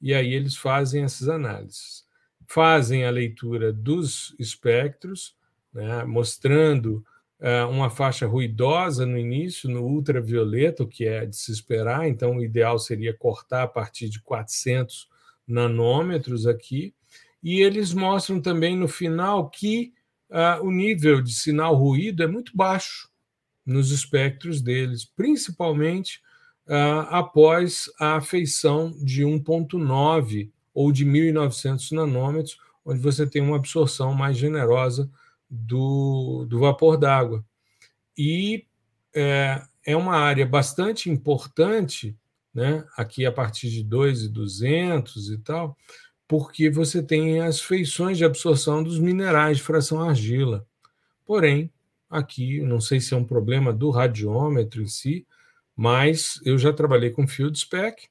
E 0.00 0.14
aí 0.14 0.32
eles 0.32 0.56
fazem 0.56 1.04
essas 1.04 1.28
análises. 1.28 2.04
Fazem 2.46 3.04
a 3.04 3.10
leitura 3.10 3.72
dos 3.72 4.34
espectros, 4.38 5.34
né? 5.72 6.04
mostrando 6.04 7.04
uma 7.70 7.90
faixa 7.90 8.26
ruidosa 8.26 9.04
no 9.04 9.18
início, 9.18 9.68
no 9.68 9.82
ultravioleta, 9.82 10.82
o 10.82 10.88
que 10.88 11.06
é 11.06 11.26
de 11.26 11.36
se 11.36 11.52
esperar, 11.52 12.08
então 12.08 12.36
o 12.36 12.42
ideal 12.42 12.78
seria 12.78 13.12
cortar 13.12 13.64
a 13.64 13.68
partir 13.68 14.08
de 14.08 14.18
400 14.22 15.08
nanômetros 15.46 16.46
aqui, 16.46 16.94
e 17.42 17.60
eles 17.60 17.92
mostram 17.92 18.40
também 18.40 18.74
no 18.74 18.88
final 18.88 19.50
que 19.50 19.92
uh, 20.30 20.64
o 20.64 20.70
nível 20.70 21.20
de 21.20 21.34
sinal 21.34 21.74
ruído 21.74 22.22
é 22.22 22.26
muito 22.26 22.56
baixo 22.56 23.10
nos 23.64 23.90
espectros 23.90 24.62
deles, 24.62 25.04
principalmente 25.04 26.22
uh, 26.66 27.06
após 27.10 27.90
a 28.00 28.20
feição 28.22 28.90
de 29.02 29.22
1.9 29.22 30.50
ou 30.72 30.90
de 30.90 31.04
1.900 31.04 31.92
nanômetros, 31.92 32.58
onde 32.84 33.00
você 33.00 33.26
tem 33.26 33.42
uma 33.42 33.56
absorção 33.56 34.14
mais 34.14 34.36
generosa 34.38 35.10
do, 35.54 36.46
do 36.48 36.58
vapor 36.58 36.96
d'água. 36.96 37.44
E 38.16 38.66
é, 39.14 39.62
é 39.84 39.96
uma 39.96 40.16
área 40.16 40.46
bastante 40.46 41.10
importante, 41.10 42.16
né, 42.52 42.84
aqui 42.96 43.26
a 43.26 43.32
partir 43.32 43.70
de 43.70 43.82
2,200 43.82 45.30
e 45.30 45.38
tal, 45.38 45.76
porque 46.26 46.70
você 46.70 47.02
tem 47.02 47.40
as 47.40 47.60
feições 47.60 48.18
de 48.18 48.24
absorção 48.24 48.82
dos 48.82 48.98
minerais 48.98 49.58
de 49.58 49.62
fração 49.62 50.00
argila. 50.00 50.66
Porém, 51.24 51.70
aqui, 52.08 52.60
não 52.60 52.80
sei 52.80 53.00
se 53.00 53.14
é 53.14 53.16
um 53.16 53.24
problema 53.24 53.72
do 53.72 53.90
radiômetro 53.90 54.82
em 54.82 54.86
si, 54.86 55.26
mas 55.76 56.40
eu 56.44 56.56
já 56.56 56.72
trabalhei 56.72 57.10
com 57.10 57.26
field 57.26 57.58
spec 57.58 58.08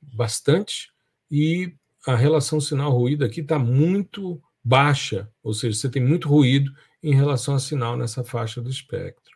bastante 0.00 0.90
e 1.30 1.74
a 2.06 2.16
relação 2.16 2.60
sinal-ruído 2.60 3.24
aqui 3.24 3.40
está 3.40 3.58
muito 3.58 4.42
baixa, 4.62 5.28
ou 5.42 5.52
seja, 5.52 5.76
você 5.76 5.90
tem 5.90 6.02
muito 6.02 6.28
ruído 6.28 6.72
em 7.02 7.14
relação 7.14 7.54
a 7.54 7.58
sinal 7.58 7.96
nessa 7.96 8.22
faixa 8.22 8.60
do 8.60 8.70
espectro. 8.70 9.32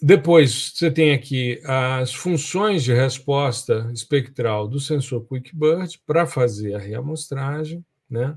Depois, 0.00 0.72
você 0.74 0.90
tem 0.90 1.12
aqui 1.12 1.60
as 1.64 2.12
funções 2.12 2.84
de 2.84 2.92
resposta 2.92 3.90
espectral 3.92 4.68
do 4.68 4.78
sensor 4.78 5.24
QuickBird 5.26 6.00
para 6.06 6.26
fazer 6.26 6.74
a 6.74 6.78
reamostragem, 6.78 7.84
né? 8.08 8.36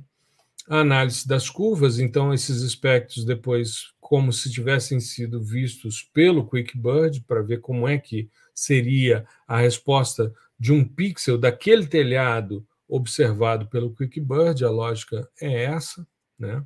a 0.68 0.80
análise 0.80 1.28
das 1.28 1.50
curvas, 1.50 1.98
então 1.98 2.34
esses 2.34 2.62
espectros 2.62 3.24
depois 3.24 3.94
como 4.00 4.34
se 4.34 4.52
tivessem 4.52 5.00
sido 5.00 5.42
vistos 5.42 6.10
pelo 6.14 6.46
QuickBird 6.46 7.22
para 7.22 7.42
ver 7.42 7.62
como 7.62 7.88
é 7.88 7.98
que 7.98 8.30
seria 8.54 9.26
a 9.48 9.58
resposta 9.58 10.34
de 10.60 10.74
um 10.74 10.84
pixel 10.84 11.38
daquele 11.38 11.86
telhado 11.86 12.66
observado 12.88 13.68
pelo 13.68 13.94
QuickBird, 13.94 14.64
a 14.64 14.70
lógica 14.70 15.30
é 15.42 15.66
essa, 15.66 16.08
né? 16.40 16.64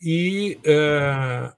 E 0.00 0.58
é, 0.64 1.52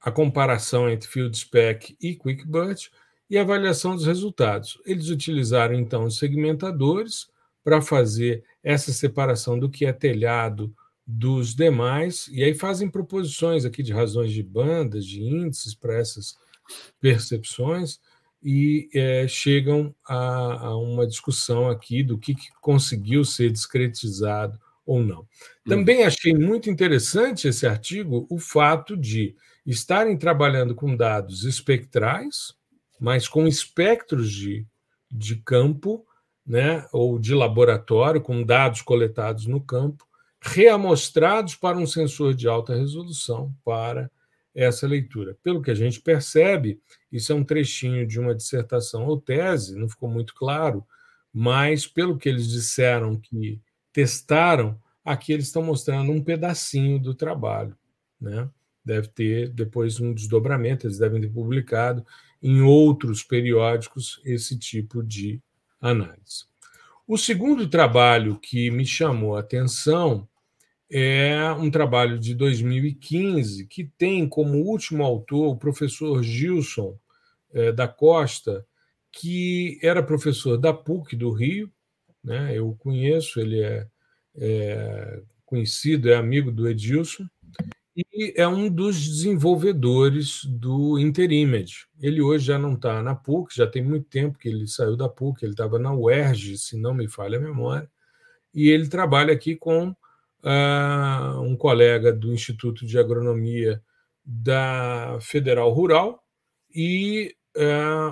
a 0.00 0.10
comparação 0.10 0.88
entre 0.90 1.08
FieldSpec 1.08 1.96
e 2.00 2.16
QuickBird 2.16 2.90
e 3.30 3.38
a 3.38 3.42
avaliação 3.42 3.94
dos 3.94 4.06
resultados. 4.06 4.80
Eles 4.84 5.08
utilizaram, 5.08 5.74
então, 5.74 6.04
os 6.04 6.18
segmentadores 6.18 7.28
para 7.62 7.80
fazer 7.80 8.44
essa 8.62 8.92
separação 8.92 9.58
do 9.58 9.70
que 9.70 9.86
é 9.86 9.92
telhado 9.92 10.74
dos 11.06 11.54
demais, 11.54 12.28
e 12.28 12.42
aí 12.42 12.54
fazem 12.54 12.88
proposições 12.88 13.64
aqui 13.64 13.82
de 13.82 13.92
razões 13.92 14.32
de 14.32 14.42
bandas, 14.42 15.04
de 15.04 15.22
índices 15.22 15.74
para 15.74 15.96
essas 15.96 16.36
percepções, 17.00 18.00
e 18.42 18.88
é, 18.92 19.28
chegam 19.28 19.94
a, 20.06 20.66
a, 20.66 20.76
uma 20.76 21.06
discussão 21.06 21.68
aqui 21.68 22.02
do 22.02 22.18
que, 22.18 22.34
que, 22.34 22.48
conseguiu 22.60 23.24
ser 23.24 23.50
discretizado 23.50 24.58
ou 24.84 25.00
não. 25.00 25.20
Uhum. 25.20 25.26
Também 25.68 26.04
achei 26.04 26.34
muito 26.34 26.68
interessante 26.68 27.46
esse 27.46 27.66
artigo 27.66 28.26
o 28.28 28.38
fato 28.38 28.96
de 28.96 29.36
estarem 29.64 30.16
trabalhando 30.18 30.74
com 30.74 30.96
dados 30.96 31.44
espectrais, 31.44 32.54
mas 32.98 33.28
com 33.28 33.46
espectros 33.46 34.30
de, 34.30 34.66
de 35.10 35.36
campo, 35.36 36.04
né, 36.44 36.84
ou 36.92 37.18
de 37.18 37.34
laboratório, 37.34 38.20
com 38.20 38.42
dados 38.42 38.82
coletados 38.82 39.46
no 39.46 39.60
campo, 39.60 40.04
reamostrados 40.40 41.54
para 41.54 41.78
um 41.78 41.86
sensor 41.86 42.34
de 42.34 42.48
alta 42.48 42.74
resolução 42.74 43.54
para 43.64 44.10
essa 44.54 44.86
leitura. 44.86 45.36
Pelo 45.42 45.62
que 45.62 45.70
a 45.70 45.74
gente 45.74 46.00
percebe, 46.00 46.80
isso 47.10 47.32
é 47.32 47.34
um 47.34 47.44
trechinho 47.44 48.06
de 48.06 48.20
uma 48.20 48.34
dissertação 48.34 49.06
ou 49.06 49.20
tese, 49.20 49.76
não 49.76 49.88
ficou 49.88 50.08
muito 50.08 50.34
claro, 50.34 50.84
mas 51.32 51.86
pelo 51.86 52.18
que 52.18 52.28
eles 52.28 52.48
disseram 52.48 53.18
que 53.18 53.60
testaram, 53.92 54.78
aqui 55.04 55.32
eles 55.32 55.46
estão 55.46 55.62
mostrando 55.62 56.12
um 56.12 56.22
pedacinho 56.22 56.98
do 56.98 57.14
trabalho. 57.14 57.76
Né? 58.20 58.48
Deve 58.84 59.08
ter 59.08 59.48
depois 59.48 60.00
um 60.00 60.12
desdobramento, 60.12 60.86
eles 60.86 60.98
devem 60.98 61.20
ter 61.20 61.30
publicado 61.30 62.04
em 62.42 62.60
outros 62.60 63.22
periódicos 63.22 64.20
esse 64.24 64.58
tipo 64.58 65.02
de 65.02 65.40
análise. 65.80 66.44
O 67.06 67.16
segundo 67.16 67.68
trabalho 67.68 68.38
que 68.38 68.70
me 68.70 68.86
chamou 68.86 69.36
a 69.36 69.40
atenção 69.40 70.28
é 70.94 71.50
um 71.52 71.70
trabalho 71.70 72.18
de 72.18 72.34
2015 72.34 73.66
que 73.66 73.84
tem 73.96 74.28
como 74.28 74.58
último 74.58 75.02
autor 75.02 75.46
o 75.46 75.56
professor 75.56 76.22
Gilson 76.22 76.98
é, 77.50 77.72
da 77.72 77.88
Costa, 77.88 78.66
que 79.10 79.78
era 79.82 80.02
professor 80.02 80.58
da 80.58 80.74
PUC 80.74 81.16
do 81.16 81.32
Rio, 81.32 81.72
né? 82.22 82.52
eu 82.54 82.76
conheço, 82.78 83.40
ele 83.40 83.60
é, 83.62 83.86
é 84.36 85.22
conhecido, 85.46 86.10
é 86.10 86.14
amigo 86.14 86.52
do 86.52 86.68
Edilson, 86.68 87.26
e 87.96 88.34
é 88.36 88.46
um 88.46 88.68
dos 88.68 89.02
desenvolvedores 89.02 90.44
do 90.44 90.98
Interimage. 90.98 91.86
Ele 92.00 92.20
hoje 92.20 92.46
já 92.46 92.58
não 92.58 92.74
está 92.74 93.02
na 93.02 93.14
PUC, 93.14 93.54
já 93.54 93.66
tem 93.66 93.82
muito 93.82 94.08
tempo 94.08 94.38
que 94.38 94.48
ele 94.48 94.66
saiu 94.66 94.96
da 94.96 95.08
PUC, 95.08 95.42
ele 95.42 95.52
estava 95.52 95.78
na 95.78 95.94
UERJ, 95.94 96.58
se 96.58 96.76
não 96.76 96.92
me 96.92 97.08
falha 97.08 97.38
a 97.38 97.40
memória, 97.40 97.90
e 98.54 98.68
ele 98.68 98.88
trabalha 98.88 99.32
aqui 99.32 99.56
com 99.56 99.94
um 101.44 101.56
colega 101.56 102.12
do 102.12 102.32
Instituto 102.32 102.86
de 102.86 102.98
Agronomia 102.98 103.82
da 104.24 105.18
Federal 105.20 105.70
Rural 105.72 106.22
e 106.74 107.34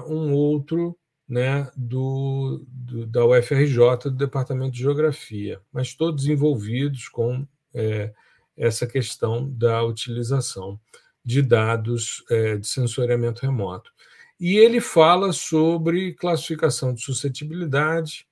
um 0.07 0.33
outro 0.33 0.97
né, 1.31 1.71
do, 1.77 2.65
do, 2.67 3.07
da 3.07 3.25
UFRJ, 3.25 3.79
do 4.05 4.11
Departamento 4.11 4.73
de 4.73 4.81
Geografia, 4.81 5.61
mas 5.73 5.95
todos 5.95 6.27
envolvidos 6.27 7.09
com 7.09 7.47
é, 7.73 8.13
essa 8.57 8.85
questão 8.85 9.49
da 9.49 9.83
utilização 9.85 10.79
de 11.25 11.41
dados 11.41 12.25
é, 12.29 12.57
de 12.57 12.67
sensoriamento 12.67 13.43
remoto. 13.43 13.93
E 14.41 14.57
ele 14.57 14.81
fala 14.81 15.33
sobre 15.33 16.15
classificação 16.15 16.93
de 16.93 17.03
suscetibilidade, 17.03 18.27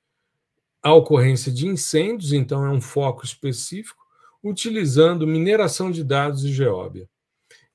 a 0.89 0.95
ocorrência 0.95 1.53
de 1.53 1.67
incêndios, 1.67 2.33
então 2.33 2.65
é 2.65 2.71
um 2.71 2.81
foco 2.81 3.25
específico, 3.25 4.03
utilizando 4.43 5.27
mineração 5.27 5.91
de 5.91 6.03
dados 6.03 6.45
e 6.45 6.53
geóbia. 6.53 7.09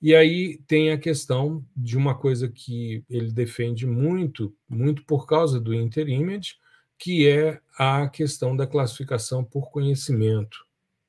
E 0.01 0.15
aí 0.15 0.57
tem 0.67 0.91
a 0.91 0.97
questão 0.97 1.63
de 1.75 1.95
uma 1.95 2.15
coisa 2.15 2.49
que 2.49 3.03
ele 3.09 3.31
defende 3.31 3.85
muito, 3.85 4.53
muito 4.67 5.05
por 5.05 5.27
causa 5.27 5.59
do 5.59 5.73
Interimage, 5.73 6.55
que 6.97 7.27
é 7.27 7.61
a 7.77 8.07
questão 8.09 8.55
da 8.55 8.65
classificação 8.65 9.43
por 9.43 9.69
conhecimento, 9.69 10.57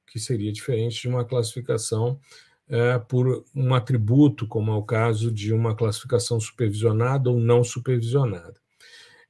que 0.07 0.21
seria 0.21 0.53
diferente 0.53 1.01
de 1.01 1.09
uma 1.09 1.25
classificação 1.25 2.21
é, 2.69 2.99
por 2.99 3.45
um 3.55 3.75
atributo, 3.75 4.47
como 4.47 4.71
é 4.71 4.75
o 4.75 4.83
caso 4.83 5.33
de 5.33 5.53
uma 5.53 5.75
classificação 5.75 6.39
supervisionada 6.39 7.31
ou 7.31 7.41
não 7.41 7.65
supervisionada. 7.65 8.64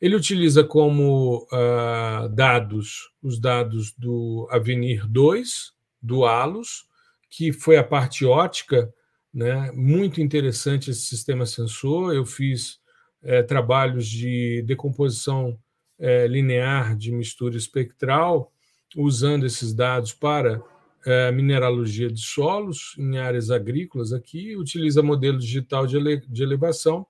Ele 0.05 0.17
utiliza 0.17 0.63
como 0.63 1.49
uh, 1.51 2.29
dados 2.29 3.11
os 3.23 3.41
dados 3.41 3.95
do 3.97 4.47
Avenir 4.51 5.09
2, 5.09 5.73
do 6.03 6.27
ALUS, 6.27 6.85
que 7.31 7.55
foi 7.55 7.79
a 7.79 7.83
parte 7.83 8.23
ótica, 8.27 8.93
né? 9.33 9.73
muito 9.73 10.21
interessante 10.21 10.91
esse 10.91 11.07
sistema 11.07 11.47
sensor. 11.47 12.15
Eu 12.15 12.27
fiz 12.27 12.81
é, 13.23 13.43
trabalhos 13.43 14.07
de 14.07 14.63
decomposição 14.67 15.59
é, 15.99 16.27
linear 16.27 16.95
de 16.95 17.11
mistura 17.11 17.57
espectral, 17.57 18.53
usando 18.95 19.47
esses 19.47 19.73
dados 19.73 20.13
para 20.13 20.63
é, 21.07 21.33
mineralogia 21.33 22.11
de 22.11 22.21
solos 22.21 22.95
em 22.99 23.17
áreas 23.17 23.51
agrícolas 23.51 24.13
aqui, 24.13 24.55
utiliza 24.55 25.03
modelo 25.03 25.39
digital 25.39 25.87
de, 25.87 25.97
ele, 25.97 26.19
de 26.29 26.43
elevação 26.43 27.07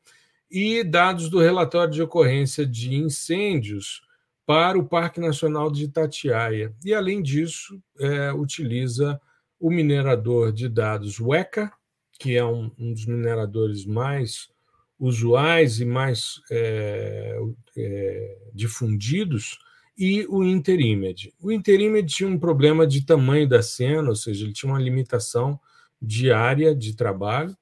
e 0.54 0.84
dados 0.84 1.28
do 1.28 1.40
relatório 1.40 1.92
de 1.92 2.00
ocorrência 2.00 2.64
de 2.64 2.94
incêndios 2.94 4.02
para 4.46 4.78
o 4.78 4.86
Parque 4.86 5.18
Nacional 5.18 5.68
de 5.68 5.82
Itatiaia. 5.82 6.72
E, 6.84 6.94
além 6.94 7.20
disso, 7.20 7.82
é, 7.98 8.32
utiliza 8.32 9.20
o 9.58 9.68
minerador 9.68 10.52
de 10.52 10.68
dados 10.68 11.18
Weka, 11.18 11.72
que 12.20 12.36
é 12.36 12.44
um, 12.44 12.70
um 12.78 12.92
dos 12.92 13.04
mineradores 13.04 13.84
mais 13.84 14.48
usuais 14.96 15.80
e 15.80 15.84
mais 15.84 16.40
é, 16.48 17.36
é, 17.76 18.38
difundidos, 18.54 19.58
e 19.98 20.24
o 20.28 20.44
Interimage. 20.44 21.34
O 21.42 21.50
Interimage 21.50 22.06
tinha 22.06 22.28
um 22.28 22.38
problema 22.38 22.86
de 22.86 23.04
tamanho 23.04 23.48
da 23.48 23.60
cena, 23.60 24.08
ou 24.08 24.14
seja, 24.14 24.44
ele 24.44 24.52
tinha 24.52 24.70
uma 24.70 24.80
limitação 24.80 25.58
de 26.00 26.30
área 26.30 26.72
de 26.76 26.94
trabalho. 26.94 27.56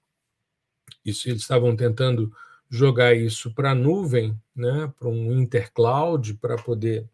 Isso 1.02 1.30
eles 1.30 1.40
estavam 1.40 1.74
tentando 1.74 2.30
jogar 2.72 3.14
isso 3.14 3.52
para 3.52 3.72
a 3.72 3.74
nuvem, 3.74 4.34
né, 4.56 4.90
para 4.98 5.06
um 5.06 5.38
intercloud, 5.38 6.32
para 6.34 6.56
poder 6.56 7.06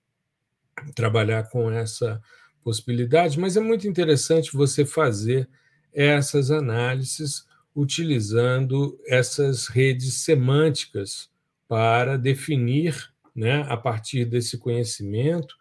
trabalhar 0.95 1.51
com 1.51 1.69
essa 1.69 2.23
possibilidade, 2.63 3.41
mas 3.41 3.57
é 3.57 3.61
muito 3.61 3.89
interessante 3.89 4.53
você 4.53 4.87
fazer 4.87 5.49
essas 5.93 6.53
análises 6.53 7.45
utilizando 7.75 8.97
essas 9.05 9.67
redes 9.67 10.15
semânticas 10.23 11.29
para 11.67 12.17
definir, 12.17 13.13
né, 13.35 13.67
a 13.69 13.77
partir 13.77 14.25
desse 14.27 14.59
conhecimento, 14.59 15.57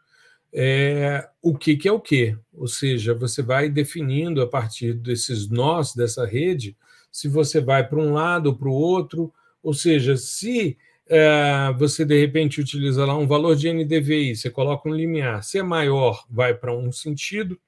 é, 0.54 1.28
o 1.42 1.58
que, 1.58 1.76
que 1.76 1.88
é 1.88 1.92
o 1.92 2.00
que. 2.00 2.38
Ou 2.54 2.68
seja, 2.68 3.16
você 3.16 3.42
vai 3.42 3.68
definindo 3.68 4.44
a 4.44 4.48
partir 4.48 4.94
desses 4.94 5.50
nós 5.50 5.96
dessa 5.96 6.24
rede 6.24 6.78
se 7.12 7.28
você 7.28 7.60
vai 7.60 7.88
para 7.88 7.98
um 7.98 8.14
lado 8.14 8.48
ou 8.48 8.56
para 8.56 8.70
o 8.70 8.74
outro, 8.74 9.34
ou 9.68 9.74
seja, 9.74 10.16
se 10.16 10.78
é, 11.08 11.74
você 11.78 12.06
de 12.06 12.18
repente 12.18 12.62
utiliza 12.62 13.06
lá 13.06 13.18
um 13.18 13.28
valor 13.28 13.54
de 13.54 13.70
NDVI, 13.70 14.34
você 14.34 14.50
coloca 14.50 14.88
um 14.88 14.94
limiar, 14.94 15.44
se 15.44 15.58
é 15.58 15.62
maior, 15.62 16.26
vai 16.30 16.54
para 16.54 16.74
um 16.74 16.90
sentido, 16.90 17.60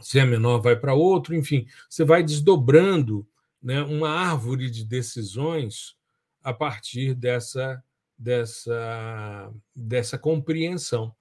se 0.00 0.20
é 0.20 0.24
menor, 0.24 0.60
vai 0.60 0.76
para 0.76 0.94
outro, 0.94 1.34
enfim, 1.34 1.66
você 1.90 2.04
vai 2.04 2.22
desdobrando 2.22 3.26
né, 3.60 3.82
uma 3.82 4.10
árvore 4.10 4.70
de 4.70 4.84
decisões 4.84 5.96
a 6.40 6.52
partir 6.52 7.16
dessa, 7.16 7.82
dessa, 8.16 9.52
dessa 9.74 10.16
compreensão. 10.16 11.12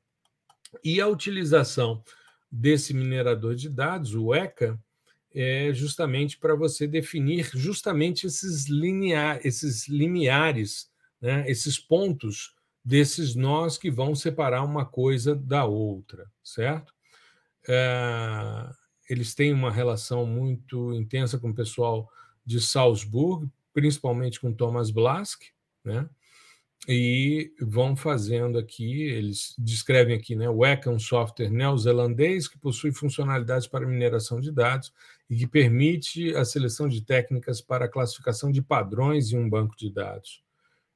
E 0.84 1.02
a 1.02 1.08
utilização 1.08 2.04
desse 2.52 2.93
minerador 2.93 3.56
de 3.56 3.68
dados, 3.68 4.14
o 4.14 4.32
ECA, 4.32 4.80
é 5.39 5.71
justamente 5.71 6.38
para 6.38 6.55
você 6.55 6.88
definir 6.88 7.49
justamente 7.53 8.25
esses, 8.25 8.67
linear, 8.67 9.39
esses 9.43 9.88
limiares, 9.88 10.89
né, 11.21 11.45
esses 11.47 11.77
pontos 11.77 12.55
desses 12.83 13.35
nós 13.35 13.77
que 13.77 13.91
vão 13.91 14.15
separar 14.15 14.63
uma 14.63 14.83
coisa 14.83 15.35
da 15.35 15.63
outra, 15.65 16.25
certo? 16.43 16.91
É, 17.69 18.69
eles 19.09 19.35
têm 19.35 19.53
uma 19.53 19.71
relação 19.71 20.25
muito 20.25 20.91
intensa 20.93 21.38
com 21.38 21.49
o 21.49 21.55
pessoal 21.55 22.09
de 22.43 22.59
Salzburg, 22.59 23.47
principalmente 23.73 24.39
com 24.39 24.53
Thomas 24.53 24.89
Blask, 24.89 25.43
né? 25.83 26.09
e 26.88 27.53
vão 27.61 27.95
fazendo 27.95 28.57
aqui, 28.57 29.03
eles 29.03 29.53
descrevem 29.57 30.15
aqui, 30.15 30.35
né, 30.35 30.49
o 30.49 30.65
ECA 30.65 30.89
é 30.89 30.93
um 30.93 30.99
software 30.99 31.49
neozelandês 31.49 32.47
que 32.47 32.57
possui 32.57 32.91
funcionalidades 32.91 33.67
para 33.67 33.88
mineração 33.88 34.39
de 34.39 34.51
dados 34.51 34.93
e 35.30 35.36
que 35.36 35.47
permite 35.47 36.34
a 36.36 36.45
seleção 36.45 36.88
de 36.88 37.01
técnicas 37.01 37.61
para 37.61 37.86
a 37.86 37.89
classificação 37.89 38.51
de 38.51 38.61
padrões 38.61 39.32
em 39.32 39.38
um 39.38 39.49
banco 39.49 39.75
de 39.75 39.91
dados. 39.91 40.41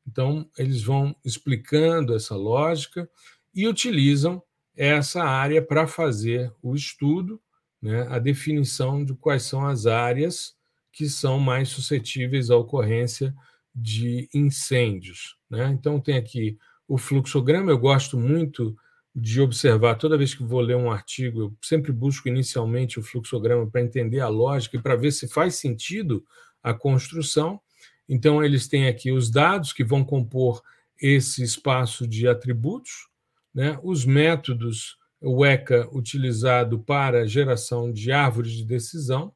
Então, 0.07 0.49
eles 0.57 0.81
vão 0.81 1.15
explicando 1.23 2.15
essa 2.15 2.35
lógica 2.35 3.09
e 3.53 3.67
utilizam 3.67 4.41
essa 4.75 5.23
área 5.23 5.61
para 5.61 5.85
fazer 5.85 6.51
o 6.61 6.73
estudo, 6.73 7.41
né, 7.81 8.07
a 8.09 8.19
definição 8.19 9.03
de 9.03 9.13
quais 9.13 9.43
são 9.43 9.65
as 9.65 9.85
áreas 9.85 10.55
que 10.91 11.09
são 11.09 11.39
mais 11.39 11.69
suscetíveis 11.69 12.49
à 12.49 12.57
ocorrência 12.57 13.33
de 13.73 14.29
incêndios. 14.33 15.37
Né? 15.49 15.69
Então, 15.69 15.99
tem 15.99 16.17
aqui 16.17 16.57
o 16.87 16.97
fluxograma, 16.97 17.71
eu 17.71 17.77
gosto 17.77 18.17
muito 18.17 18.75
de 19.13 19.41
observar, 19.41 19.95
toda 19.95 20.17
vez 20.17 20.33
que 20.33 20.43
vou 20.43 20.61
ler 20.61 20.75
um 20.75 20.89
artigo, 20.89 21.41
eu 21.41 21.57
sempre 21.61 21.91
busco 21.91 22.29
inicialmente 22.29 22.97
o 22.97 23.03
fluxograma 23.03 23.69
para 23.69 23.81
entender 23.81 24.21
a 24.21 24.29
lógica 24.29 24.77
e 24.77 24.81
para 24.81 24.95
ver 24.95 25.11
se 25.11 25.27
faz 25.27 25.55
sentido 25.55 26.23
a 26.63 26.73
construção. 26.73 27.59
Então, 28.07 28.43
eles 28.43 28.67
têm 28.67 28.87
aqui 28.87 29.11
os 29.11 29.29
dados 29.29 29.73
que 29.73 29.83
vão 29.83 30.03
compor 30.03 30.61
esse 31.01 31.43
espaço 31.43 32.07
de 32.07 32.27
atributos, 32.27 33.07
né? 33.53 33.77
os 33.83 34.05
métodos, 34.05 34.97
o 35.19 35.45
ECA 35.45 35.89
utilizado 35.91 36.79
para 36.79 37.27
geração 37.27 37.91
de 37.91 38.11
árvores 38.11 38.53
de 38.53 38.63
decisão, 38.63 39.33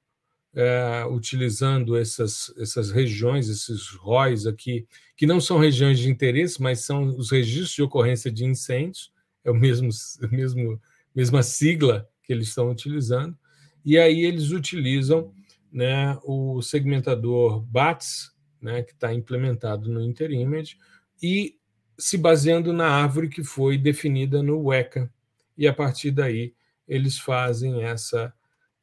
é, 0.54 1.06
utilizando 1.10 1.98
essas, 1.98 2.54
essas 2.58 2.90
regiões, 2.90 3.50
esses 3.50 3.90
ROIs 3.90 4.46
aqui, 4.46 4.88
que 5.18 5.26
não 5.26 5.42
são 5.42 5.58
regiões 5.58 6.00
de 6.00 6.10
interesse, 6.10 6.62
mas 6.62 6.80
são 6.86 7.04
os 7.18 7.30
registros 7.30 7.76
de 7.76 7.84
ocorrência 7.84 8.32
de 8.32 8.46
incêndios, 8.46 9.12
é 9.46 9.52
o 9.52 9.56
mesmo, 9.56 9.90
mesmo 10.30 10.82
mesma 11.16 11.42
sigla 11.42 12.10
que 12.24 12.34
eles 12.34 12.50
estão 12.50 12.70
utilizando, 12.70 13.38
e 13.86 13.98
aí 13.98 14.26
eles 14.26 14.52
utilizam 14.52 15.32
né, 15.72 16.18
o 16.24 16.62
segmentador 16.62 17.62
BATS, 17.62 18.32
né, 18.62 18.82
que 18.82 18.92
está 18.92 19.14
implementado 19.14 19.90
no 19.90 20.02
InterImage, 20.02 20.78
e 21.22 21.58
se 21.98 22.18
baseando 22.18 22.74
na 22.74 22.90
árvore 22.90 23.30
que 23.30 23.44
foi 23.44 23.78
definida 23.78 24.44
no 24.44 24.60
WECA, 24.66 25.10
e 25.58 25.68
a 25.68 25.74
partir 25.74 26.12
daí 26.12 26.54
eles 26.88 27.18
fazem 27.18 27.84
essa 27.84 28.34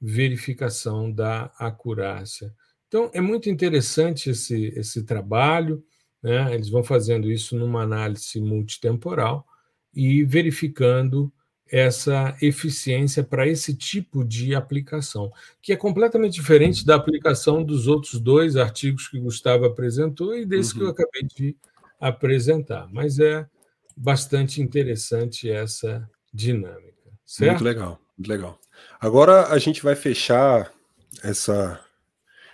verificação 0.01 1.13
da 1.13 1.53
acurácia. 1.59 2.55
Então, 2.89 3.11
é 3.13 3.21
muito 3.21 3.49
interessante 3.49 4.31
esse, 4.31 4.67
esse 4.77 5.05
trabalho, 5.05 5.85
né? 6.23 6.55
eles 6.55 6.69
vão 6.69 6.83
fazendo 6.83 7.31
isso 7.31 7.57
numa 7.57 7.83
análise 7.83 8.41
multitemporal 8.41 9.47
e 9.95 10.25
verificando 10.25 11.33
essa 11.73 12.37
eficiência 12.43 13.25
para 13.25 13.49
esse 13.49 13.75
tipo 13.75 14.23
de 14.23 14.55
aplicação, 14.55 15.33
que 15.63 15.73
é 15.73 15.77
completamente 15.77 16.35
diferente 16.35 16.85
da 16.85 16.95
aplicação 16.95 17.65
dos 17.65 17.87
outros 17.87 18.21
dois 18.21 18.57
artigos 18.57 19.09
que 19.09 19.19
Gustavo 19.19 19.65
apresentou 19.65 20.37
e 20.37 20.45
desse 20.45 20.73
uhum. 20.73 20.79
que 20.79 20.85
eu 20.85 20.89
uhum. 20.89 20.93
acabei 20.93 21.23
de 21.35 21.57
apresentar. 21.99 22.87
Mas 22.93 23.19
é 23.19 23.47
bastante 23.97 24.61
interessante 24.61 25.51
essa 25.51 26.07
dinâmica. 26.33 26.93
Certo? 27.25 27.53
Muito 27.53 27.65
legal, 27.65 28.01
muito 28.19 28.29
legal. 28.29 28.61
Agora 29.01 29.47
a 29.47 29.59
gente 29.59 29.83
vai 29.83 29.97
fechar 29.97 30.71
essa 31.23 31.81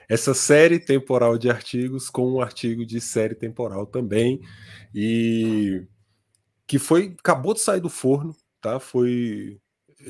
essa 0.08 0.32
série 0.32 0.78
temporal 0.78 1.36
de 1.36 1.50
artigos 1.50 2.08
com 2.08 2.32
um 2.32 2.40
artigo 2.40 2.86
de 2.86 2.98
série 2.98 3.34
temporal 3.34 3.86
também 3.86 4.40
e 4.94 5.86
que 6.68 6.78
foi 6.78 7.16
acabou 7.18 7.52
de 7.52 7.60
sair 7.60 7.80
do 7.80 7.88
forno, 7.88 8.36
tá? 8.60 8.78
Foi 8.78 9.60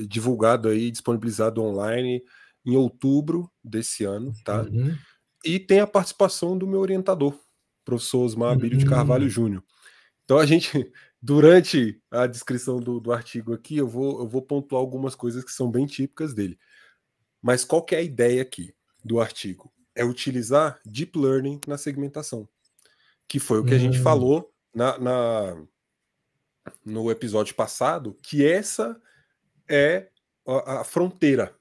divulgado 0.07 0.69
aí, 0.69 0.91
disponibilizado 0.91 1.63
online 1.63 2.21
em 2.63 2.75
outubro 2.75 3.51
desse 3.63 4.03
ano, 4.03 4.31
tá? 4.45 4.61
Uhum. 4.61 4.95
E 5.43 5.57
tem 5.57 5.79
a 5.79 5.87
participação 5.87 6.55
do 6.55 6.67
meu 6.67 6.81
orientador, 6.81 7.35
professor 7.83 8.19
Osmar 8.19 8.51
Abílio 8.51 8.77
uhum. 8.77 8.83
de 8.83 8.85
Carvalho 8.85 9.27
Júnior. 9.27 9.63
Então 10.23 10.37
a 10.37 10.45
gente 10.45 10.69
Durante 11.21 12.01
a 12.09 12.25
descrição 12.27 12.79
do, 12.79 12.99
do 12.99 13.11
artigo 13.11 13.53
aqui, 13.53 13.77
eu 13.77 13.87
vou, 13.87 14.21
eu 14.21 14.27
vou 14.27 14.41
pontuar 14.41 14.79
algumas 14.79 15.15
coisas 15.15 15.43
que 15.43 15.51
são 15.51 15.69
bem 15.69 15.85
típicas 15.85 16.33
dele. 16.33 16.57
Mas 17.41 17.65
qual 17.65 17.83
que 17.83 17.93
é 17.93 17.97
a 17.97 18.01
ideia 18.03 18.41
aqui 18.41 18.73
do 19.03 19.19
artigo? 19.19 19.71
É 19.93 20.05
utilizar 20.05 20.79
Deep 20.85 21.17
Learning 21.19 21.59
na 21.67 21.77
segmentação, 21.77 22.47
que 23.27 23.37
foi 23.37 23.59
o 23.59 23.65
que 23.65 23.73
a 23.73 23.77
gente 23.77 23.99
hum. 23.99 24.03
falou 24.03 24.49
na, 24.73 24.97
na, 24.97 25.65
no 26.85 27.09
episódio 27.09 27.55
passado, 27.55 28.15
que 28.21 28.45
essa 28.45 28.99
é 29.67 30.09
a, 30.45 30.81
a 30.81 30.83
fronteira 30.83 31.55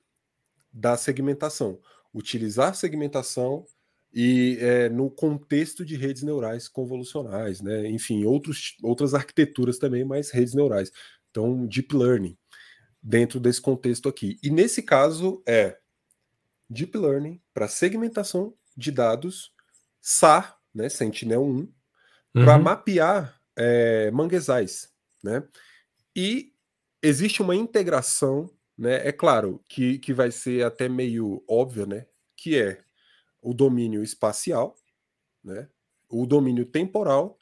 da 0.72 0.96
segmentação. 0.96 1.78
Utilizar 2.12 2.74
segmentação 2.74 3.66
e 4.12 4.56
é, 4.60 4.88
no 4.88 5.10
contexto 5.10 5.84
de 5.84 5.96
redes 5.96 6.22
neurais 6.22 6.66
convolucionais, 6.66 7.60
né? 7.60 7.88
enfim, 7.88 8.24
outros, 8.24 8.76
outras 8.82 9.14
arquiteturas 9.14 9.78
também, 9.78 10.04
mas 10.04 10.30
redes 10.30 10.54
neurais. 10.54 10.90
Então, 11.30 11.66
deep 11.66 11.94
learning 11.94 12.36
dentro 13.02 13.38
desse 13.38 13.60
contexto 13.60 14.08
aqui. 14.08 14.38
E 14.42 14.50
nesse 14.50 14.82
caso 14.82 15.42
é 15.46 15.78
deep 16.68 16.96
learning 16.96 17.40
para 17.52 17.68
segmentação 17.68 18.54
de 18.76 18.90
dados 18.90 19.52
SAR, 20.00 20.58
né, 20.74 20.88
Sentinel-1, 20.88 21.44
uhum. 21.44 21.70
para 22.32 22.58
mapear 22.58 23.37
é, 23.58 24.10
manguezais, 24.10 24.88
né? 25.22 25.42
E 26.14 26.52
existe 27.02 27.42
uma 27.42 27.56
integração, 27.56 28.50
né? 28.76 29.06
É 29.06 29.12
claro 29.12 29.62
que, 29.68 29.98
que 29.98 30.14
vai 30.14 30.30
ser 30.30 30.64
até 30.64 30.88
meio 30.88 31.42
óbvio, 31.48 31.86
né? 31.86 32.06
Que 32.36 32.56
é 32.56 32.80
o 33.42 33.52
domínio 33.52 34.02
espacial, 34.02 34.74
né? 35.42 35.68
o 36.08 36.26
domínio 36.26 36.64
temporal 36.64 37.38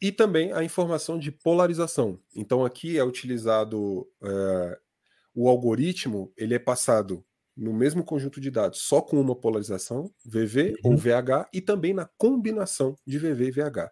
e 0.00 0.12
também 0.12 0.52
a 0.52 0.62
informação 0.62 1.18
de 1.18 1.32
polarização. 1.32 2.20
Então 2.34 2.64
aqui 2.64 2.98
é 2.98 3.04
utilizado 3.04 4.06
é, 4.22 4.78
o 5.34 5.48
algoritmo, 5.48 6.32
ele 6.36 6.54
é 6.54 6.58
passado 6.58 7.24
no 7.56 7.72
mesmo 7.72 8.04
conjunto 8.04 8.38
de 8.38 8.50
dados, 8.50 8.82
só 8.82 9.00
com 9.00 9.18
uma 9.18 9.34
polarização, 9.34 10.12
VV 10.24 10.74
uhum. 10.84 10.92
ou 10.92 10.96
VH, 10.96 11.48
e 11.52 11.60
também 11.62 11.94
na 11.94 12.04
combinação 12.18 12.94
de 13.06 13.18
VV 13.18 13.46
e 13.46 13.50
VH. 13.50 13.90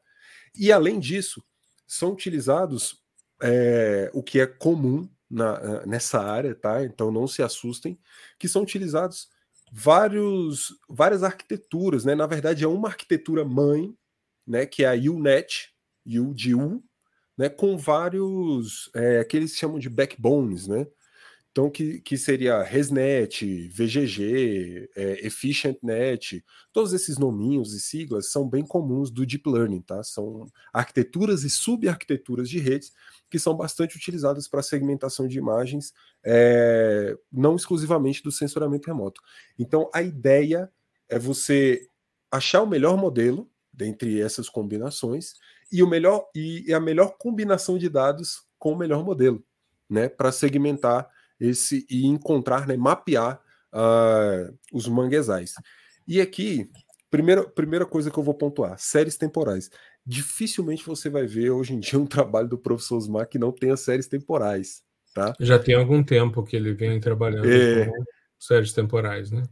E 0.55 0.71
além 0.71 1.01
disso, 1.01 1.43
são 1.87 2.12
utilizados 2.12 3.03
é, 3.43 4.11
o 4.14 4.22
que 4.22 4.41
é 4.41 4.47
comum 4.47 5.09
na, 5.30 5.85
nessa 5.87 6.20
área, 6.20 6.55
tá? 6.55 6.85
Então 6.85 7.11
não 7.11 7.26
se 7.26 7.43
assustem, 7.43 7.99
que 8.39 8.49
são 8.49 8.62
utilizados 8.62 9.28
vários, 9.72 10.78
várias 10.89 11.22
arquiteturas, 11.22 12.05
né? 12.05 12.14
Na 12.14 12.26
verdade, 12.26 12.64
é 12.64 12.68
uma 12.68 12.89
arquitetura 12.89 13.45
mãe, 13.45 13.95
né? 14.47 14.66
Que 14.66 14.85
é 14.85 14.89
a 14.89 14.93
UNet, 14.95 15.74
UDU, 16.07 16.82
né? 17.37 17.49
Com 17.49 17.76
vários, 17.76 18.91
é, 18.95 19.24
que 19.24 19.37
eles 19.37 19.57
chamam 19.57 19.78
de 19.78 19.91
backbones, 19.91 20.68
né? 20.68 20.87
Então, 21.55 21.70
que, 21.70 22.00
que 22.00 22.18
seria 22.18 22.64
ResNet, 22.64 23.68
VGG, 23.68 24.90
é, 24.96 25.24
EfficientNet, 25.24 26.44
todos 26.72 26.92
esses 26.92 27.16
nominhos 27.16 27.72
e 27.74 27.80
siglas 27.80 28.32
são 28.32 28.48
bem 28.48 28.66
comuns 28.66 29.09
do 29.09 29.24
Deep 29.24 29.48
Learning, 29.48 29.80
tá? 29.80 30.02
São 30.02 30.48
arquiteturas 30.72 31.44
e 31.44 31.50
subarquiteturas 31.50 32.48
de 32.48 32.59
redes 32.59 32.92
que 33.30 33.38
são 33.38 33.57
bastante 33.57 33.96
utilizadas 33.96 34.48
para 34.48 34.64
segmentação 34.64 35.28
de 35.28 35.38
imagens, 35.38 35.92
é, 36.24 37.16
não 37.32 37.55
exclusivamente 37.55 38.20
do 38.20 38.32
sensoramento 38.32 38.88
remoto. 38.88 39.22
Então, 39.57 39.88
a 39.94 40.02
ideia 40.02 40.68
é 41.09 41.20
você 41.20 41.86
achar 42.32 42.62
o 42.62 42.66
melhor 42.66 42.96
modelo 42.96 43.48
dentre 43.72 44.20
essas 44.20 44.48
combinações 44.48 45.34
e, 45.70 45.84
o 45.84 45.86
melhor, 45.86 46.28
e 46.34 46.74
a 46.74 46.80
melhor 46.80 47.16
combinação 47.16 47.78
de 47.78 47.88
dados 47.88 48.42
com 48.59 48.72
o 48.72 48.76
melhor 48.76 49.05
modelo, 49.05 49.40
né? 49.88 50.09
Para 50.09 50.32
segmentar 50.32 51.14
esse 51.39 51.87
e 51.91 52.07
encontrar, 52.07 52.66
né, 52.66 52.76
mapear 52.76 53.41
uh, 53.72 54.57
os 54.72 54.89
manguezais. 54.89 55.55
E 56.07 56.20
aqui, 56.20 56.70
primeira, 57.11 57.45
primeira 57.45 57.87
coisa 57.87 58.11
que 58.11 58.18
eu 58.18 58.22
vou 58.22 58.35
pontuar: 58.35 58.78
séries 58.78 59.16
temporais. 59.16 59.70
Dificilmente 60.07 60.87
você 60.87 61.09
vai 61.09 61.26
ver 61.26 61.51
hoje 61.51 61.74
em 61.74 61.80
dia 61.80 61.99
um 61.99 62.07
trabalho 62.07 62.49
do 62.49 62.59
professor 62.59 62.97
Osmar 62.97 63.28
que 63.28 63.39
não 63.39 63.53
tenha 63.53 63.76
séries 63.76 64.07
temporais. 64.07 64.82
Tá? 65.14 65.32
Já 65.39 65.59
tem 65.59 65.74
algum 65.74 66.03
tempo 66.03 66.43
que 66.43 66.57
ele 66.57 66.74
vem 66.74 66.99
trabalhando 66.99 67.49
é... 67.49 67.87
com 67.87 68.05
séries 68.39 68.72
temporais, 68.72 69.30
né? 69.30 69.43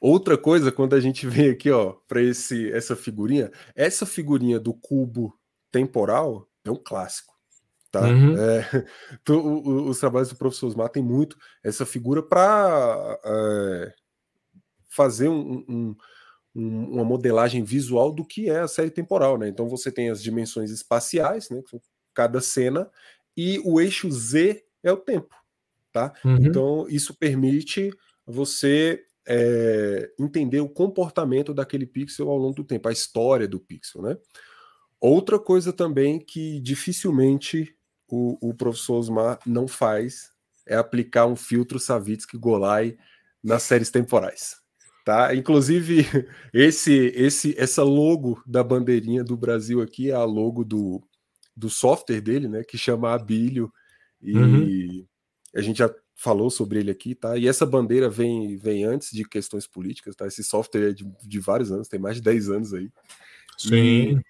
Outra 0.00 0.38
coisa, 0.38 0.72
quando 0.72 0.94
a 0.94 1.00
gente 1.00 1.26
vem 1.26 1.50
aqui, 1.50 1.70
ó, 1.70 1.92
para 2.08 2.22
esse 2.22 2.72
essa 2.72 2.96
figurinha, 2.96 3.50
essa 3.74 4.06
figurinha 4.06 4.58
do 4.58 4.72
cubo 4.72 5.36
temporal 5.70 6.48
é 6.64 6.70
um 6.70 6.76
clássico 6.76 7.39
tá? 7.90 8.02
Uhum. 8.02 8.36
É, 8.38 8.86
tu, 9.24 9.34
o, 9.34 9.88
os 9.88 9.98
trabalhos 9.98 10.28
do 10.28 10.36
professor 10.36 10.68
Osmar 10.68 10.88
têm 10.88 11.02
muito 11.02 11.36
essa 11.62 11.84
figura 11.84 12.22
para 12.22 13.18
é, 13.24 13.94
fazer 14.88 15.28
um, 15.28 15.64
um, 15.68 15.96
um, 16.54 16.84
uma 16.94 17.04
modelagem 17.04 17.64
visual 17.64 18.12
do 18.12 18.24
que 18.24 18.48
é 18.48 18.60
a 18.60 18.68
série 18.68 18.90
temporal, 18.90 19.38
né? 19.38 19.48
Então 19.48 19.68
você 19.68 19.90
tem 19.90 20.10
as 20.10 20.22
dimensões 20.22 20.70
espaciais, 20.70 21.50
né? 21.50 21.62
Cada 22.14 22.40
cena 22.40 22.90
e 23.36 23.60
o 23.64 23.80
eixo 23.80 24.10
Z 24.10 24.64
é 24.82 24.92
o 24.92 24.96
tempo, 24.96 25.34
tá? 25.92 26.12
Uhum. 26.24 26.38
Então 26.40 26.86
isso 26.88 27.14
permite 27.14 27.90
você 28.26 29.04
é, 29.26 30.10
entender 30.18 30.60
o 30.60 30.68
comportamento 30.68 31.54
daquele 31.54 31.86
pixel 31.86 32.28
ao 32.30 32.36
longo 32.36 32.54
do 32.54 32.64
tempo, 32.64 32.88
a 32.88 32.92
história 32.92 33.46
do 33.46 33.60
pixel, 33.60 34.02
né? 34.02 34.16
Outra 35.00 35.38
coisa 35.38 35.72
também 35.72 36.18
que 36.18 36.60
dificilmente 36.60 37.74
o, 38.10 38.36
o 38.40 38.54
professor 38.54 38.94
Osmar 38.96 39.38
não 39.46 39.68
faz 39.68 40.30
é 40.66 40.76
aplicar 40.76 41.26
um 41.26 41.36
filtro 41.36 41.78
Savitsky-Golay 41.78 42.96
nas 43.42 43.62
séries 43.62 43.90
temporais. 43.90 44.56
Tá? 45.04 45.34
Inclusive, 45.34 46.04
esse, 46.52 46.92
esse, 47.16 47.54
essa 47.58 47.82
logo 47.82 48.42
da 48.46 48.62
bandeirinha 48.62 49.24
do 49.24 49.36
Brasil 49.36 49.80
aqui 49.80 50.10
é 50.10 50.14
a 50.14 50.24
logo 50.24 50.64
do, 50.64 51.02
do 51.56 51.68
software 51.70 52.20
dele, 52.20 52.48
né? 52.48 52.62
Que 52.62 52.78
chama 52.78 53.12
Abílio. 53.12 53.72
E 54.20 54.36
uhum. 54.36 55.06
a 55.54 55.60
gente 55.60 55.78
já 55.78 55.92
falou 56.14 56.50
sobre 56.50 56.78
ele 56.78 56.90
aqui, 56.90 57.14
tá? 57.14 57.36
E 57.36 57.48
essa 57.48 57.64
bandeira 57.64 58.10
vem, 58.10 58.56
vem 58.58 58.84
antes 58.84 59.10
de 59.10 59.24
questões 59.24 59.66
políticas, 59.66 60.14
tá? 60.14 60.26
Esse 60.26 60.44
software 60.44 60.90
é 60.90 60.92
de, 60.92 61.10
de 61.26 61.40
vários 61.40 61.72
anos, 61.72 61.88
tem 61.88 61.98
mais 61.98 62.16
de 62.16 62.22
10 62.22 62.50
anos 62.50 62.74
aí. 62.74 62.90
Sim. 63.56 63.74
E, 63.74 64.20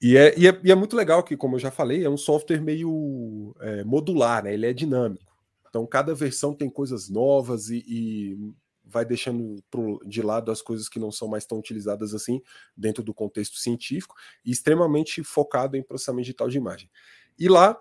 e 0.00 0.16
é, 0.16 0.38
e 0.38 0.46
é, 0.46 0.60
e, 0.62 0.70
é, 0.70 0.74
muito 0.74 0.94
legal 0.94 1.22
que, 1.22 1.36
como 1.36 1.56
eu 1.56 1.60
já 1.60 1.70
falei, 1.70 2.04
é 2.04 2.10
um 2.10 2.16
software 2.16 2.60
meio 2.60 3.54
é, 3.60 3.84
modular, 3.84 4.44
né? 4.44 4.52
Ele 4.52 4.66
é 4.66 4.72
dinâmico. 4.72 5.34
Então, 5.68 5.86
cada 5.86 6.14
versão 6.14 6.54
tem 6.54 6.68
coisas 6.68 7.08
novas 7.08 7.70
e, 7.70 7.82
e 7.86 8.54
vai 8.84 9.04
deixando 9.04 9.62
pro, 9.70 10.00
de 10.06 10.22
lado 10.22 10.50
as 10.50 10.62
coisas 10.62 10.88
que 10.88 10.98
não 10.98 11.10
são 11.10 11.26
mais 11.28 11.44
tão 11.46 11.58
utilizadas 11.58 12.14
assim 12.14 12.40
dentro 12.76 13.02
do 13.02 13.12
contexto 13.12 13.56
científico 13.56 14.14
e 14.44 14.50
extremamente 14.50 15.24
focado 15.24 15.76
em 15.76 15.82
processamento 15.82 16.24
digital 16.24 16.48
de 16.48 16.58
imagem. 16.58 16.90
E 17.38 17.48
lá 17.48 17.78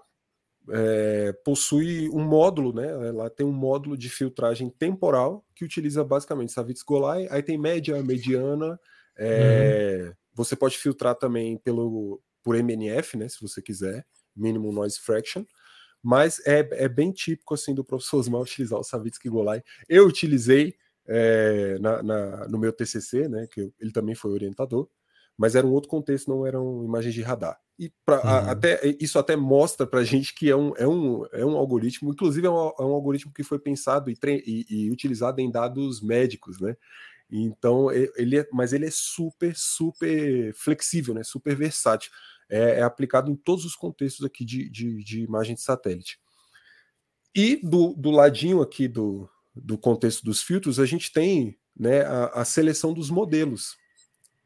é, 0.69 1.33
possui 1.43 2.09
um 2.09 2.23
módulo, 2.23 2.73
né? 2.73 2.93
Lá 3.11 3.29
tem 3.29 3.45
um 3.45 3.51
módulo 3.51 3.97
de 3.97 4.09
filtragem 4.09 4.69
temporal 4.69 5.45
que 5.53 5.65
utiliza 5.65 6.03
basicamente 6.03 6.53
Savitsky-Golay. 6.53 7.27
Aí 7.29 7.43
tem 7.43 7.57
média, 7.57 8.01
mediana. 8.01 8.79
É, 9.17 10.05
uhum 10.07 10.24
você 10.35 10.55
pode 10.55 10.77
filtrar 10.77 11.15
também 11.15 11.57
pelo 11.57 12.21
por 12.43 12.55
MNF, 12.55 13.17
né, 13.17 13.27
se 13.27 13.41
você 13.41 13.59
quiser, 13.59 14.05
Minimum 14.35 14.71
Noise 14.71 14.99
Fraction. 14.99 15.43
Mas 16.03 16.39
é, 16.45 16.59
é 16.73 16.87
bem 16.87 17.11
típico 17.11 17.55
assim 17.55 17.73
do 17.73 17.83
professor 17.83 18.19
Osmar 18.19 18.41
utilizar 18.41 18.79
o 18.79 18.83
Savitsky 18.83 19.27
Golay. 19.27 19.63
Eu 19.89 20.05
utilizei 20.05 20.75
é, 21.07 21.79
na, 21.79 22.03
na, 22.03 22.47
no 22.47 22.59
meu 22.59 22.71
TCC, 22.71 23.27
né, 23.27 23.47
que 23.49 23.61
eu, 23.61 23.73
ele 23.79 23.91
também 23.91 24.13
foi 24.13 24.31
orientador, 24.31 24.87
mas 25.35 25.55
era 25.55 25.65
um 25.65 25.71
outro 25.71 25.89
contexto, 25.89 26.29
não 26.29 26.45
eram 26.45 26.83
imagens 26.83 27.13
de 27.13 27.23
radar. 27.23 27.59
E 27.77 27.91
pra, 28.05 28.17
uhum. 28.17 28.29
a, 28.29 28.51
até, 28.51 28.95
isso 28.99 29.17
até 29.17 29.35
mostra 29.35 29.85
para 29.87 29.99
a 29.99 30.03
gente 30.03 30.33
que 30.35 30.49
é 30.49 30.55
um, 30.55 30.73
é, 30.77 30.87
um, 30.87 31.25
é 31.33 31.45
um 31.45 31.57
algoritmo, 31.57 32.11
inclusive 32.11 32.45
é 32.45 32.49
um, 32.49 32.71
é 32.79 32.83
um 32.83 32.93
algoritmo 32.93 33.33
que 33.33 33.43
foi 33.43 33.59
pensado 33.59 34.09
e, 34.09 34.17
e, 34.23 34.65
e 34.69 34.91
utilizado 34.91 35.41
em 35.41 35.51
dados 35.51 36.01
médicos, 36.01 36.59
né? 36.61 36.75
Então, 37.29 37.91
ele 37.91 38.39
é, 38.39 38.47
mas 38.51 38.71
ele 38.71 38.85
é 38.85 38.91
super, 38.91 39.55
super 39.55 40.53
flexível, 40.53 41.13
né? 41.13 41.23
super 41.23 41.55
versátil. 41.55 42.11
É, 42.49 42.79
é 42.79 42.81
aplicado 42.83 43.31
em 43.31 43.35
todos 43.35 43.65
os 43.65 43.75
contextos 43.75 44.25
aqui 44.25 44.45
de, 44.45 44.69
de, 44.69 45.03
de 45.03 45.21
imagem 45.21 45.55
de 45.55 45.61
satélite. 45.61 46.19
E 47.35 47.59
do, 47.63 47.93
do 47.93 48.11
ladinho 48.11 48.61
aqui 48.61 48.87
do, 48.87 49.29
do 49.53 49.77
contexto 49.77 50.23
dos 50.23 50.41
filtros, 50.41 50.79
a 50.79 50.85
gente 50.85 51.11
tem 51.11 51.57
né, 51.75 52.01
a, 52.01 52.41
a 52.41 52.45
seleção 52.45 52.93
dos 52.93 53.09
modelos. 53.09 53.75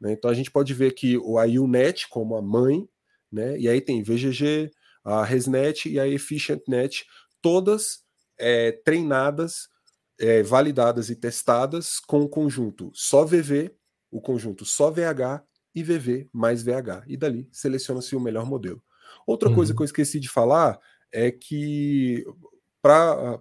Né? 0.00 0.12
Então 0.12 0.30
a 0.30 0.34
gente 0.34 0.50
pode 0.50 0.72
ver 0.72 0.92
que 0.92 1.18
o 1.18 1.40
IUNet 1.42 2.08
como 2.08 2.36
a 2.36 2.42
mãe, 2.42 2.88
né? 3.30 3.58
e 3.58 3.68
aí 3.68 3.80
tem 3.80 4.02
VGG, 4.02 4.70
a 5.04 5.24
ResNet 5.24 5.88
e 5.88 5.98
a 5.98 6.08
EfficientNet, 6.08 7.06
todas 7.40 8.02
é, 8.38 8.72
treinadas 8.84 9.68
é, 10.20 10.42
validadas 10.42 11.08
e 11.08 11.16
testadas 11.16 11.98
com 11.98 12.20
o 12.20 12.28
conjunto 12.28 12.90
só 12.94 13.24
VV, 13.24 13.74
o 14.10 14.20
conjunto 14.20 14.66
só 14.66 14.90
VH 14.90 15.42
e 15.74 15.82
VV 15.82 16.28
mais 16.32 16.62
VH. 16.62 17.04
E 17.06 17.16
dali 17.16 17.48
seleciona-se 17.50 18.14
o 18.14 18.20
melhor 18.20 18.44
modelo. 18.44 18.82
Outra 19.26 19.48
uhum. 19.48 19.54
coisa 19.54 19.74
que 19.74 19.80
eu 19.80 19.84
esqueci 19.84 20.20
de 20.20 20.28
falar 20.28 20.78
é 21.10 21.30
que 21.30 22.24
para 22.82 23.40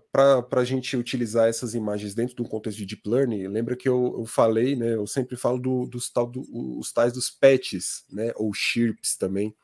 a 0.51 0.63
gente 0.63 0.95
utilizar 0.97 1.47
essas 1.47 1.73
imagens 1.73 2.13
dentro 2.13 2.35
de 2.35 2.41
um 2.41 2.45
contexto 2.45 2.77
de 2.77 2.85
deep 2.85 3.07
learning, 3.07 3.47
lembra 3.47 3.75
que 3.75 3.87
eu, 3.87 4.15
eu 4.17 4.25
falei, 4.25 4.75
né? 4.75 4.95
Eu 4.95 5.07
sempre 5.07 5.37
falo 5.37 5.59
do, 5.59 5.85
dos 5.85 6.09
tal 6.09 6.27
do, 6.27 6.43
os 6.77 6.91
tais 6.91 7.13
dos 7.13 7.29
patches, 7.29 8.03
né? 8.11 8.31
Ou 8.35 8.53
chirps 8.53 9.17
também, 9.17 9.55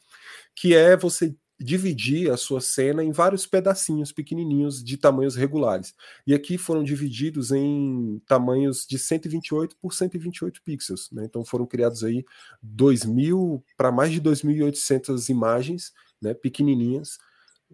que 0.55 0.73
é 0.73 0.95
você 0.95 1.35
dividir 1.59 2.29
a 2.31 2.37
sua 2.37 2.59
cena 2.59 3.03
em 3.03 3.11
vários 3.11 3.45
pedacinhos 3.45 4.11
pequenininhos 4.11 4.83
de 4.83 4.97
tamanhos 4.97 5.35
regulares. 5.35 5.93
E 6.27 6.33
aqui 6.33 6.57
foram 6.57 6.83
divididos 6.83 7.51
em 7.51 8.21
tamanhos 8.27 8.85
de 8.85 8.99
128 8.99 9.77
por 9.77 9.93
128 9.93 10.61
pixels. 10.61 11.09
Né? 11.11 11.23
Então 11.25 11.45
foram 11.45 11.65
criados 11.65 12.03
aí 12.03 12.25
2.000 12.63 13.63
para 13.77 13.91
mais 13.91 14.11
de 14.11 14.21
2.800 14.21 15.29
imagens 15.29 15.93
né, 16.21 16.33
pequenininhas 16.33 17.17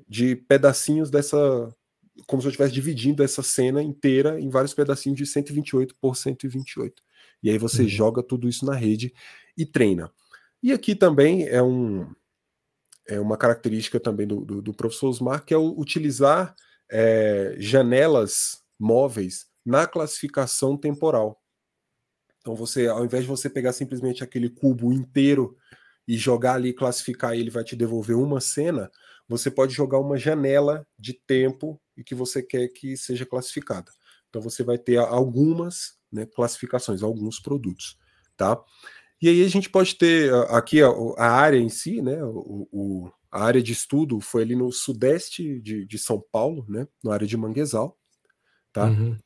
de 0.07 0.35
pedacinhos 0.35 1.09
dessa 1.09 1.37
como 2.27 2.41
se 2.41 2.47
eu 2.47 2.49
estivesse 2.49 2.73
dividindo 2.73 3.23
essa 3.23 3.41
cena 3.41 3.81
inteira 3.81 4.39
em 4.39 4.49
vários 4.49 4.73
pedacinhos 4.73 5.17
de 5.17 5.25
128 5.25 5.95
por 5.99 6.15
128. 6.15 7.01
E 7.41 7.49
aí 7.49 7.57
você 7.57 7.83
uhum. 7.83 7.87
joga 7.87 8.21
tudo 8.21 8.47
isso 8.47 8.65
na 8.65 8.75
rede 8.75 9.13
e 9.57 9.65
treina. 9.65 10.11
E 10.61 10.71
aqui 10.71 10.93
também 10.93 11.47
é 11.47 11.63
um 11.63 12.07
é 13.07 13.19
uma 13.19 13.37
característica 13.37 13.99
também 13.99 14.27
do, 14.27 14.45
do, 14.45 14.61
do 14.61 14.73
professor 14.73 15.09
Osmar, 15.09 15.43
que 15.43 15.53
é 15.53 15.57
o, 15.57 15.77
utilizar 15.79 16.55
é, 16.89 17.55
janelas 17.57 18.61
móveis 18.79 19.47
na 19.65 19.87
classificação 19.87 20.77
temporal. 20.77 21.41
Então 22.39 22.55
você, 22.55 22.87
ao 22.87 23.05
invés 23.05 23.23
de 23.23 23.29
você 23.29 23.49
pegar 23.49 23.73
simplesmente 23.73 24.23
aquele 24.23 24.49
cubo 24.49 24.91
inteiro 24.91 25.55
e 26.07 26.17
jogar 26.17 26.55
ali, 26.55 26.73
classificar, 26.73 27.33
ele 27.33 27.49
vai 27.49 27.63
te 27.63 27.75
devolver 27.75 28.17
uma 28.17 28.41
cena, 28.41 28.91
você 29.27 29.49
pode 29.49 29.73
jogar 29.73 29.99
uma 29.99 30.17
janela 30.17 30.85
de 30.97 31.13
tempo 31.13 31.79
e 31.95 32.03
que 32.03 32.15
você 32.15 32.41
quer 32.41 32.67
que 32.69 32.97
seja 32.97 33.25
classificada. 33.25 33.91
Então 34.29 34.41
você 34.41 34.63
vai 34.63 34.77
ter 34.77 34.97
algumas 34.97 35.97
né, 36.11 36.25
classificações, 36.25 37.03
alguns 37.03 37.39
produtos, 37.39 37.97
tá? 38.35 38.61
E 39.21 39.29
aí 39.29 39.43
a 39.43 39.47
gente 39.47 39.69
pode 39.69 39.95
ter 39.95 40.33
aqui 40.49 40.81
a, 40.81 40.89
a 41.17 41.29
área 41.29 41.59
em 41.59 41.69
si, 41.69 42.01
né? 42.01 42.23
O, 42.23 42.67
o, 42.71 43.11
a 43.31 43.43
área 43.43 43.61
de 43.61 43.71
estudo 43.71 44.19
foi 44.19 44.41
ali 44.41 44.55
no 44.55 44.71
sudeste 44.71 45.59
de, 45.59 45.85
de 45.85 45.97
São 45.99 46.23
Paulo, 46.31 46.65
né? 46.67 46.87
Na 47.03 47.13
área 47.13 47.27
de 47.27 47.37
Manguezal, 47.37 47.97
tá? 48.73 48.85
Uhum. 48.85 49.17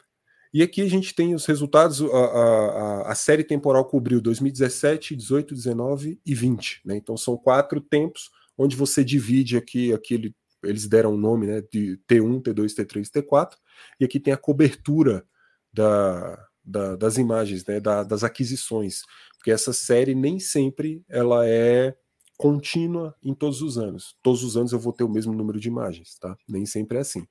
E 0.53 0.61
aqui 0.61 0.81
a 0.81 0.89
gente 0.89 1.13
tem 1.13 1.33
os 1.33 1.45
resultados, 1.45 2.01
a, 2.01 2.05
a, 2.05 3.11
a, 3.11 3.15
série 3.15 3.43
temporal 3.43 3.83
cobriu 3.85 4.21
2017, 4.21 5.15
18, 5.15 5.53
19 5.53 6.19
e 6.25 6.35
20, 6.35 6.81
né? 6.85 6.95
Então 6.95 7.15
são 7.17 7.37
quatro 7.37 7.81
tempos 7.81 8.29
onde 8.57 8.75
você 8.75 9.03
divide 9.03 9.57
aqui, 9.57 9.93
aqui 9.93 10.33
eles 10.63 10.87
deram 10.87 11.11
o 11.11 11.15
um 11.15 11.17
nome, 11.17 11.47
né? 11.47 11.61
De 11.71 11.99
T1, 12.07 12.41
T2, 12.41 12.73
T3, 12.73 13.09
T4, 13.09 13.51
e 13.99 14.05
aqui 14.05 14.19
tem 14.19 14.33
a 14.33 14.37
cobertura 14.37 15.25
da, 15.73 16.37
da, 16.65 16.95
das 16.95 17.17
imagens, 17.17 17.65
né, 17.65 17.79
da, 17.79 18.03
das 18.03 18.23
aquisições, 18.23 19.01
porque 19.37 19.51
essa 19.51 19.71
série 19.71 20.15
nem 20.15 20.39
sempre 20.39 21.03
ela 21.07 21.47
é 21.47 21.95
contínua 22.37 23.15
em 23.23 23.33
todos 23.33 23.61
os 23.61 23.77
anos. 23.77 24.15
Todos 24.21 24.43
os 24.43 24.57
anos 24.57 24.71
eu 24.71 24.79
vou 24.79 24.91
ter 24.91 25.03
o 25.03 25.09
mesmo 25.09 25.33
número 25.33 25.59
de 25.59 25.67
imagens, 25.67 26.17
tá? 26.19 26.35
Nem 26.47 26.65
sempre 26.65 26.97
é 26.97 27.01
assim. 27.01 27.25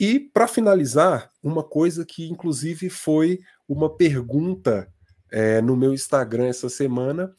E 0.00 0.20
para 0.20 0.46
finalizar, 0.46 1.30
uma 1.42 1.62
coisa 1.62 2.04
que 2.04 2.28
inclusive 2.28 2.90
foi 2.90 3.40
uma 3.68 3.94
pergunta 3.96 4.88
é, 5.30 5.60
no 5.60 5.76
meu 5.76 5.92
Instagram 5.92 6.46
essa 6.46 6.68
semana, 6.68 7.34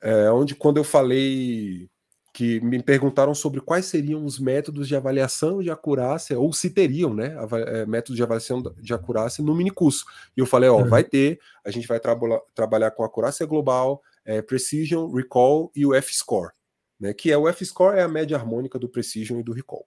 é, 0.00 0.30
onde 0.30 0.54
quando 0.54 0.78
eu 0.78 0.84
falei 0.84 1.88
que 2.32 2.60
me 2.60 2.82
perguntaram 2.82 3.34
sobre 3.34 3.60
quais 3.60 3.84
seriam 3.86 4.24
os 4.24 4.38
métodos 4.38 4.88
de 4.88 4.96
avaliação 4.96 5.62
de 5.62 5.70
acurácia, 5.70 6.38
ou 6.38 6.52
se 6.52 6.70
teriam, 6.70 7.12
né, 7.12 7.36
é, 7.66 7.84
métodos 7.84 8.16
de 8.16 8.22
avaliação 8.22 8.62
de 8.62 8.94
acurácia 8.94 9.44
no 9.44 9.54
minicurso. 9.54 10.06
E 10.34 10.40
eu 10.40 10.46
falei, 10.46 10.70
ó, 10.70 10.78
uhum. 10.78 10.88
vai 10.88 11.04
ter, 11.04 11.38
a 11.62 11.70
gente 11.70 11.86
vai 11.86 12.00
tra 12.00 12.16
trabalhar 12.54 12.90
com 12.92 13.04
acurácia 13.04 13.44
global, 13.44 14.02
é, 14.24 14.40
Precision, 14.40 15.12
Recall 15.12 15.70
e 15.76 15.84
o 15.84 15.94
F-Score, 15.94 16.52
né, 16.98 17.12
que 17.12 17.30
é 17.30 17.36
o 17.36 17.46
F-Score 17.48 17.98
é 17.98 18.02
a 18.02 18.08
média 18.08 18.36
harmônica 18.36 18.78
do 18.78 18.88
Precision 18.88 19.38
e 19.38 19.42
do 19.42 19.52
Recall. 19.52 19.86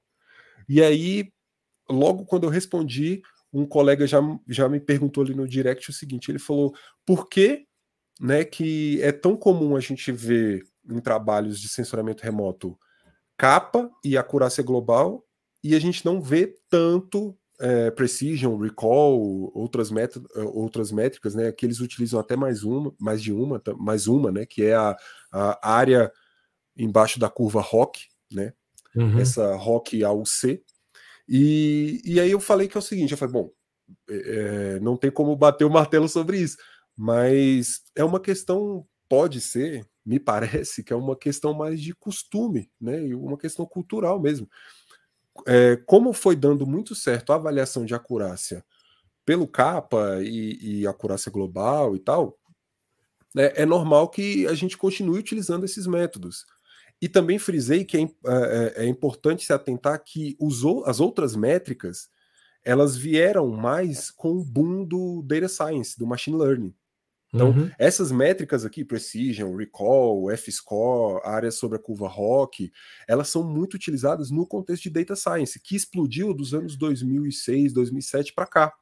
E 0.70 0.84
aí, 0.84 1.32
logo 1.90 2.26
quando 2.26 2.44
eu 2.44 2.50
respondi, 2.50 3.24
um 3.52 3.66
colega 3.66 4.06
já, 4.06 4.20
já 4.48 4.70
me 4.70 4.80
perguntou 4.80 5.24
ali 5.24 5.34
no 5.34 5.48
direct 5.48 5.90
o 5.90 5.94
seguinte, 5.94 6.30
ele 6.30 6.40
falou, 6.40 6.76
por 7.04 7.28
que, 7.28 7.66
né, 8.22 8.44
que 8.44 9.02
é 9.02 9.12
tão 9.12 9.36
comum 9.36 9.76
a 9.76 9.80
gente 9.80 10.12
ver 10.12 10.64
em 10.90 11.00
trabalhos 11.00 11.60
de 11.60 11.70
sensoramento 11.70 12.24
remoto 12.24 12.78
capa 13.38 13.90
e 14.04 14.18
acurácia 14.18 14.64
global, 14.64 15.26
e 15.64 15.76
a 15.76 15.80
gente 15.80 16.06
não 16.06 16.22
vê 16.22 16.56
tanto 16.70 17.38
é, 17.60 17.90
precision, 17.92 18.58
recall, 18.58 19.52
outras, 19.54 19.90
outras 20.54 20.92
métricas, 20.92 21.36
né? 21.36 21.52
Que 21.52 21.66
eles 21.66 21.80
utilizam 21.80 22.20
até 22.20 22.36
mais 22.36 22.64
uma, 22.64 22.94
mais 23.00 23.22
de 23.22 23.34
uma, 23.34 23.62
mais 23.78 24.08
uma, 24.08 24.32
né? 24.32 24.46
Que 24.46 24.64
é 24.64 24.76
a, 24.76 24.96
a 25.32 25.72
área 25.72 26.12
embaixo 26.78 27.20
da 27.20 27.30
curva 27.30 27.62
ROC, 27.62 27.98
né? 28.32 28.54
Uhum. 28.96 29.20
Essa 29.20 29.56
ROC 29.56 30.04
AUC. 30.04 30.64
E, 31.28 32.02
e 32.06 32.20
aí 32.20 32.32
eu 32.32 32.40
falei 32.40 32.68
que 32.68 32.78
é 32.78 32.80
o 32.80 32.84
seguinte, 32.84 33.12
eu 33.12 33.18
falei, 33.18 33.34
bom, 33.34 33.52
é, 34.10 34.80
não 34.80 34.96
tem 34.96 35.10
como 35.10 35.36
bater 35.36 35.66
o 35.66 35.72
martelo 35.72 36.08
sobre 36.08 36.40
isso, 36.40 36.58
mas 36.96 37.82
é 37.96 38.04
uma 38.04 38.20
questão, 38.20 38.86
pode 39.10 39.42
ser, 39.42 39.86
me 40.06 40.20
parece 40.20 40.84
que 40.84 40.94
é 40.94 40.96
uma 40.96 41.16
questão 41.16 41.54
mais 41.54 41.82
de 41.82 41.94
costume, 41.94 42.70
né? 42.80 43.08
E 43.08 43.16
uma 43.16 43.38
questão 43.38 43.66
cultural 43.66 44.20
mesmo. 44.20 44.48
É, 45.48 45.76
como 45.86 46.14
foi 46.14 46.36
dando 46.36 46.66
muito 46.66 46.96
certo 46.96 47.34
a 47.34 47.36
avaliação 47.36 47.84
de 47.86 47.94
acurácia 47.94 48.64
pelo 49.26 49.48
CAPA 49.48 50.22
e, 50.22 50.82
e 50.82 50.88
acurácia 50.88 51.32
global 51.32 51.96
e 51.96 52.00
tal, 52.00 52.38
né, 53.34 53.52
é 53.56 53.66
normal 53.66 54.08
que 54.10 54.48
a 54.48 54.54
gente 54.54 54.78
continue 54.78 55.20
utilizando 55.20 55.66
esses 55.66 55.88
métodos. 55.88 56.46
E 57.02 57.10
também 57.10 57.38
frisei 57.38 57.84
que 57.84 57.98
é, 57.98 58.02
é, 58.04 58.74
é 58.84 58.86
importante 58.86 59.46
se 59.46 59.52
atentar 59.52 60.02
que 60.02 60.38
os, 60.40 60.64
as 60.86 61.00
outras 61.02 61.36
métricas 61.36 62.10
elas 62.64 62.96
vieram 62.96 63.48
mais 63.50 64.10
com 64.10 64.32
o 64.32 64.44
boom 64.44 64.86
do 64.86 65.22
data 65.22 65.48
science, 65.48 66.00
do 66.00 66.08
machine 66.08 66.38
learning. 66.38 66.74
Então, 67.36 67.50
uhum. 67.50 67.70
essas 67.78 68.12
métricas 68.12 68.66
aqui, 68.66 68.86
Precision, 68.86 69.56
Recall, 69.56 70.32
F-Score, 70.32 71.22
área 71.24 71.52
sobre 71.52 71.78
a 71.78 71.82
curva 71.82 72.08
ROC, 72.08 72.72
elas 73.08 73.28
são 73.30 73.44
muito 73.44 73.74
utilizadas 73.74 74.32
no 74.32 74.48
contexto 74.48 74.84
de 74.84 74.90
Data 74.90 75.16
Science, 75.16 75.60
que 75.60 75.76
explodiu 75.76 76.34
dos 76.34 76.54
anos 76.54 76.78
2006, 76.78 77.74
2007 77.74 78.34
para 78.34 78.48
cá. 78.48 78.74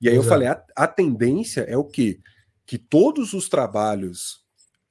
E 0.00 0.08
aí 0.08 0.14
Exato. 0.14 0.26
eu 0.26 0.28
falei, 0.28 0.48
a, 0.48 0.64
a, 0.74 0.88
tendência 0.88 1.60
é 1.60 1.76
o 1.76 1.84
quê? 1.84 2.20
Que 2.66 2.78
todos 2.78 3.34
os 3.34 3.48
trabalhos 3.48 4.42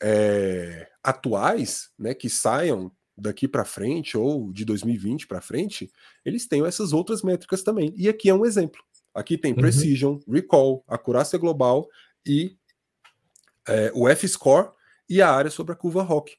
é, 0.02 0.88
atuais, 1.04 1.90
né, 1.98 2.14
que 2.14 2.30
saiam 2.30 2.92
daqui 3.18 3.48
para 3.48 3.66
frente 3.66 4.18
ou 4.18 4.52
de 4.52 4.64
2020 4.64 5.28
para 5.28 5.42
frente, 5.42 5.92
eles 6.24 6.48
tenham 6.48 6.66
essas 6.66 6.94
outras 6.94 7.22
métricas 7.22 7.62
também. 7.62 7.94
E 7.98 8.08
aqui 8.08 8.30
é 8.30 8.34
um 8.34 8.46
exemplo. 8.46 8.82
Aqui 9.14 9.38
tem 9.38 9.52
uhum. 9.52 9.60
Precision. 9.60 10.20
Recall, 10.28 10.84
acurácia 10.88 11.38
global 11.38 11.88
e 12.26 12.58
é, 13.68 13.92
o 13.94 14.08
F-score 14.10 14.72
e 15.10 15.22
a 15.22 15.30
área 15.30 15.52
sobre 15.52 15.74
a 15.74 15.76
curva 15.76 16.02
ROC. 16.02 16.32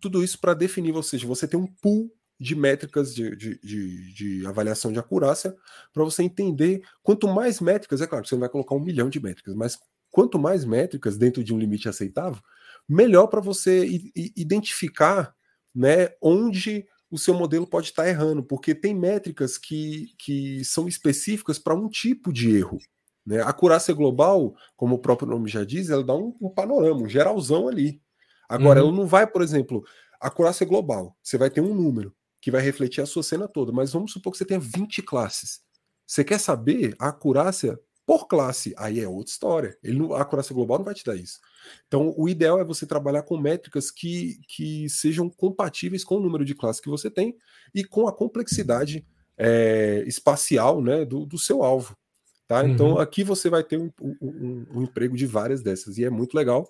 Tudo 0.00 0.22
isso 0.22 0.38
para 0.40 0.54
definir, 0.54 0.94
ou 0.94 1.02
seja, 1.02 1.26
você 1.26 1.46
tem 1.46 1.58
um 1.58 1.66
pool 1.66 2.10
de 2.38 2.54
métricas 2.54 3.14
de, 3.14 3.36
de, 3.36 3.58
de, 3.60 4.14
de 4.14 4.46
avaliação 4.46 4.90
de 4.90 4.98
acurácia 4.98 5.54
para 5.92 6.02
você 6.02 6.22
entender 6.22 6.82
quanto 7.02 7.28
mais 7.28 7.60
métricas, 7.60 8.00
é 8.00 8.06
claro 8.06 8.26
você 8.26 8.34
não 8.34 8.40
vai 8.40 8.48
colocar 8.48 8.74
um 8.74 8.80
milhão 8.80 9.10
de 9.10 9.20
métricas, 9.20 9.54
mas 9.54 9.78
quanto 10.10 10.38
mais 10.38 10.64
métricas 10.64 11.18
dentro 11.18 11.44
de 11.44 11.52
um 11.52 11.58
limite 11.58 11.88
aceitável, 11.88 12.42
melhor 12.88 13.26
para 13.26 13.40
você 13.40 13.86
identificar 14.36 15.34
né, 15.74 16.08
onde 16.20 16.86
o 17.10 17.18
seu 17.18 17.34
modelo 17.34 17.66
pode 17.66 17.88
estar 17.88 18.04
tá 18.04 18.08
errando, 18.08 18.42
porque 18.42 18.74
tem 18.74 18.94
métricas 18.94 19.58
que, 19.58 20.14
que 20.18 20.64
são 20.64 20.88
específicas 20.88 21.58
para 21.58 21.74
um 21.74 21.88
tipo 21.88 22.32
de 22.32 22.56
erro. 22.56 22.78
Né? 23.24 23.40
A 23.40 23.48
acurácia 23.48 23.94
global, 23.94 24.54
como 24.76 24.96
o 24.96 24.98
próprio 24.98 25.28
nome 25.28 25.48
já 25.48 25.64
diz, 25.64 25.90
ela 25.90 26.04
dá 26.04 26.14
um, 26.14 26.34
um 26.40 26.48
panorama, 26.48 27.02
um 27.02 27.08
geralzão 27.08 27.68
ali. 27.68 28.00
Agora, 28.48 28.80
uhum. 28.80 28.88
ela 28.88 28.96
não 28.96 29.06
vai, 29.06 29.26
por 29.26 29.42
exemplo, 29.42 29.84
a 30.20 30.28
acurácia 30.28 30.66
global, 30.66 31.16
você 31.22 31.38
vai 31.38 31.50
ter 31.50 31.60
um 31.60 31.74
número 31.74 32.14
que 32.40 32.50
vai 32.50 32.60
refletir 32.62 33.00
a 33.00 33.06
sua 33.06 33.22
cena 33.22 33.46
toda, 33.46 33.70
mas 33.70 33.92
vamos 33.92 34.12
supor 34.12 34.32
que 34.32 34.38
você 34.38 34.44
tenha 34.44 34.60
20 34.60 35.02
classes. 35.02 35.60
Você 36.06 36.24
quer 36.24 36.40
saber 36.40 36.94
a 36.98 37.08
acurácia 37.08 37.78
por 38.06 38.26
classe? 38.26 38.74
Aí 38.76 38.98
é 38.98 39.06
outra 39.06 39.30
história. 39.30 39.78
Ele 39.82 39.98
não, 39.98 40.14
a 40.14 40.22
acurácia 40.22 40.54
global 40.54 40.78
não 40.78 40.84
vai 40.84 40.94
te 40.94 41.04
dar 41.04 41.14
isso. 41.14 41.38
Então, 41.86 42.14
o 42.16 42.28
ideal 42.28 42.58
é 42.58 42.64
você 42.64 42.86
trabalhar 42.86 43.22
com 43.22 43.38
métricas 43.38 43.90
que, 43.90 44.40
que 44.48 44.88
sejam 44.88 45.28
compatíveis 45.30 46.02
com 46.02 46.16
o 46.16 46.20
número 46.20 46.44
de 46.44 46.54
classes 46.54 46.80
que 46.80 46.88
você 46.88 47.10
tem 47.10 47.36
e 47.74 47.84
com 47.84 48.08
a 48.08 48.12
complexidade 48.12 49.06
é, 49.38 50.02
espacial 50.06 50.82
né, 50.82 51.04
do, 51.04 51.24
do 51.24 51.38
seu 51.38 51.62
alvo. 51.62 51.96
Tá? 52.50 52.66
Então, 52.66 52.86
uhum. 52.86 52.92
Então 52.94 52.98
aqui 52.98 53.22
você 53.22 53.48
vai 53.48 53.62
ter 53.62 53.78
um, 53.78 53.92
um, 54.02 54.66
um, 54.74 54.82
emprego 54.82 55.16
de 55.16 55.24
várias 55.24 55.62
dessas, 55.62 55.98
e 55.98 56.04
é 56.04 56.10
muito 56.10 56.34
legal 56.34 56.68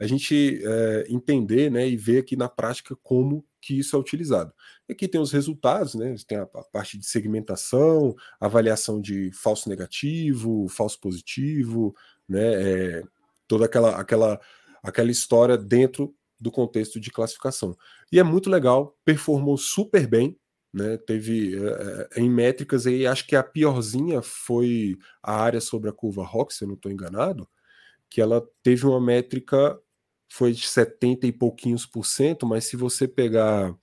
a 0.00 0.06
gente 0.06 0.58
é, 0.64 1.06
entender 1.10 1.70
né, 1.70 1.86
e 1.86 1.98
ver 1.98 2.20
aqui 2.20 2.34
na 2.34 2.48
prática 2.48 2.96
como 3.02 3.44
que 3.60 3.78
isso 3.78 3.94
é 3.94 3.98
utilizado. 3.98 4.54
Aqui 4.90 5.06
tem 5.06 5.20
os 5.20 5.30
resultados, 5.30 5.94
né? 5.96 6.14
Tem 6.26 6.38
a, 6.38 6.44
a 6.44 6.64
parte 6.72 6.96
de 6.96 7.04
segmentação, 7.04 8.16
avaliação 8.40 9.02
de 9.02 9.30
falso 9.32 9.68
negativo, 9.68 10.66
falso 10.66 10.98
positivo, 10.98 11.94
né? 12.26 12.62
É, 12.62 13.02
toda 13.46 13.66
aquela, 13.66 14.00
aquela, 14.00 14.40
aquela 14.82 15.10
história 15.10 15.58
dentro 15.58 16.14
do 16.40 16.50
contexto 16.50 16.98
de 16.98 17.10
classificação. 17.10 17.76
E 18.10 18.18
é 18.18 18.22
muito 18.22 18.48
legal, 18.48 18.96
performou 19.04 19.58
super 19.58 20.06
bem, 20.06 20.38
né? 20.72 20.96
Teve 20.98 21.56
é, 21.56 22.20
em 22.20 22.30
métricas 22.30 22.86
aí, 22.86 23.06
acho 23.06 23.26
que 23.26 23.36
a 23.36 23.42
piorzinha 23.42 24.22
foi 24.22 24.96
a 25.22 25.34
área 25.34 25.60
sobre 25.60 25.88
a 25.88 25.92
curva 25.92 26.24
ROC, 26.24 26.52
se 26.52 26.64
eu 26.64 26.68
não 26.68 26.74
estou 26.74 26.92
enganado, 26.92 27.48
que 28.10 28.20
ela 28.20 28.46
teve 28.62 28.86
uma 28.86 29.00
métrica 29.00 29.78
foi 30.30 30.52
de 30.52 30.66
70 30.66 31.26
e 31.26 31.32
pouquinhos 31.32 31.86
por 31.86 32.04
cento, 32.04 32.46
mas 32.46 32.64
se 32.64 32.76
você 32.76 33.08
pegar 33.08 33.74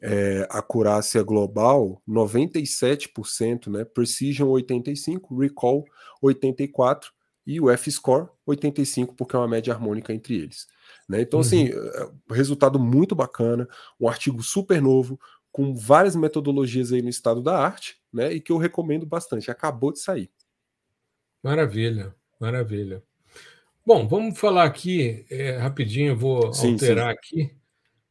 é, 0.00 0.46
a 0.48 0.58
acurácia 0.58 1.22
global, 1.22 2.00
97%, 2.08 3.66
né? 3.68 3.84
Precision 3.84 4.48
85, 4.48 5.36
Recall 5.36 5.84
84 6.22 7.10
e 7.44 7.60
o 7.60 7.70
F-Score 7.70 8.28
85, 8.46 9.14
porque 9.14 9.34
é 9.34 9.38
uma 9.38 9.48
média 9.48 9.72
harmônica 9.72 10.12
entre 10.12 10.36
eles. 10.36 10.66
Né? 11.08 11.22
Então, 11.22 11.40
assim, 11.40 11.70
uhum. 11.70 11.90
assim, 11.90 12.10
resultado 12.30 12.78
muito 12.78 13.14
bacana, 13.14 13.66
um 13.98 14.08
artigo 14.08 14.42
super 14.42 14.82
novo, 14.82 15.18
com 15.58 15.74
várias 15.74 16.14
metodologias 16.14 16.92
aí 16.92 17.02
no 17.02 17.08
estado 17.08 17.42
da 17.42 17.58
arte, 17.58 17.96
né? 18.12 18.32
E 18.32 18.40
que 18.40 18.52
eu 18.52 18.58
recomendo 18.58 19.04
bastante. 19.04 19.50
Acabou 19.50 19.92
de 19.92 19.98
sair. 19.98 20.30
Maravilha, 21.42 22.14
maravilha. 22.40 23.02
Bom, 23.84 24.06
vamos 24.06 24.38
falar 24.38 24.62
aqui 24.62 25.26
é, 25.28 25.56
rapidinho, 25.56 26.16
vou 26.16 26.52
sim, 26.52 26.74
alterar 26.74 27.10
sim. 27.10 27.18
aqui. 27.18 27.56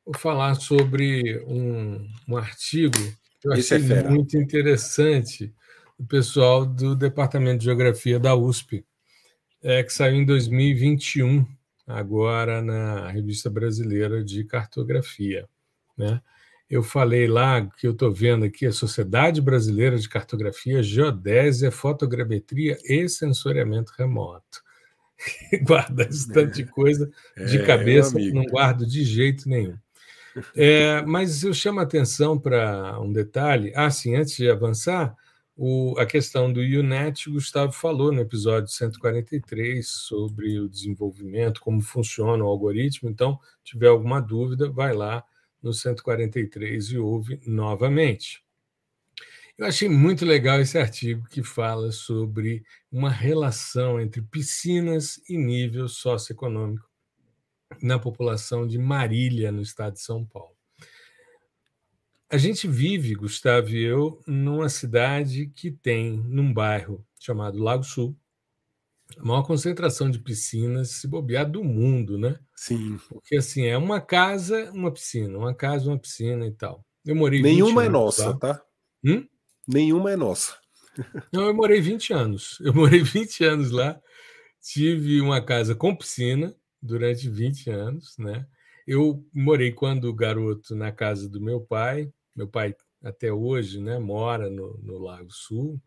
Vou 0.03 0.13
falar 0.13 0.55
sobre 0.55 1.41
um, 1.47 2.05
um 2.27 2.35
artigo 2.35 2.97
que 3.39 3.47
eu 3.47 3.53
é 3.53 3.59
achei 3.59 3.77
é 3.77 4.03
muito 4.09 4.35
interessante 4.35 5.53
do 5.97 6.05
pessoal 6.05 6.65
do 6.65 6.97
Departamento 6.97 7.59
de 7.59 7.65
Geografia 7.65 8.19
da 8.19 8.35
USP, 8.35 8.85
é, 9.63 9.81
que 9.83 9.93
saiu 9.93 10.17
em 10.17 10.25
2021, 10.25 11.47
agora 11.87 12.61
na 12.61 13.09
Revista 13.09 13.49
Brasileira 13.49 14.21
de 14.21 14.43
Cartografia. 14.43 15.47
Né? 15.97 16.21
Eu 16.69 16.83
falei 16.83 17.27
lá 17.27 17.65
que 17.65 17.87
eu 17.87 17.91
estou 17.91 18.13
vendo 18.13 18.43
aqui 18.43 18.65
a 18.65 18.73
Sociedade 18.73 19.41
Brasileira 19.41 19.97
de 19.97 20.09
Cartografia, 20.09 20.83
Geodésia, 20.83 21.71
Fotogrametria 21.71 22.77
e 22.83 23.07
Sensoriamento 23.07 23.93
Remoto. 23.97 24.61
Guarda 25.63 26.03
esse 26.09 26.31
tanto 26.31 26.53
de 26.53 26.65
coisa 26.65 27.09
de 27.37 27.57
é, 27.57 27.65
cabeça, 27.65 28.19
não 28.19 28.43
guardo 28.43 28.85
de 28.85 29.03
jeito 29.03 29.47
nenhum. 29.47 29.77
É, 30.55 31.01
mas 31.01 31.41
eu 31.41 31.51
chamo 31.51 31.79
a 31.79 31.83
atenção 31.83 32.37
para 32.37 33.01
um 33.01 33.11
detalhe. 33.11 33.73
Ah, 33.75 33.89
sim, 33.89 34.15
antes 34.15 34.35
de 34.35 34.47
avançar, 34.47 35.17
o, 35.55 35.95
a 35.97 36.05
questão 36.05 36.53
do 36.53 36.59
UNET, 36.59 37.27
o 37.27 37.33
Gustavo 37.33 37.71
falou 37.71 38.11
no 38.11 38.21
episódio 38.21 38.67
143 38.67 39.87
sobre 39.87 40.59
o 40.59 40.69
desenvolvimento, 40.69 41.59
como 41.59 41.81
funciona 41.81 42.43
o 42.43 42.47
algoritmo. 42.47 43.09
Então, 43.09 43.39
se 43.65 43.71
tiver 43.71 43.87
alguma 43.87 44.21
dúvida, 44.21 44.69
vai 44.69 44.93
lá 44.93 45.23
no 45.67 45.73
143 45.73 46.91
e 46.91 46.97
ouve 46.97 47.41
novamente. 47.45 48.41
Eu 49.57 49.65
achei 49.65 49.89
muito 49.89 50.23
legal 50.23 50.61
esse 50.61 50.77
artigo 50.77 51.27
que 51.27 51.43
fala 51.43 51.91
sobre 51.91 52.63
uma 52.91 53.09
relação 53.09 53.99
entre 53.99 54.21
piscinas 54.21 55.19
e 55.27 55.37
nível 55.37 55.87
socioeconômico 55.89 56.87
na 57.81 57.99
população 57.99 58.65
de 58.65 58.77
Marília, 58.77 59.51
no 59.51 59.61
estado 59.61 59.93
de 59.93 60.01
São 60.01 60.23
Paulo. 60.25 60.55
A 62.29 62.37
gente 62.37 62.67
vive, 62.67 63.15
Gustavo 63.15 63.69
e 63.69 63.83
eu, 63.83 64.21
numa 64.25 64.69
cidade 64.69 65.47
que 65.47 65.71
tem, 65.71 66.17
num 66.17 66.53
bairro 66.53 67.05
chamado 67.19 67.57
Lago 67.57 67.83
Sul, 67.83 68.15
a 69.15 69.23
maior 69.23 69.43
concentração 69.43 70.09
de 70.09 70.19
piscinas, 70.19 70.91
se 70.91 71.07
bobear, 71.07 71.49
do 71.49 71.63
mundo, 71.63 72.17
né? 72.17 72.39
Sim. 72.55 72.99
Porque, 73.09 73.37
assim, 73.37 73.65
é 73.65 73.77
uma 73.77 74.01
casa, 74.01 74.71
uma 74.71 74.91
piscina, 74.91 75.37
uma 75.37 75.53
casa, 75.53 75.87
uma 75.89 75.97
piscina 75.97 76.45
e 76.45 76.51
tal. 76.51 76.83
Eu 77.05 77.15
morei 77.15 77.41
Nenhuma 77.41 77.85
é 77.85 77.89
nossa, 77.89 78.29
lá. 78.29 78.37
tá? 78.37 78.61
Hum? 79.05 79.25
Nenhuma 79.67 80.11
é 80.11 80.15
nossa. 80.15 80.57
Não, 81.31 81.45
eu 81.47 81.53
morei 81.53 81.79
20 81.79 82.11
anos. 82.11 82.57
Eu 82.65 82.73
morei 82.73 83.01
20 83.01 83.43
anos 83.43 83.71
lá. 83.71 84.01
Tive 84.59 85.21
uma 85.21 85.39
casa 85.41 85.75
com 85.75 85.95
piscina, 85.95 86.55
durante 86.81 87.29
20 87.29 87.69
anos, 87.69 88.17
né? 88.17 88.45
Eu 88.85 89.23
morei 89.33 89.71
quando 89.71 90.13
garoto 90.13 90.75
na 90.75 90.91
casa 90.91 91.29
do 91.29 91.39
meu 91.39 91.61
pai. 91.61 92.11
Meu 92.35 92.47
pai 92.47 92.75
até 93.03 93.31
hoje, 93.31 93.79
né, 93.79 93.99
mora 93.99 94.49
no, 94.49 94.77
no 94.81 94.97
Lago 94.97 95.31
Sul, 95.31 95.79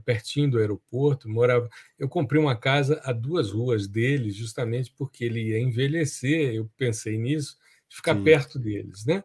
pertinho 0.00 0.50
do 0.50 0.58
aeroporto. 0.58 1.28
Morava. 1.28 1.68
Eu 1.98 2.08
comprei 2.08 2.40
uma 2.40 2.56
casa 2.56 3.00
a 3.04 3.12
duas 3.12 3.50
ruas 3.50 3.86
dele, 3.86 4.30
justamente 4.30 4.92
porque 4.96 5.24
ele 5.24 5.48
ia 5.48 5.58
envelhecer. 5.58 6.54
Eu 6.54 6.70
pensei 6.76 7.18
nisso, 7.18 7.56
de 7.88 7.96
ficar 7.96 8.16
Sim. 8.16 8.24
perto 8.24 8.58
deles, 8.58 9.04
né? 9.04 9.22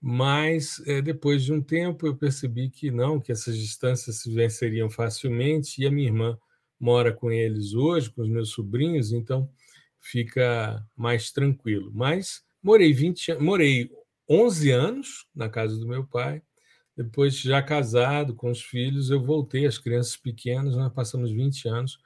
Mas 0.00 0.82
é, 0.86 1.00
depois 1.00 1.42
de 1.42 1.52
um 1.52 1.62
tempo 1.62 2.06
eu 2.06 2.14
percebi 2.14 2.68
que 2.68 2.90
não, 2.90 3.18
que 3.18 3.32
essas 3.32 3.56
distâncias 3.56 4.16
se 4.16 4.30
venceriam 4.30 4.90
facilmente. 4.90 5.80
E 5.80 5.86
a 5.86 5.90
minha 5.90 6.08
irmã 6.08 6.38
mora 6.78 7.12
com 7.12 7.32
eles 7.32 7.72
hoje, 7.72 8.10
com 8.10 8.20
os 8.22 8.28
meus 8.28 8.50
sobrinhos, 8.50 9.12
então 9.12 9.48
fica 9.98 10.86
mais 10.94 11.30
tranquilo. 11.32 11.90
Mas 11.94 12.42
morei 12.62 12.92
20, 12.92 13.36
morei 13.36 13.90
11 14.28 14.70
anos 14.70 15.26
na 15.34 15.48
casa 15.48 15.78
do 15.78 15.88
meu 15.88 16.04
pai. 16.04 16.42
Depois, 16.96 17.38
já 17.38 17.60
casado 17.62 18.34
com 18.34 18.50
os 18.50 18.62
filhos, 18.62 19.10
eu 19.10 19.20
voltei 19.20 19.66
as 19.66 19.78
crianças 19.78 20.16
pequenas, 20.16 20.76
nós 20.76 20.92
passamos 20.92 21.32
20 21.32 21.68
anos 21.68 21.98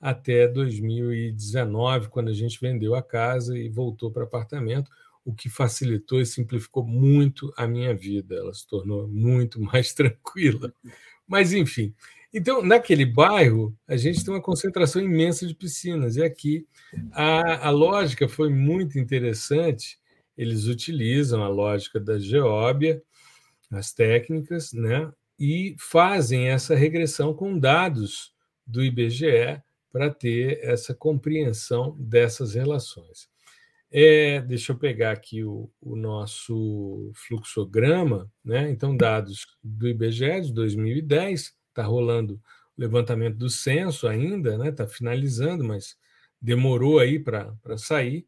até 0.00 0.48
2019, 0.48 2.08
quando 2.08 2.28
a 2.28 2.32
gente 2.32 2.58
vendeu 2.58 2.94
a 2.94 3.02
casa 3.02 3.58
e 3.58 3.68
voltou 3.68 4.10
para 4.10 4.24
apartamento, 4.24 4.90
o 5.22 5.34
que 5.34 5.50
facilitou 5.50 6.20
e 6.20 6.26
simplificou 6.26 6.82
muito 6.84 7.52
a 7.56 7.66
minha 7.66 7.94
vida. 7.94 8.34
Ela 8.34 8.54
se 8.54 8.66
tornou 8.66 9.06
muito 9.06 9.60
mais 9.60 9.92
tranquila. 9.92 10.72
Mas, 11.26 11.52
enfim, 11.52 11.94
então, 12.32 12.62
naquele 12.62 13.04
bairro, 13.04 13.76
a 13.86 13.96
gente 13.96 14.24
tem 14.24 14.32
uma 14.32 14.40
concentração 14.40 15.02
imensa 15.02 15.46
de 15.46 15.54
piscinas, 15.54 16.16
e 16.16 16.22
aqui 16.22 16.66
a, 17.12 17.68
a 17.68 17.70
lógica 17.70 18.28
foi 18.28 18.48
muito 18.48 18.98
interessante. 18.98 19.98
Eles 20.36 20.66
utilizam 20.66 21.42
a 21.42 21.48
lógica 21.48 22.00
da 22.00 22.18
geóbia, 22.18 23.02
as 23.70 23.92
técnicas, 23.92 24.72
né, 24.72 25.12
e 25.38 25.74
fazem 25.78 26.48
essa 26.48 26.74
regressão 26.74 27.32
com 27.32 27.58
dados 27.58 28.32
do 28.66 28.82
IBGE 28.84 29.62
para 29.90 30.10
ter 30.10 30.60
essa 30.62 30.94
compreensão 30.94 31.96
dessas 31.98 32.54
relações. 32.54 33.28
É, 33.92 34.40
deixa 34.42 34.70
eu 34.70 34.78
pegar 34.78 35.10
aqui 35.10 35.42
o, 35.42 35.68
o, 35.80 35.96
nosso 35.96 37.10
fluxograma, 37.12 38.30
né? 38.44 38.70
Então, 38.70 38.96
dados 38.96 39.46
do 39.64 39.88
IBGE 39.88 40.42
de 40.42 40.52
2010, 40.52 41.52
está 41.68 41.82
rolando 41.82 42.34
o 42.34 42.80
levantamento 42.80 43.36
do 43.36 43.50
censo 43.50 44.06
ainda, 44.06 44.56
né? 44.56 44.68
Está 44.68 44.86
finalizando, 44.86 45.64
mas 45.64 45.96
demorou 46.40 47.00
aí 47.00 47.18
para 47.18 47.76
sair. 47.76 48.26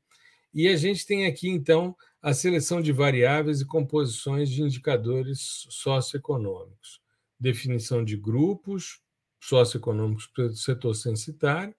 E 0.55 0.69
a 0.69 0.77
gente 0.77 1.07
tem 1.07 1.27
aqui, 1.27 1.49
então, 1.49 1.97
a 2.21 2.35
seleção 2.35 2.81
de 2.81 2.93
variáveis 2.93 3.61
e 3.61 3.67
composições 3.67 4.51
de 4.51 4.63
indicadores 4.63 5.67
socioeconômicos, 5.71 7.01
definição 7.39 8.05
de 8.05 8.17
grupos 8.17 9.01
socioeconômicos 9.41 10.31
do 10.37 10.55
setor 10.55 10.95
censitário, 10.95 11.75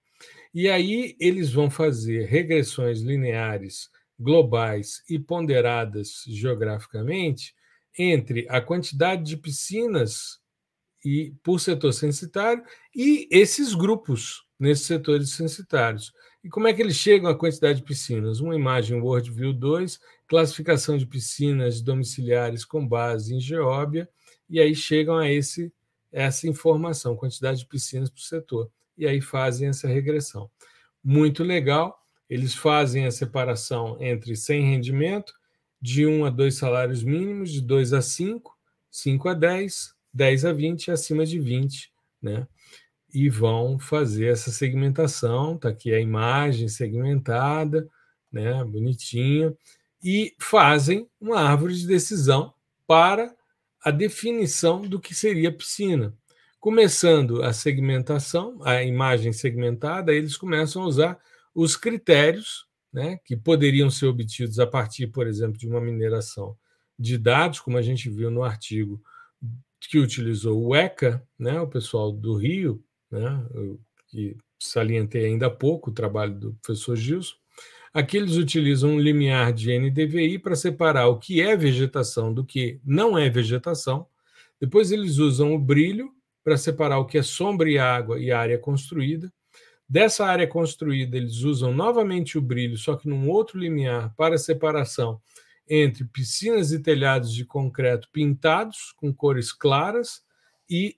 e 0.53 0.69
aí 0.69 1.15
eles 1.19 1.51
vão 1.51 1.69
fazer 1.69 2.25
regressões 2.25 3.01
lineares 3.01 3.89
globais 4.19 5.03
e 5.09 5.19
ponderadas 5.19 6.23
geograficamente 6.27 7.53
entre 7.97 8.45
a 8.49 8.61
quantidade 8.61 9.23
de 9.23 9.37
piscinas 9.37 10.39
e 11.05 11.33
por 11.43 11.59
setor 11.59 11.91
censitário 11.91 12.63
e 12.95 13.27
esses 13.31 13.73
grupos 13.73 14.45
nesses 14.59 14.85
setores 14.85 15.31
censitários. 15.31 16.13
E 16.43 16.49
como 16.49 16.67
é 16.67 16.73
que 16.73 16.81
eles 16.81 16.97
chegam 16.97 17.29
à 17.29 17.35
quantidade 17.35 17.79
de 17.79 17.85
piscinas? 17.85 18.41
Uma 18.41 18.53
imagem 18.53 18.99
WorldView 18.99 19.53
2, 19.53 19.97
classificação 20.27 20.97
de 20.97 21.05
piscinas 21.05 21.81
domiciliares 21.81 22.65
com 22.65 22.85
base 22.85 23.33
em 23.33 23.39
geóbia, 23.39 24.09
e 24.49 24.59
aí 24.59 24.75
chegam 24.75 25.17
a 25.17 25.31
esse 25.31 25.71
essa 26.11 26.47
informação, 26.47 27.15
quantidade 27.15 27.59
de 27.59 27.65
piscinas 27.65 28.07
por 28.09 28.19
setor, 28.19 28.69
e 28.95 29.07
aí 29.07 29.19
fazem 29.19 29.69
essa 29.69 29.87
regressão. 29.87 30.47
Muito 31.03 31.43
legal, 31.43 31.97
eles 32.29 32.53
fazem 32.53 33.05
a 33.05 33.11
separação 33.11 33.97
entre 33.99 34.35
sem 34.35 34.61
rendimento, 34.61 35.33
de 35.81 36.05
1 36.05 36.25
a 36.25 36.29
2 36.29 36.55
salários 36.55 37.03
mínimos, 37.03 37.51
de 37.51 37.61
2 37.61 37.93
a 37.93 38.01
5, 38.01 38.55
5 38.91 39.29
a 39.29 39.33
10, 39.33 39.95
10 40.13 40.45
a 40.45 40.53
20 40.53 40.87
e 40.87 40.91
acima 40.91 41.25
de 41.25 41.39
20, 41.39 41.91
né? 42.21 42.47
E 43.13 43.29
vão 43.29 43.77
fazer 43.77 44.27
essa 44.27 44.51
segmentação, 44.51 45.57
tá 45.57 45.69
aqui 45.69 45.93
a 45.93 45.99
imagem 45.99 46.67
segmentada, 46.67 47.87
né, 48.31 48.63
bonitinha, 48.63 49.55
e 50.03 50.35
fazem 50.39 51.07
uma 51.21 51.39
árvore 51.39 51.75
de 51.75 51.87
decisão 51.87 52.53
para 52.87 53.33
a 53.83 53.91
definição 53.91 54.81
do 54.81 54.99
que 54.99 55.13
seria 55.13 55.55
piscina. 55.55 56.15
Começando 56.59 57.43
a 57.43 57.53
segmentação, 57.53 58.57
a 58.63 58.83
imagem 58.83 59.33
segmentada, 59.33 60.13
eles 60.13 60.35
começam 60.37 60.81
a 60.81 60.87
usar 60.87 61.19
os 61.53 61.75
critérios 61.75 62.65
né, 62.91 63.19
que 63.25 63.35
poderiam 63.35 63.89
ser 63.89 64.05
obtidos 64.05 64.59
a 64.59 64.67
partir, 64.67 65.07
por 65.07 65.27
exemplo, 65.27 65.57
de 65.57 65.67
uma 65.67 65.81
mineração 65.81 66.55
de 66.97 67.17
dados, 67.17 67.59
como 67.59 67.77
a 67.77 67.81
gente 67.81 68.09
viu 68.09 68.31
no 68.31 68.43
artigo 68.43 69.01
que 69.81 69.99
utilizou 69.99 70.63
o 70.65 70.75
ECA, 70.75 71.21
né, 71.37 71.59
o 71.59 71.67
pessoal 71.67 72.11
do 72.11 72.35
Rio, 72.35 72.81
né, 73.13 73.45
que 74.07 74.35
salientei 74.59 75.25
ainda 75.25 75.47
há 75.47 75.49
pouco 75.49 75.89
o 75.89 75.93
trabalho 75.93 76.33
do 76.33 76.53
professor 76.61 76.95
Gilson. 76.95 77.35
Aqui 77.93 78.17
eles 78.17 78.37
utilizam 78.37 78.91
um 78.91 78.99
limiar 78.99 79.53
de 79.53 79.77
NDVI 79.77 80.39
para 80.39 80.55
separar 80.55 81.07
o 81.07 81.19
que 81.19 81.41
é 81.41 81.55
vegetação 81.55 82.33
do 82.33 82.43
que 82.43 82.79
não 82.83 83.17
é 83.17 83.29
vegetação. 83.29 84.07
Depois 84.59 84.91
eles 84.91 85.17
usam 85.17 85.53
o 85.53 85.59
brilho 85.59 86.11
para 86.43 86.57
separar 86.57 86.97
o 86.97 87.05
que 87.05 87.19
é 87.19 87.21
sombra 87.21 87.69
e 87.69 87.77
água 87.77 88.19
e 88.19 88.31
área 88.31 88.57
construída. 88.57 89.31
Dessa 89.87 90.25
área 90.25 90.47
construída, 90.47 91.15
eles 91.15 91.41
usam 91.41 91.71
novamente 91.71 92.37
o 92.37 92.41
brilho, 92.41 92.77
só 92.77 92.95
que 92.95 93.07
num 93.07 93.29
outro 93.29 93.59
limiar 93.59 94.13
para 94.15 94.39
separação 94.39 95.21
entre 95.69 96.03
piscinas 96.05 96.71
e 96.71 96.79
telhados 96.79 97.31
de 97.31 97.45
concreto 97.45 98.09
pintados 98.11 98.93
com 98.97 99.13
cores 99.13 99.51
claras 99.51 100.23
e 100.69 100.97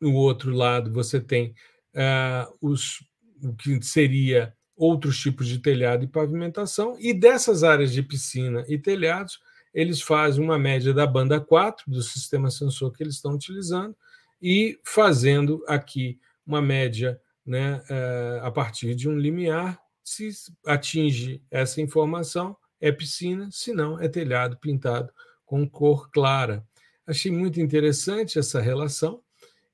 no 0.00 0.14
outro 0.14 0.52
lado 0.52 0.92
você 0.92 1.20
tem 1.20 1.54
uh, 1.94 2.56
os, 2.60 3.04
o 3.42 3.54
que 3.54 3.82
seria 3.82 4.54
outros 4.76 5.18
tipos 5.18 5.46
de 5.46 5.58
telhado 5.58 6.04
e 6.04 6.08
pavimentação 6.08 6.96
e 7.00 7.14
dessas 7.14 7.64
áreas 7.64 7.92
de 7.92 8.02
piscina 8.02 8.64
e 8.68 8.78
telhados 8.78 9.38
eles 9.76 10.00
fazem 10.00 10.42
uma 10.42 10.58
média 10.58 10.94
da 10.94 11.06
banda 11.06 11.38
4 11.38 11.90
do 11.90 12.02
sistema 12.02 12.50
sensor 12.50 12.92
que 12.92 13.02
eles 13.02 13.16
estão 13.16 13.34
utilizando 13.34 13.94
e 14.40 14.80
fazendo 14.82 15.62
aqui 15.68 16.18
uma 16.46 16.62
média 16.62 17.20
né, 17.44 17.82
eh, 17.90 18.40
a 18.42 18.50
partir 18.50 18.94
de 18.94 19.06
um 19.06 19.18
limiar. 19.18 19.78
Se 20.02 20.30
atinge 20.64 21.42
essa 21.50 21.82
informação, 21.82 22.56
é 22.80 22.90
piscina, 22.90 23.50
se 23.52 23.72
não, 23.72 24.00
é 24.00 24.08
telhado 24.08 24.56
pintado 24.56 25.12
com 25.44 25.68
cor 25.68 26.10
clara. 26.10 26.66
Achei 27.06 27.30
muito 27.30 27.60
interessante 27.60 28.38
essa 28.38 28.60
relação, 28.60 29.20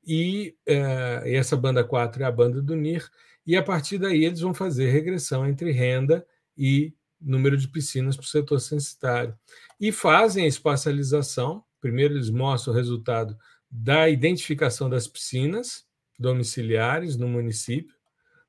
e, 0.05 0.57
eh, 0.67 1.23
e 1.27 1.35
essa 1.35 1.57
banda 1.57 1.85
4 1.85 2.23
é 2.23 2.27
a 2.27 2.33
banda 2.33 2.61
do 2.61 2.75
NIR, 2.75 3.09
e 3.47 3.57
a 3.57 3.63
partir 3.63 3.99
daí 3.99 4.25
eles 4.25 4.41
vão 4.41 4.55
fazer 4.55 4.91
regressão 4.91 5.47
entre 5.47 5.71
renda 5.73 6.27
e 6.57 6.95
número 7.21 7.57
de 7.57 7.69
piscinas 7.69 8.17
para 8.17 8.25
o 8.25 8.29
setor 8.29 8.61
censitário. 8.61 9.37
E 9.81 9.93
fazem 9.93 10.45
a 10.45 10.49
espacialização. 10.49 11.65
Primeiro, 11.81 12.15
eles 12.15 12.31
mostram 12.31 12.73
o 12.73 12.77
resultado 12.77 13.37
da 13.71 14.09
identificação 14.09 14.89
das 14.91 15.07
piscinas 15.07 15.87
domiciliares 16.19 17.17
no 17.17 17.27
município. 17.27 17.97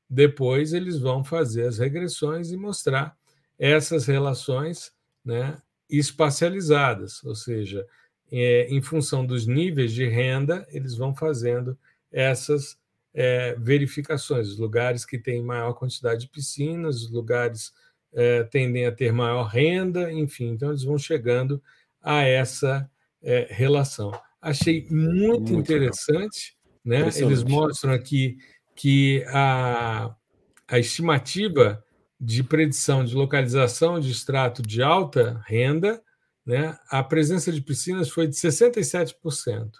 Depois, 0.09 0.73
eles 0.73 0.99
vão 0.99 1.23
fazer 1.23 1.67
as 1.67 1.77
regressões 1.77 2.51
e 2.51 2.57
mostrar 2.57 3.15
essas 3.57 4.05
relações 4.05 4.91
né, 5.23 5.57
espacializadas, 5.89 7.23
ou 7.23 7.35
seja, 7.35 7.85
é, 8.41 8.67
em 8.67 8.81
função 8.81 9.23
dos 9.25 9.45
níveis 9.45 9.91
de 9.91 10.07
renda, 10.07 10.65
eles 10.71 10.95
vão 10.95 11.13
fazendo 11.13 11.77
essas 12.11 12.77
é, 13.13 13.55
verificações. 13.59 14.47
Os 14.47 14.57
lugares 14.57 15.05
que 15.05 15.19
têm 15.19 15.43
maior 15.43 15.73
quantidade 15.73 16.21
de 16.21 16.29
piscinas, 16.29 17.03
os 17.03 17.11
lugares 17.11 17.71
é, 18.11 18.43
tendem 18.43 18.87
a 18.87 18.91
ter 18.91 19.11
maior 19.11 19.43
renda, 19.43 20.11
enfim, 20.11 20.49
então 20.49 20.69
eles 20.69 20.83
vão 20.83 20.97
chegando 20.97 21.61
a 22.01 22.23
essa 22.23 22.89
é, 23.21 23.47
relação. 23.51 24.11
Achei 24.41 24.87
muito, 24.89 25.53
muito 25.53 25.53
interessante, 25.53 26.57
né? 26.83 27.07
Eles 27.15 27.43
mostram 27.43 27.93
aqui 27.93 28.37
que 28.75 29.23
a, 29.27 30.13
a 30.67 30.79
estimativa 30.79 31.83
de 32.19 32.43
predição 32.43 33.05
de 33.05 33.15
localização 33.15 33.99
de 33.99 34.11
extrato 34.11 34.61
de 34.61 34.81
alta 34.81 35.41
renda, 35.45 36.01
né, 36.45 36.77
a 36.89 37.03
presença 37.03 37.51
de 37.51 37.61
piscinas 37.61 38.09
foi 38.09 38.27
de 38.27 38.35
67%. 38.35 39.71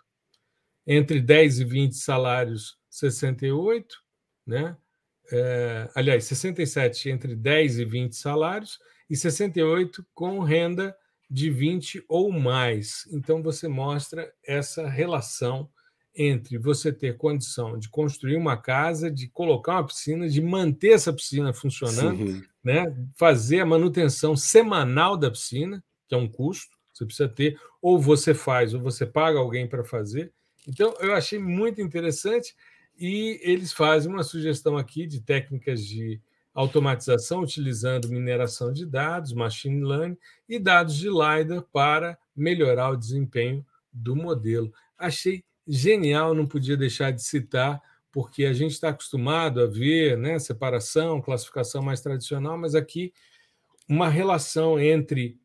Entre 0.86 1.22
10 1.22 1.60
e 1.60 1.66
20 1.66 1.96
salários, 1.96 2.78
68, 2.90 3.96
né? 4.46 4.78
é, 5.32 5.90
aliás, 5.96 6.26
67 6.26 7.10
entre 7.10 7.36
10 7.36 7.80
e 7.80 7.86
20 7.86 8.16
salários 8.16 8.80
e 9.10 9.16
68 9.16 10.06
com 10.14 10.40
renda 10.40 10.96
de 11.30 11.50
20 11.50 12.04
ou 12.08 12.32
mais. 12.32 13.08
Então, 13.12 13.42
você 13.42 13.68
mostra 13.68 14.32
essa 14.46 14.88
relação 14.88 15.70
entre 16.16 16.60
você 16.60 16.94
ter 16.94 17.18
condição 17.18 17.80
de 17.80 17.90
construir 17.90 18.36
uma 18.36 18.56
casa, 18.56 19.10
de 19.10 19.28
colocar 19.28 19.74
uma 19.74 19.88
piscina, 19.88 20.30
de 20.30 20.42
manter 20.42 20.92
essa 20.92 21.12
piscina 21.12 21.52
funcionando, 21.52 22.44
né? 22.64 22.96
fazer 23.16 23.62
a 23.62 23.66
manutenção 23.66 24.36
semanal 24.36 25.18
da 25.18 25.32
piscina, 25.32 25.84
que 26.08 26.16
é 26.16 26.18
um 26.18 26.28
custo, 26.28 26.78
você 26.94 27.06
precisa 27.06 27.30
ter, 27.30 27.60
ou 27.82 28.00
você 28.00 28.34
faz, 28.34 28.74
ou 28.74 28.82
você 28.82 29.06
paga 29.06 29.40
alguém 29.40 29.68
para 29.68 29.84
fazer. 29.84 30.32
Então, 30.68 30.94
eu 31.00 31.14
achei 31.14 31.40
muito 31.40 31.82
interessante 31.82 32.56
e 32.98 33.40
eles 33.42 33.74
fazem 33.74 34.12
uma 34.12 34.24
sugestão 34.24 34.78
aqui 34.78 35.08
de 35.08 35.22
técnicas 35.22 35.86
de 35.86 36.22
automatização 36.54 37.42
utilizando 37.42 38.10
mineração 38.10 38.72
de 38.72 38.86
dados, 38.86 39.34
machine 39.34 39.84
learning 39.84 40.18
e 40.48 40.60
dados 40.60 40.96
de 40.96 41.10
LiDAR 41.10 41.64
para 41.72 42.18
melhorar 42.36 42.92
o 42.92 42.96
desempenho 42.96 43.66
do 43.92 44.16
modelo. 44.16 44.72
Achei 44.98 45.44
genial, 45.68 46.36
não 46.36 46.46
podia 46.46 46.78
deixar 46.78 47.12
de 47.12 47.24
citar, 47.24 47.82
porque 48.12 48.46
a 48.46 48.54
gente 48.54 48.72
está 48.72 48.90
acostumado 48.90 49.62
a 49.62 49.66
ver 49.66 50.18
né, 50.18 50.38
separação, 50.38 51.22
classificação 51.22 51.82
mais 51.82 52.02
tradicional, 52.02 52.58
mas 52.58 52.76
aqui 52.76 53.12
uma 53.90 54.08
relação 54.08 54.80
entre 54.80 55.40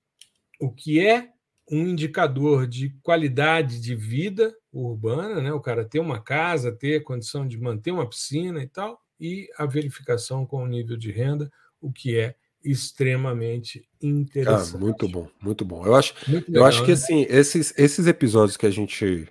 o 0.58 0.70
que 0.70 1.06
é 1.06 1.30
um 1.70 1.86
indicador 1.86 2.66
de 2.66 2.90
qualidade 3.02 3.80
de 3.80 3.94
vida 3.94 4.54
urbana, 4.72 5.40
né? 5.40 5.52
o 5.52 5.60
cara 5.60 5.84
ter 5.84 5.98
uma 5.98 6.20
casa, 6.20 6.72
ter 6.72 7.02
condição 7.02 7.46
de 7.46 7.58
manter 7.58 7.90
uma 7.90 8.08
piscina 8.08 8.62
e 8.62 8.66
tal, 8.66 9.00
e 9.20 9.48
a 9.58 9.66
verificação 9.66 10.46
com 10.46 10.62
o 10.62 10.66
nível 10.66 10.96
de 10.96 11.10
renda, 11.10 11.50
o 11.80 11.92
que 11.92 12.18
é 12.18 12.34
extremamente 12.64 13.86
interessante. 14.00 14.76
Ah, 14.76 14.78
muito 14.78 15.08
bom, 15.08 15.28
muito 15.40 15.64
bom. 15.64 15.84
Eu 15.86 15.94
acho, 15.94 16.14
legal, 16.26 16.44
eu 16.48 16.64
acho 16.64 16.82
que 16.82 16.88
né? 16.88 16.94
assim, 16.94 17.26
esses, 17.28 17.72
esses 17.76 18.06
episódios 18.06 18.56
que 18.56 18.66
a 18.66 18.70
gente 18.70 19.28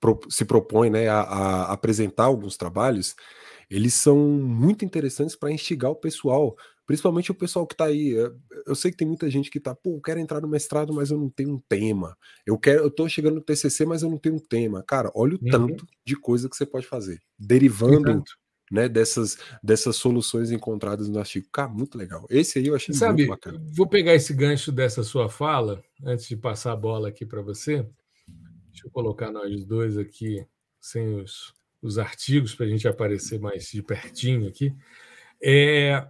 pro, 0.00 0.18
se 0.28 0.44
propõe 0.44 0.90
né, 0.90 1.08
a, 1.08 1.20
a 1.20 1.72
apresentar 1.72 2.24
alguns 2.24 2.56
trabalhos, 2.56 3.14
eles 3.68 3.94
são 3.94 4.16
muito 4.18 4.84
interessantes 4.84 5.36
para 5.36 5.52
instigar 5.52 5.90
o 5.90 5.96
pessoal 5.96 6.56
Principalmente 6.90 7.30
o 7.30 7.34
pessoal 7.36 7.64
que 7.64 7.74
está 7.74 7.84
aí. 7.84 8.18
Eh, 8.18 8.32
eu 8.66 8.74
sei 8.74 8.90
que 8.90 8.96
tem 8.96 9.06
muita 9.06 9.30
gente 9.30 9.48
que 9.48 9.58
está, 9.58 9.72
pô, 9.72 9.94
eu 9.94 10.00
quero 10.00 10.18
entrar 10.18 10.40
no 10.40 10.48
mestrado, 10.48 10.92
mas 10.92 11.12
eu 11.12 11.16
não 11.16 11.30
tenho 11.30 11.54
um 11.54 11.58
tema. 11.68 12.18
Eu 12.44 12.58
quero, 12.58 12.82
eu 12.82 12.90
tô 12.90 13.08
chegando 13.08 13.36
no 13.36 13.40
TCC, 13.40 13.86
mas 13.86 14.02
eu 14.02 14.10
não 14.10 14.18
tenho 14.18 14.34
um 14.34 14.40
tema. 14.40 14.82
Cara, 14.82 15.08
olha 15.14 15.36
o 15.36 15.38
uhum. 15.40 15.50
tanto 15.52 15.86
de 16.04 16.16
coisa 16.16 16.48
que 16.48 16.56
você 16.56 16.66
pode 16.66 16.88
fazer, 16.88 17.20
derivando 17.38 18.24
né, 18.72 18.88
dessas, 18.88 19.38
dessas 19.62 19.94
soluções 19.94 20.50
encontradas 20.50 21.08
no 21.08 21.20
artigo. 21.20 21.46
Cara, 21.52 21.68
muito 21.68 21.96
legal. 21.96 22.26
Esse 22.28 22.58
aí 22.58 22.66
eu 22.66 22.74
achei 22.74 22.92
Sabe, 22.92 23.18
muito 23.18 23.28
bacana. 23.28 23.64
Vou 23.72 23.86
pegar 23.88 24.16
esse 24.16 24.34
gancho 24.34 24.72
dessa 24.72 25.04
sua 25.04 25.28
fala, 25.28 25.80
antes 26.04 26.26
de 26.26 26.36
passar 26.36 26.72
a 26.72 26.76
bola 26.76 27.10
aqui 27.10 27.24
para 27.24 27.40
você. 27.40 27.86
Deixa 28.72 28.88
eu 28.88 28.90
colocar 28.90 29.30
nós 29.30 29.64
dois 29.64 29.96
aqui, 29.96 30.44
sem 30.80 31.20
os, 31.20 31.54
os 31.80 31.98
artigos, 31.98 32.52
para 32.52 32.66
a 32.66 32.68
gente 32.68 32.88
aparecer 32.88 33.38
mais 33.38 33.66
de 33.66 33.80
pertinho 33.80 34.48
aqui. 34.48 34.74
É, 35.40 36.04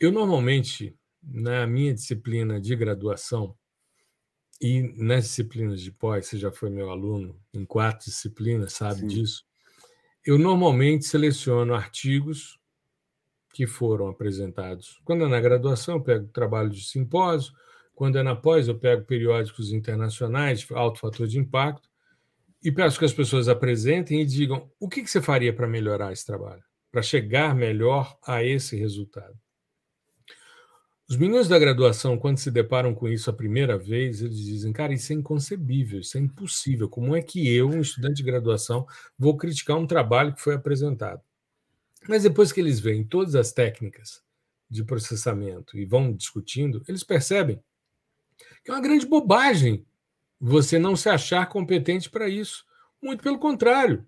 eu 0.00 0.10
normalmente, 0.10 0.96
na 1.22 1.66
minha 1.66 1.92
disciplina 1.92 2.58
de 2.58 2.74
graduação 2.74 3.54
e 4.58 4.82
nas 4.96 5.24
disciplinas 5.24 5.82
de 5.82 5.92
pós, 5.92 6.26
você 6.26 6.38
já 6.38 6.50
foi 6.50 6.70
meu 6.70 6.90
aluno 6.90 7.38
em 7.52 7.66
quatro 7.66 8.06
disciplinas, 8.06 8.72
sabe 8.72 9.00
Sim. 9.00 9.06
disso. 9.06 9.44
Eu 10.24 10.38
normalmente 10.38 11.04
seleciono 11.04 11.74
artigos 11.74 12.58
que 13.52 13.66
foram 13.66 14.08
apresentados. 14.08 15.00
Quando 15.04 15.24
é 15.24 15.28
na 15.28 15.40
graduação, 15.40 15.96
eu 15.96 16.02
pego 16.02 16.28
trabalho 16.28 16.70
de 16.70 16.84
simpósio. 16.84 17.52
Quando 17.94 18.16
é 18.16 18.22
na 18.22 18.34
pós, 18.34 18.68
eu 18.68 18.78
pego 18.78 19.04
periódicos 19.04 19.72
internacionais 19.72 20.60
de 20.60 20.74
alto 20.74 20.98
fator 20.98 21.26
de 21.26 21.38
impacto 21.38 21.90
e 22.62 22.72
peço 22.72 22.98
que 22.98 23.04
as 23.04 23.12
pessoas 23.12 23.48
apresentem 23.48 24.22
e 24.22 24.26
digam 24.26 24.70
o 24.78 24.88
que 24.88 25.06
você 25.06 25.20
faria 25.20 25.52
para 25.54 25.66
melhorar 25.66 26.12
esse 26.12 26.24
trabalho, 26.24 26.62
para 26.90 27.02
chegar 27.02 27.54
melhor 27.54 28.16
a 28.26 28.42
esse 28.42 28.76
resultado. 28.76 29.38
Os 31.10 31.16
meninos 31.16 31.48
da 31.48 31.58
graduação, 31.58 32.16
quando 32.16 32.38
se 32.38 32.52
deparam 32.52 32.94
com 32.94 33.08
isso 33.08 33.28
a 33.28 33.32
primeira 33.32 33.76
vez, 33.76 34.22
eles 34.22 34.38
dizem: 34.38 34.72
cara, 34.72 34.92
isso 34.92 35.12
é 35.12 35.16
inconcebível, 35.16 35.98
isso 35.98 36.16
é 36.16 36.20
impossível. 36.20 36.88
Como 36.88 37.16
é 37.16 37.20
que 37.20 37.52
eu, 37.52 37.68
um 37.68 37.80
estudante 37.80 38.18
de 38.18 38.22
graduação, 38.22 38.86
vou 39.18 39.36
criticar 39.36 39.76
um 39.76 39.88
trabalho 39.88 40.32
que 40.32 40.40
foi 40.40 40.54
apresentado? 40.54 41.20
Mas 42.08 42.22
depois 42.22 42.52
que 42.52 42.60
eles 42.60 42.78
veem 42.78 43.02
todas 43.02 43.34
as 43.34 43.50
técnicas 43.50 44.22
de 44.70 44.84
processamento 44.84 45.76
e 45.76 45.84
vão 45.84 46.12
discutindo, 46.12 46.80
eles 46.86 47.02
percebem 47.02 47.60
que 48.62 48.70
é 48.70 48.74
uma 48.74 48.80
grande 48.80 49.04
bobagem 49.04 49.84
você 50.40 50.78
não 50.78 50.94
se 50.94 51.08
achar 51.08 51.48
competente 51.48 52.08
para 52.08 52.28
isso. 52.28 52.64
Muito 53.02 53.20
pelo 53.20 53.40
contrário. 53.40 54.06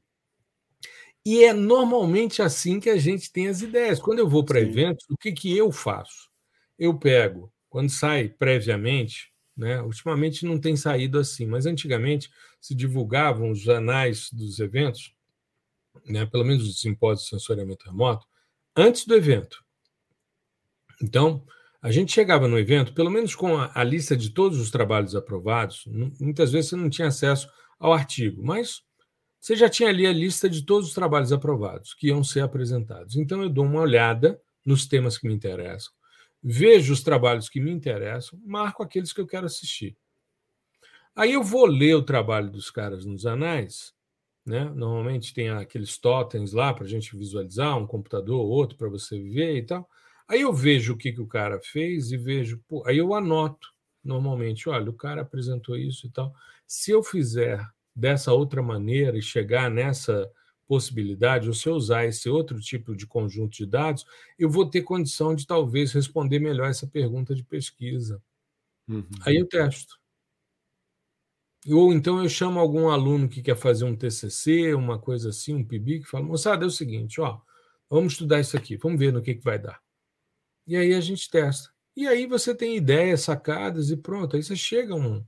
E 1.26 1.42
é 1.42 1.52
normalmente 1.52 2.42
assim 2.42 2.78
que 2.78 2.88
a 2.88 2.96
gente 2.96 3.32
tem 3.32 3.48
as 3.48 3.60
ideias. 3.60 3.98
Quando 3.98 4.20
eu 4.20 4.28
vou 4.28 4.44
para 4.44 4.60
eventos, 4.60 5.04
o 5.10 5.16
que, 5.16 5.32
que 5.32 5.56
eu 5.56 5.72
faço? 5.72 6.31
Eu 6.78 6.98
pego, 6.98 7.52
quando 7.68 7.90
sai 7.90 8.28
previamente, 8.28 9.32
né, 9.56 9.80
ultimamente 9.82 10.46
não 10.46 10.58
tem 10.58 10.76
saído 10.76 11.18
assim, 11.18 11.46
mas 11.46 11.66
antigamente 11.66 12.30
se 12.60 12.74
divulgavam 12.74 13.50
os 13.50 13.68
anais 13.68 14.28
dos 14.32 14.58
eventos, 14.58 15.14
né, 16.06 16.24
pelo 16.26 16.44
menos 16.44 16.68
os 16.68 16.80
simpósios 16.80 17.24
de 17.24 17.30
sensoriamento 17.30 17.86
remoto, 17.86 18.26
antes 18.76 19.06
do 19.06 19.14
evento. 19.14 19.62
Então, 21.02 21.44
a 21.82 21.90
gente 21.90 22.12
chegava 22.12 22.46
no 22.46 22.58
evento, 22.58 22.94
pelo 22.94 23.10
menos 23.10 23.34
com 23.34 23.56
a, 23.56 23.70
a 23.74 23.82
lista 23.82 24.16
de 24.16 24.30
todos 24.30 24.58
os 24.58 24.70
trabalhos 24.70 25.14
aprovados, 25.16 25.84
muitas 26.20 26.52
vezes 26.52 26.70
você 26.70 26.76
não 26.76 26.88
tinha 26.88 27.08
acesso 27.08 27.48
ao 27.78 27.92
artigo, 27.92 28.42
mas 28.42 28.82
você 29.40 29.56
já 29.56 29.68
tinha 29.68 29.88
ali 29.88 30.06
a 30.06 30.12
lista 30.12 30.48
de 30.48 30.64
todos 30.64 30.88
os 30.88 30.94
trabalhos 30.94 31.32
aprovados 31.32 31.94
que 31.94 32.06
iam 32.06 32.22
ser 32.22 32.40
apresentados. 32.40 33.16
Então, 33.16 33.42
eu 33.42 33.48
dou 33.48 33.64
uma 33.64 33.80
olhada 33.80 34.40
nos 34.64 34.86
temas 34.86 35.18
que 35.18 35.26
me 35.26 35.34
interessam, 35.34 35.92
vejo 36.42 36.92
os 36.92 37.02
trabalhos 37.02 37.48
que 37.48 37.60
me 37.60 37.70
interessam, 37.70 38.38
marco 38.44 38.82
aqueles 38.82 39.12
que 39.12 39.20
eu 39.20 39.26
quero 39.26 39.46
assistir. 39.46 39.96
Aí 41.14 41.32
eu 41.32 41.42
vou 41.42 41.66
ler 41.66 41.94
o 41.94 42.02
trabalho 42.02 42.50
dos 42.50 42.70
caras 42.70 43.04
nos 43.04 43.26
anais, 43.26 43.94
né? 44.44 44.64
Normalmente 44.74 45.34
tem 45.34 45.50
aqueles 45.50 45.98
totens 45.98 46.52
lá 46.52 46.72
para 46.72 46.84
a 46.84 46.88
gente 46.88 47.16
visualizar, 47.16 47.76
um 47.78 47.86
computador 47.86 48.40
ou 48.40 48.48
outro 48.48 48.76
para 48.76 48.88
você 48.88 49.20
ver 49.20 49.56
e 49.58 49.62
tal. 49.62 49.88
Aí 50.26 50.40
eu 50.40 50.52
vejo 50.52 50.94
o 50.94 50.96
que, 50.96 51.12
que 51.12 51.20
o 51.20 51.26
cara 51.26 51.60
fez 51.60 52.10
e 52.10 52.16
vejo, 52.16 52.62
pô, 52.66 52.82
aí 52.86 52.98
eu 52.98 53.14
anoto. 53.14 53.68
normalmente, 54.02 54.68
olha, 54.68 54.90
o 54.90 54.94
cara 54.94 55.22
apresentou 55.22 55.76
isso 55.76 56.06
e 56.06 56.10
tal. 56.10 56.34
Se 56.66 56.90
eu 56.90 57.02
fizer 57.02 57.64
dessa 57.94 58.32
outra 58.32 58.62
maneira 58.62 59.16
e 59.18 59.22
chegar 59.22 59.70
nessa 59.70 60.28
possibilidade, 60.72 61.48
ou 61.48 61.52
se 61.52 61.68
eu 61.68 61.74
usar 61.74 62.06
esse 62.06 62.30
outro 62.30 62.58
tipo 62.58 62.96
de 62.96 63.06
conjunto 63.06 63.54
de 63.54 63.66
dados, 63.66 64.06
eu 64.38 64.48
vou 64.48 64.64
ter 64.64 64.80
condição 64.80 65.34
de 65.34 65.46
talvez 65.46 65.92
responder 65.92 66.38
melhor 66.38 66.70
essa 66.70 66.86
pergunta 66.86 67.34
de 67.34 67.44
pesquisa. 67.44 68.22
Uhum. 68.88 69.06
Aí 69.26 69.36
eu 69.36 69.46
testo. 69.46 70.00
Ou 71.68 71.92
então 71.92 72.22
eu 72.22 72.28
chamo 72.30 72.58
algum 72.58 72.88
aluno 72.88 73.28
que 73.28 73.42
quer 73.42 73.54
fazer 73.54 73.84
um 73.84 73.94
TCC, 73.94 74.72
uma 74.72 74.98
coisa 74.98 75.28
assim, 75.28 75.54
um 75.54 75.62
PIB, 75.62 76.00
que 76.00 76.08
fala, 76.08 76.24
moçada, 76.24 76.64
é 76.64 76.66
o 76.66 76.70
seguinte, 76.70 77.20
ó, 77.20 77.38
vamos 77.90 78.14
estudar 78.14 78.40
isso 78.40 78.56
aqui, 78.56 78.78
vamos 78.78 78.98
ver 78.98 79.12
no 79.12 79.20
que, 79.20 79.34
que 79.34 79.44
vai 79.44 79.58
dar. 79.58 79.78
E 80.66 80.74
aí 80.74 80.94
a 80.94 81.02
gente 81.02 81.28
testa. 81.28 81.70
E 81.94 82.08
aí 82.08 82.26
você 82.26 82.54
tem 82.54 82.74
ideias, 82.74 83.20
sacadas 83.20 83.90
e 83.90 83.96
pronto. 83.98 84.36
Aí 84.36 84.42
você 84.42 84.56
chega 84.56 84.94
a 84.94 84.96
um, 84.96 85.22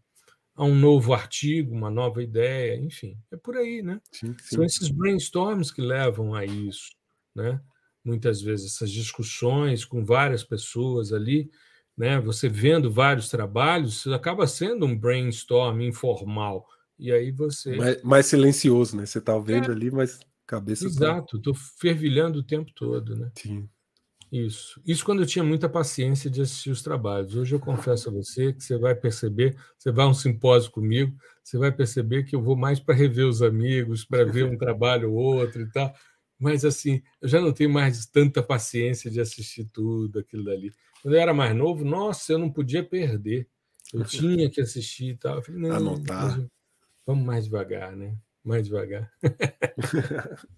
a 0.56 0.64
um 0.64 0.74
novo 0.74 1.12
artigo, 1.12 1.74
uma 1.74 1.90
nova 1.90 2.22
ideia, 2.22 2.76
enfim. 2.76 3.18
É 3.30 3.36
por 3.36 3.56
aí, 3.56 3.82
né? 3.82 4.00
Sim, 4.12 4.34
sim. 4.38 4.56
São 4.56 4.64
esses 4.64 4.88
brainstorms 4.88 5.70
que 5.70 5.82
levam 5.82 6.34
a 6.34 6.44
isso, 6.44 6.90
né? 7.34 7.60
Muitas 8.04 8.40
vezes 8.40 8.74
essas 8.74 8.90
discussões 8.90 9.84
com 9.84 10.04
várias 10.04 10.44
pessoas 10.44 11.12
ali, 11.12 11.50
né? 11.96 12.20
Você 12.20 12.48
vendo 12.48 12.90
vários 12.90 13.28
trabalhos, 13.28 14.06
acaba 14.06 14.46
sendo 14.46 14.86
um 14.86 14.96
brainstorm 14.96 15.80
informal. 15.80 16.66
E 16.98 17.10
aí 17.10 17.32
você. 17.32 17.74
Mais, 17.74 18.02
mais 18.02 18.26
silencioso, 18.26 18.96
né? 18.96 19.06
Você 19.06 19.18
está 19.18 19.36
vendo 19.38 19.70
é. 19.70 19.74
ali, 19.74 19.90
mas 19.90 20.20
cabeça. 20.46 20.84
Tá 20.84 20.90
Exato, 20.90 21.36
estou 21.38 21.54
fervilhando 21.54 22.38
o 22.38 22.44
tempo 22.44 22.70
todo, 22.72 23.16
né? 23.16 23.32
Sim. 23.36 23.68
Isso. 24.34 24.82
Isso 24.84 25.04
quando 25.04 25.22
eu 25.22 25.26
tinha 25.26 25.44
muita 25.44 25.68
paciência 25.68 26.28
de 26.28 26.42
assistir 26.42 26.70
os 26.70 26.82
trabalhos. 26.82 27.36
Hoje 27.36 27.54
eu 27.54 27.60
confesso 27.60 28.08
a 28.08 28.12
você 28.12 28.52
que 28.52 28.64
você 28.64 28.76
vai 28.76 28.92
perceber, 28.92 29.56
você 29.78 29.92
vai 29.92 30.04
a 30.04 30.08
um 30.08 30.14
simpósio 30.14 30.72
comigo, 30.72 31.16
você 31.40 31.56
vai 31.56 31.70
perceber 31.70 32.24
que 32.24 32.34
eu 32.34 32.42
vou 32.42 32.56
mais 32.56 32.80
para 32.80 32.96
rever 32.96 33.26
os 33.26 33.42
amigos, 33.42 34.04
para 34.04 34.24
ver 34.24 34.44
um 34.44 34.58
trabalho 34.58 35.12
ou 35.12 35.36
outro 35.36 35.62
e 35.62 35.70
tal. 35.70 35.94
Mas 36.36 36.64
assim, 36.64 37.00
eu 37.22 37.28
já 37.28 37.40
não 37.40 37.52
tenho 37.52 37.70
mais 37.70 38.06
tanta 38.06 38.42
paciência 38.42 39.08
de 39.08 39.20
assistir 39.20 39.66
tudo 39.66 40.18
aquilo 40.18 40.42
dali. 40.42 40.72
Quando 41.00 41.14
eu 41.14 41.20
era 41.20 41.32
mais 41.32 41.54
novo, 41.54 41.84
nossa, 41.84 42.32
eu 42.32 42.38
não 42.38 42.50
podia 42.50 42.82
perder. 42.82 43.46
Eu 43.92 44.02
tinha 44.04 44.50
que 44.50 44.60
assistir 44.60 45.10
e 45.10 45.16
tal. 45.16 45.36
Eu 45.36 45.42
falei, 45.42 45.60
não, 45.60 45.76
Anotar. 45.76 46.44
Vamos 47.06 47.24
mais 47.24 47.44
devagar, 47.44 47.94
né? 47.94 48.16
Mais 48.42 48.66
devagar. 48.66 49.12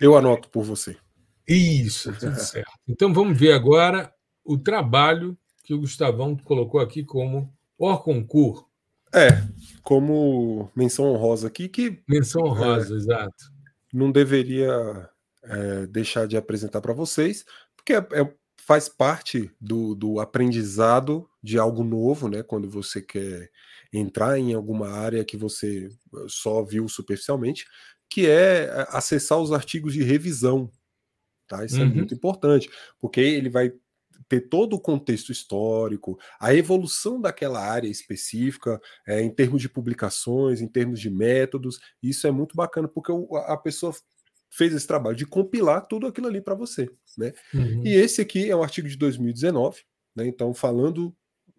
eu 0.00 0.16
anoto 0.16 0.48
por 0.48 0.64
você. 0.64 0.96
Isso, 1.46 2.12
tudo 2.18 2.36
certo. 2.36 2.70
Então 2.88 3.12
vamos 3.12 3.38
ver 3.38 3.52
agora 3.52 4.12
o 4.44 4.58
trabalho 4.58 5.36
que 5.64 5.74
o 5.74 5.80
Gustavão 5.80 6.36
colocou 6.36 6.80
aqui 6.80 7.04
como 7.04 7.52
Orconcourt. 7.78 8.64
É, 9.12 9.28
como 9.82 10.70
menção 10.74 11.06
honrosa 11.06 11.48
aqui, 11.48 11.68
que. 11.68 12.02
Menção 12.08 12.42
honrosa, 12.42 12.94
é, 12.94 12.96
exato. 12.96 13.44
Não 13.92 14.12
deveria 14.12 15.08
é, 15.42 15.86
deixar 15.86 16.26
de 16.26 16.36
apresentar 16.36 16.80
para 16.80 16.92
vocês, 16.92 17.44
porque 17.76 17.94
é, 17.94 17.98
é, 17.98 18.34
faz 18.60 18.88
parte 18.88 19.50
do, 19.60 19.94
do 19.94 20.20
aprendizado 20.20 21.28
de 21.42 21.58
algo 21.58 21.82
novo, 21.82 22.28
né? 22.28 22.42
Quando 22.42 22.70
você 22.70 23.02
quer 23.02 23.50
entrar 23.92 24.38
em 24.38 24.54
alguma 24.54 24.90
área 24.90 25.24
que 25.24 25.36
você 25.36 25.88
só 26.28 26.62
viu 26.62 26.88
superficialmente, 26.88 27.66
que 28.08 28.28
é, 28.28 28.64
é 28.64 28.86
acessar 28.90 29.38
os 29.38 29.52
artigos 29.52 29.92
de 29.92 30.02
revisão 30.02 30.70
Tá? 31.50 31.64
Isso 31.64 31.78
é 31.78 31.80
uhum. 31.80 31.90
é 31.90 31.94
muito 31.94 32.14
importante, 32.14 32.70
porque 33.00 33.20
ele 33.20 33.50
vai 33.50 33.72
ter 34.28 34.42
todo 34.42 34.74
o 34.74 34.80
contexto 34.80 35.32
histórico, 35.32 36.16
a 36.38 36.54
evolução 36.54 37.20
daquela 37.20 37.60
área 37.60 37.88
específica, 37.88 38.80
é, 39.04 39.20
em 39.20 39.34
termos 39.34 39.60
de 39.60 39.68
publicações, 39.68 40.60
em 40.60 40.68
termos 40.68 41.00
de 41.00 41.10
métodos. 41.10 41.80
Isso 42.00 42.24
é 42.28 42.30
muito 42.30 42.54
bacana, 42.54 42.86
porque 42.86 43.10
a 43.46 43.56
pessoa 43.56 43.92
fez 44.48 44.72
esse 44.72 44.86
trabalho 44.86 45.16
de 45.16 45.26
compilar 45.26 45.84
tudo 45.88 46.06
aquilo 46.06 46.28
ali 46.28 46.40
para 46.40 46.54
você. 46.54 46.88
Né? 47.18 47.32
Uhum. 47.52 47.82
E 47.84 47.94
esse 47.94 48.20
aqui 48.20 48.48
é 48.48 48.54
um 48.54 48.62
artigo 48.62 48.88
de 48.88 48.96
2019, 48.96 49.80
né? 50.14 50.28
então 50.28 50.54
falando 50.54 51.12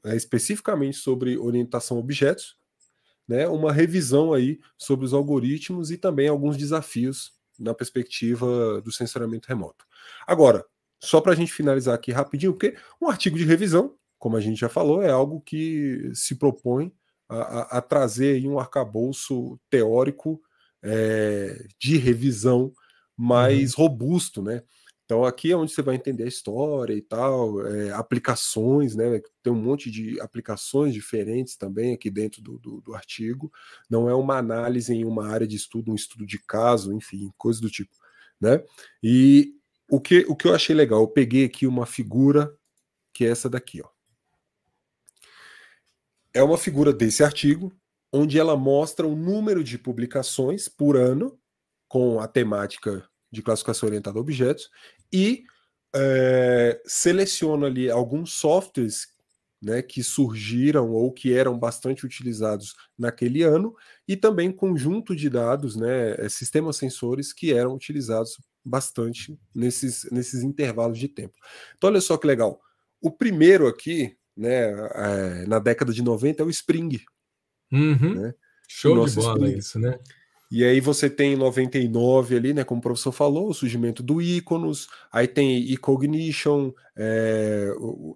é, 0.06 0.16
especificamente 0.16 0.96
sobre 0.96 1.38
orientação 1.38 1.98
a 1.98 2.00
objetos, 2.00 2.56
né? 3.28 3.46
uma 3.50 3.74
revisão 3.74 4.32
aí 4.32 4.58
sobre 4.78 5.06
os 5.06 5.14
algoritmos 5.14 5.92
e 5.92 5.98
também 5.98 6.30
alguns 6.30 6.56
desafios 6.56 7.41
na 7.62 7.74
perspectiva 7.74 8.82
do 8.82 8.92
sensoramento 8.92 9.48
remoto. 9.48 9.86
Agora, 10.28 10.66
só 11.00 11.20
para 11.20 11.34
a 11.34 11.36
gente 11.36 11.52
finalizar 11.52 11.96
aqui 11.96 12.12
rapidinho, 12.12 12.54
porque 12.54 12.76
um 13.02 13.10
artigo 13.10 13.38
de 13.38 13.46
revisão, 13.46 13.96
como 14.20 14.38
a 14.38 14.42
gente 14.42 14.60
já 14.60 14.70
falou, 14.70 15.02
é 15.02 15.10
algo 15.10 15.42
que 15.42 16.12
se 16.14 16.36
propõe 16.36 16.94
a, 17.28 17.36
a, 17.36 17.62
a 17.78 17.82
trazer 17.82 18.46
um 18.48 18.60
arcabouço 18.60 19.60
teórico 19.70 20.42
é, 20.84 21.66
de 21.80 21.98
revisão 21.98 22.72
mais 23.18 23.76
uhum. 23.76 23.84
robusto, 23.84 24.42
né? 24.42 24.64
Então 25.12 25.26
aqui 25.26 25.52
é 25.52 25.58
onde 25.58 25.74
você 25.74 25.82
vai 25.82 25.96
entender 25.96 26.24
a 26.24 26.28
história 26.30 26.94
e 26.94 27.02
tal, 27.02 27.68
é, 27.68 27.92
aplicações, 27.92 28.96
né? 28.96 29.22
Tem 29.44 29.52
um 29.52 29.62
monte 29.62 29.92
de 29.92 30.18
aplicações 30.22 30.94
diferentes 30.94 31.58
também 31.58 31.94
aqui 31.94 32.10
dentro 32.10 32.42
do, 32.42 32.58
do, 32.58 32.80
do, 32.80 32.96
artigo. 32.96 33.52
Não 33.90 34.10
é 34.10 34.16
uma 34.16 34.38
análise 34.38 34.94
em 34.94 35.04
uma 35.04 35.28
área 35.28 35.46
de 35.46 35.58
estudo, 35.58 35.92
um 35.92 35.96
estudo 35.96 36.26
de 36.26 36.40
caso, 36.40 36.94
enfim, 36.94 37.30
coisa 37.38 37.60
do 37.60 37.70
tipo, 37.70 37.94
né? 38.40 38.64
E 39.04 39.54
o 39.90 40.00
que, 40.00 40.26
o 40.30 40.34
que 40.34 40.48
eu 40.48 40.56
achei 40.56 40.74
legal, 40.74 41.02
eu 41.02 41.10
peguei 41.10 41.44
aqui 41.44 41.68
uma 41.68 41.86
figura 41.86 42.58
que 43.14 43.26
é 43.26 43.32
essa 43.32 43.50
daqui, 43.50 43.82
ó. 43.84 43.90
É 46.34 46.42
uma 46.42 46.58
figura 46.58 46.94
desse 46.94 47.22
artigo, 47.22 47.70
onde 48.14 48.40
ela 48.40 48.56
mostra 48.56 49.06
o 49.06 49.14
número 49.14 49.62
de 49.62 49.78
publicações 49.78 50.70
por 50.70 50.96
ano 50.96 51.38
com 51.90 52.22
a 52.22 52.30
temática 52.30 53.11
de 53.32 53.42
classificação 53.42 53.88
orientada 53.88 54.18
a 54.18 54.22
objetos 54.22 54.70
e 55.12 55.44
é, 55.96 56.82
seleciona 56.86 57.68
ali 57.68 57.90
alguns 57.90 58.34
softwares 58.34 59.08
né, 59.62 59.82
que 59.82 60.02
surgiram 60.02 60.92
ou 60.92 61.12
que 61.12 61.34
eram 61.34 61.58
bastante 61.58 62.06
utilizados 62.06 62.76
naquele 62.98 63.44
ano 63.44 63.76
e 64.08 64.18
também 64.18 64.52
conjunto 64.52 65.16
de 65.16 65.30
dados, 65.30 65.76
né, 65.76 66.16
eh, 66.18 66.30
sistemas 66.30 66.78
sensores 66.78 67.32
que 67.32 67.54
eram 67.54 67.76
utilizados 67.76 68.42
bastante 68.66 69.38
nesses, 69.54 70.10
nesses 70.12 70.42
intervalos 70.42 70.98
de 70.98 71.08
tempo. 71.08 71.36
Então, 71.78 71.90
olha 71.90 72.02
só 72.02 72.18
que 72.18 72.26
legal. 72.26 72.60
O 73.00 73.12
primeiro 73.12 73.68
aqui, 73.68 74.18
né, 74.36 74.72
é, 74.72 75.46
na 75.48 75.60
década 75.60 75.94
de 75.94 76.02
90, 76.02 76.42
é 76.42 76.46
o 76.46 76.50
Spring. 76.50 77.00
Uhum. 77.72 78.16
Né? 78.16 78.34
Show 78.68 79.06
de 79.06 79.16
bola 79.16 79.38
Spring. 79.38 79.58
isso, 79.58 79.80
né? 79.80 80.00
E 80.52 80.66
aí 80.66 80.82
você 80.82 81.10
tem 81.10 81.38
99 81.38 82.36
ali, 82.36 82.54
né? 82.54 82.66
Como 82.66 82.80
o 82.80 82.82
professor 82.82 83.14
falou, 83.14 83.50
o 83.50 83.54
surgimento 83.54 84.04
do 84.04 84.22
Iconos, 84.22 84.90
aí 85.10 85.26
tem 85.26 85.72
eCognition, 85.72 86.74
é, 86.98 87.70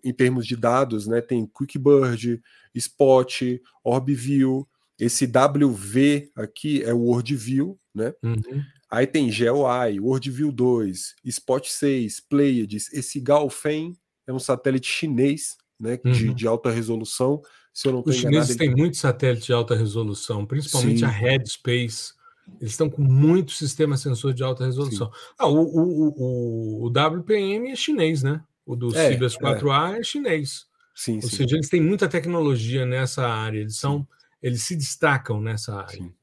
em 0.04 0.12
termos 0.12 0.46
de 0.46 0.58
dados, 0.58 1.08
né? 1.08 1.22
Tem 1.22 1.48
QuickBird, 1.48 2.42
Spot, 2.76 3.42
OrbView, 3.82 4.68
esse 5.00 5.26
WV 5.26 6.30
aqui 6.36 6.84
é 6.84 6.94
o 6.94 7.00
WorldView, 7.00 7.80
né? 7.94 8.14
Uhum. 8.22 8.62
Aí 8.92 9.08
tem 9.08 9.32
GeoEye, 9.32 10.02
WorldView 10.02 10.52
2, 10.52 11.16
Spot 11.24 11.66
6, 11.66 12.20
Pleiades, 12.20 12.92
esse 12.92 13.22
Galfen 13.22 13.98
é 14.28 14.34
um 14.34 14.40
satélite 14.40 14.90
chinês, 14.90 15.56
né? 15.80 15.98
Uhum. 16.04 16.12
De, 16.12 16.34
de 16.34 16.48
alta 16.48 16.70
resolução. 16.70 17.42
Se 17.74 17.88
eu 17.88 17.94
não 17.94 18.04
Os 18.06 18.16
chineses 18.16 18.58
têm 18.58 18.76
muitos 18.76 19.00
satélites 19.00 19.46
de 19.46 19.54
alta 19.54 19.74
resolução, 19.74 20.46
principalmente 20.46 21.00
Sim. 21.00 21.06
a 21.06 21.10
Headspace 21.10 22.14
eles 22.60 22.74
estão 22.74 22.90
com 22.90 23.02
muito 23.02 23.52
sistema 23.52 23.98
sensor 23.98 24.34
de 24.34 24.44
alta 24.44 24.66
resolução. 24.66 25.12
Ah, 25.38 25.48
o, 25.48 25.62
o, 25.62 26.14
o, 26.18 26.86
o, 26.86 26.88
WPM 26.90 27.72
é 27.72 27.76
chinês, 27.76 28.24
né? 28.24 28.42
O 28.66 28.76
do 28.76 28.96
é, 28.96 29.12
Cibers 29.12 29.38
4A 29.38 29.96
é. 29.96 30.00
é 30.00 30.04
chinês. 30.04 30.66
Sim, 30.94 31.16
Ou 31.16 31.24
sim. 31.24 31.36
seja, 31.36 31.56
eles 31.56 31.70
têm 31.70 31.82
muita 31.82 32.08
tecnologia 32.08 32.86
nessa 32.86 33.28
área, 33.28 33.60
eles 33.60 33.78
são, 33.78 34.08
eles 34.42 34.64
se 34.64 34.76
destacam 34.76 35.42
nessa 35.42 35.76
área. 35.76 35.98
Sim. 35.98 36.14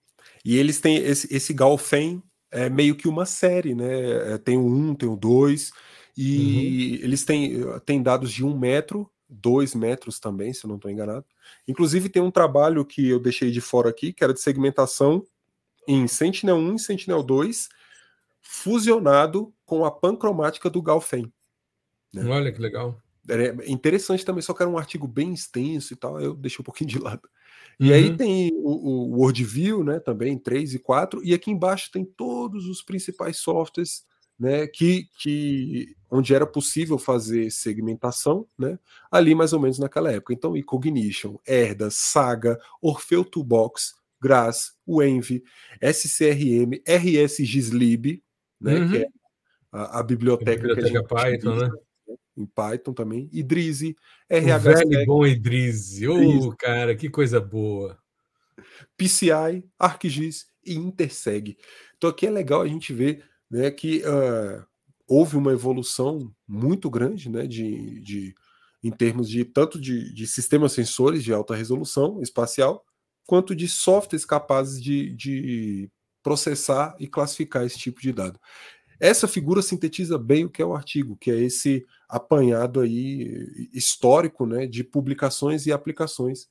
E 0.44 0.56
eles 0.56 0.80
têm 0.80 0.96
esse, 0.96 1.32
esse 1.34 1.52
Galfen 1.52 2.22
é 2.50 2.68
meio 2.68 2.94
que 2.94 3.08
uma 3.08 3.26
série, 3.26 3.74
né? 3.74 4.34
É, 4.34 4.38
tem 4.38 4.56
o 4.56 4.66
1, 4.66 4.94
tem 4.94 5.08
o 5.08 5.16
2, 5.16 5.70
e 6.16 6.98
uhum. 6.98 7.04
eles 7.04 7.24
têm, 7.24 7.60
têm 7.84 8.02
dados 8.02 8.32
de 8.32 8.44
um 8.44 8.58
metro, 8.58 9.10
dois 9.28 9.74
metros 9.74 10.18
também, 10.18 10.52
se 10.52 10.64
eu 10.64 10.68
não 10.68 10.76
estou 10.76 10.90
enganado. 10.90 11.24
Inclusive 11.66 12.08
tem 12.08 12.22
um 12.22 12.30
trabalho 12.30 12.84
que 12.84 13.08
eu 13.08 13.18
deixei 13.18 13.50
de 13.50 13.60
fora 13.60 13.88
aqui, 13.88 14.12
que 14.12 14.22
era 14.22 14.34
de 14.34 14.40
segmentação 14.40 15.24
em 15.86 16.06
Sentinel-1 16.06 16.76
e 16.76 16.78
Sentinel-2 16.78 17.68
fusionado 18.40 19.52
com 19.64 19.84
a 19.84 19.90
pancromática 19.90 20.68
do 20.68 20.82
Galfen. 20.82 21.32
Né? 22.12 22.24
Olha 22.26 22.52
que 22.52 22.60
legal. 22.60 23.00
É 23.28 23.70
interessante 23.70 24.24
também, 24.24 24.42
só 24.42 24.52
que 24.52 24.62
era 24.62 24.70
um 24.70 24.76
artigo 24.76 25.06
bem 25.06 25.32
extenso 25.32 25.92
e 25.92 25.96
tal, 25.96 26.20
eu 26.20 26.34
deixei 26.34 26.60
um 26.60 26.64
pouquinho 26.64 26.90
de 26.90 26.98
lado. 26.98 27.28
E 27.78 27.88
uhum. 27.88 27.94
aí 27.94 28.16
tem 28.16 28.50
o, 28.52 28.70
o 28.70 29.16
WorldView, 29.18 29.84
né, 29.84 30.00
também 30.00 30.36
3 30.36 30.74
e 30.74 30.78
4, 30.78 31.24
e 31.24 31.32
aqui 31.32 31.50
embaixo 31.50 31.90
tem 31.90 32.04
todos 32.04 32.66
os 32.66 32.82
principais 32.82 33.38
softwares 33.38 34.04
né, 34.38 34.66
que, 34.66 35.08
que 35.18 35.94
onde 36.10 36.34
era 36.34 36.46
possível 36.46 36.98
fazer 36.98 37.50
segmentação, 37.50 38.46
né, 38.58 38.78
ali 39.10 39.34
mais 39.34 39.52
ou 39.52 39.60
menos 39.60 39.78
naquela 39.78 40.10
época. 40.10 40.34
Então, 40.34 40.56
eCognition, 40.56 41.36
Erda, 41.46 41.90
Saga, 41.90 42.58
Orfeu 42.80 43.24
Toolbox, 43.24 43.94
Grass, 44.22 44.72
Envy, 44.88 45.42
SCRM, 45.82 46.80
RSGSlib, 46.86 48.22
né, 48.60 48.78
uhum. 48.78 48.90
que 48.90 48.96
é 48.98 49.06
a, 49.72 49.98
a 49.98 50.02
biblioteca, 50.02 50.52
a 50.52 50.56
biblioteca 50.56 50.90
que 50.90 50.96
a 50.96 51.00
gente 51.00 51.08
Python, 51.08 51.56
né? 51.56 51.70
Em 52.36 52.46
Python 52.46 52.92
também, 52.94 53.28
Idrizi, 53.32 53.96
RH. 54.28 54.56
O 54.56 54.74
velho 54.74 55.06
bom 55.06 55.26
Idrizi, 55.26 56.06
ô 56.06 56.46
oh, 56.48 56.56
cara, 56.56 56.94
que 56.94 57.10
coisa 57.10 57.40
boa. 57.40 57.98
PCI, 58.96 59.64
ArcGIS 59.78 60.46
e 60.64 60.74
Interseg. 60.74 61.56
Então 61.96 62.08
aqui 62.08 62.26
é 62.26 62.30
legal 62.30 62.62
a 62.62 62.68
gente 62.68 62.92
ver 62.92 63.24
né, 63.50 63.70
que 63.70 64.02
uh, 64.02 64.64
houve 65.06 65.36
uma 65.36 65.52
evolução 65.52 66.32
muito 66.46 66.88
grande 66.88 67.28
né, 67.28 67.46
de, 67.46 68.00
de, 68.00 68.34
em 68.82 68.90
termos 68.90 69.28
de 69.28 69.44
tanto 69.44 69.80
de, 69.80 70.12
de 70.14 70.26
sistemas 70.26 70.72
sensores 70.72 71.22
de 71.22 71.32
alta 71.32 71.54
resolução 71.54 72.22
espacial, 72.22 72.84
quanto 73.32 73.56
de 73.56 73.66
softwares 73.66 74.26
capazes 74.26 74.78
de, 74.78 75.08
de 75.14 75.90
processar 76.22 76.94
e 77.00 77.06
classificar 77.06 77.64
esse 77.64 77.78
tipo 77.78 77.98
de 77.98 78.12
dado. 78.12 78.38
Essa 79.00 79.26
figura 79.26 79.62
sintetiza 79.62 80.18
bem 80.18 80.44
o 80.44 80.50
que 80.50 80.60
é 80.60 80.66
o 80.66 80.74
artigo, 80.74 81.16
que 81.16 81.30
é 81.30 81.40
esse 81.40 81.82
apanhado 82.06 82.78
aí 82.78 83.70
histórico 83.72 84.44
né, 84.44 84.66
de 84.66 84.84
publicações 84.84 85.64
e 85.64 85.72
aplicações 85.72 86.46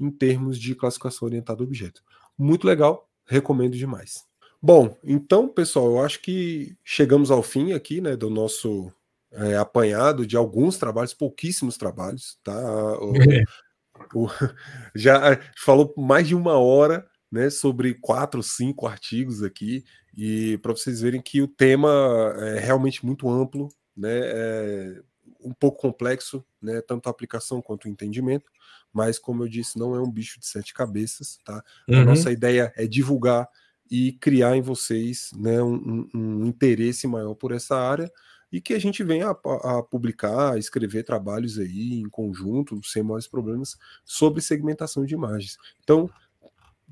em 0.00 0.10
termos 0.10 0.58
de 0.58 0.74
classificação 0.74 1.28
orientada 1.28 1.62
a 1.62 1.66
objeto. 1.66 2.02
Muito 2.38 2.66
legal, 2.66 3.10
recomendo 3.26 3.76
demais. 3.76 4.24
Bom, 4.62 4.96
então, 5.04 5.46
pessoal, 5.46 5.84
eu 5.84 6.00
acho 6.02 6.22
que 6.22 6.74
chegamos 6.82 7.30
ao 7.30 7.42
fim 7.42 7.74
aqui 7.74 8.00
né, 8.00 8.16
do 8.16 8.30
nosso 8.30 8.90
é, 9.32 9.58
apanhado 9.58 10.26
de 10.26 10.34
alguns 10.34 10.78
trabalhos, 10.78 11.12
pouquíssimos 11.12 11.76
trabalhos, 11.76 12.38
tá? 12.42 12.54
O, 14.14 14.28
já 14.94 15.38
falou 15.56 15.92
mais 15.96 16.26
de 16.28 16.34
uma 16.34 16.58
hora 16.58 17.06
né, 17.30 17.48
sobre 17.48 17.94
quatro, 17.94 18.42
cinco 18.42 18.86
artigos 18.86 19.42
aqui, 19.42 19.84
e 20.16 20.58
para 20.58 20.72
vocês 20.72 21.00
verem 21.00 21.22
que 21.22 21.40
o 21.40 21.48
tema 21.48 21.90
é 22.38 22.58
realmente 22.58 23.04
muito 23.04 23.28
amplo, 23.30 23.68
né, 23.96 24.10
é 24.12 25.02
um 25.40 25.52
pouco 25.52 25.80
complexo, 25.80 26.44
né, 26.60 26.80
tanto 26.82 27.08
a 27.08 27.10
aplicação 27.10 27.62
quanto 27.62 27.86
o 27.86 27.88
entendimento, 27.88 28.50
mas 28.92 29.18
como 29.18 29.42
eu 29.42 29.48
disse, 29.48 29.78
não 29.78 29.94
é 29.94 30.00
um 30.00 30.10
bicho 30.10 30.38
de 30.38 30.46
sete 30.46 30.74
cabeças, 30.74 31.38
tá? 31.44 31.64
Uhum. 31.88 32.02
A 32.02 32.04
nossa 32.04 32.30
ideia 32.30 32.72
é 32.76 32.86
divulgar 32.86 33.48
e 33.90 34.12
criar 34.12 34.56
em 34.56 34.62
vocês 34.62 35.30
né, 35.36 35.62
um, 35.62 36.08
um, 36.14 36.46
interesse 36.46 37.06
maior 37.06 37.34
por 37.34 37.52
essa 37.52 37.76
área 37.76 38.10
e 38.52 38.60
que 38.60 38.74
a 38.74 38.78
gente 38.78 39.02
venha 39.02 39.28
a, 39.28 39.78
a, 39.78 39.82
publicar, 39.82 40.52
a 40.52 40.58
escrever 40.58 41.04
trabalhos 41.04 41.58
aí 41.58 41.94
em 42.00 42.08
conjunto, 42.08 42.78
sem 42.84 43.02
maiores 43.02 43.26
problemas, 43.26 43.78
sobre 44.04 44.42
segmentação 44.42 45.06
de 45.06 45.14
imagens. 45.14 45.56
Então, 45.82 46.10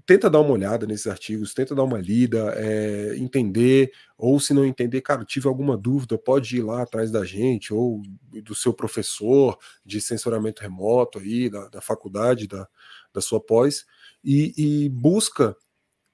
tenta 0.06 0.30
dar 0.30 0.40
uma 0.40 0.52
olhada 0.52 0.86
nesses 0.86 1.06
artigos, 1.06 1.52
tenta 1.52 1.74
dar 1.74 1.84
uma 1.84 1.98
lida, 1.98 2.54
é, 2.56 3.14
entender, 3.16 3.92
ou 4.16 4.40
se 4.40 4.54
não 4.54 4.64
entender, 4.64 5.02
cara, 5.02 5.24
tive 5.24 5.46
alguma 5.46 5.76
dúvida, 5.76 6.16
pode 6.16 6.56
ir 6.56 6.62
lá 6.62 6.82
atrás 6.82 7.10
da 7.10 7.24
gente, 7.24 7.72
ou 7.72 8.02
do 8.42 8.54
seu 8.54 8.72
professor 8.72 9.58
de 9.84 10.00
sensoramento 10.00 10.62
remoto 10.62 11.18
aí, 11.18 11.50
da, 11.50 11.68
da 11.68 11.80
faculdade, 11.80 12.48
da, 12.48 12.66
da 13.12 13.20
sua 13.20 13.40
pós, 13.40 13.84
e, 14.24 14.54
e 14.56 14.88
busca 14.88 15.54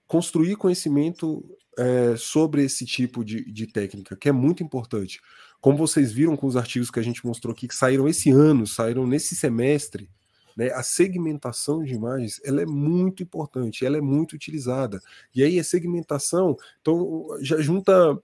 construir 0.06 0.56
conhecimento 0.56 1.44
é, 1.76 2.16
sobre 2.16 2.64
esse 2.64 2.86
tipo 2.86 3.24
de, 3.24 3.44
de 3.52 3.66
técnica, 3.66 4.16
que 4.16 4.28
é 4.28 4.32
muito 4.32 4.62
importante. 4.62 5.20
Como 5.60 5.76
vocês 5.76 6.12
viram 6.12 6.36
com 6.36 6.46
os 6.46 6.56
artigos 6.56 6.90
que 6.90 7.00
a 7.00 7.02
gente 7.02 7.24
mostrou 7.26 7.52
aqui, 7.52 7.68
que 7.68 7.74
saíram 7.74 8.08
esse 8.08 8.30
ano, 8.30 8.66
saíram 8.66 9.06
nesse 9.06 9.34
semestre, 9.34 10.08
né? 10.56 10.70
A 10.72 10.82
segmentação 10.82 11.84
de 11.84 11.92
imagens 11.92 12.40
ela 12.42 12.62
é 12.62 12.66
muito 12.66 13.22
importante, 13.22 13.84
ela 13.84 13.98
é 13.98 14.00
muito 14.00 14.32
utilizada. 14.32 15.00
E 15.34 15.42
aí 15.42 15.60
a 15.60 15.64
segmentação, 15.64 16.56
então 16.80 17.26
já 17.42 17.60
junta 17.60 18.18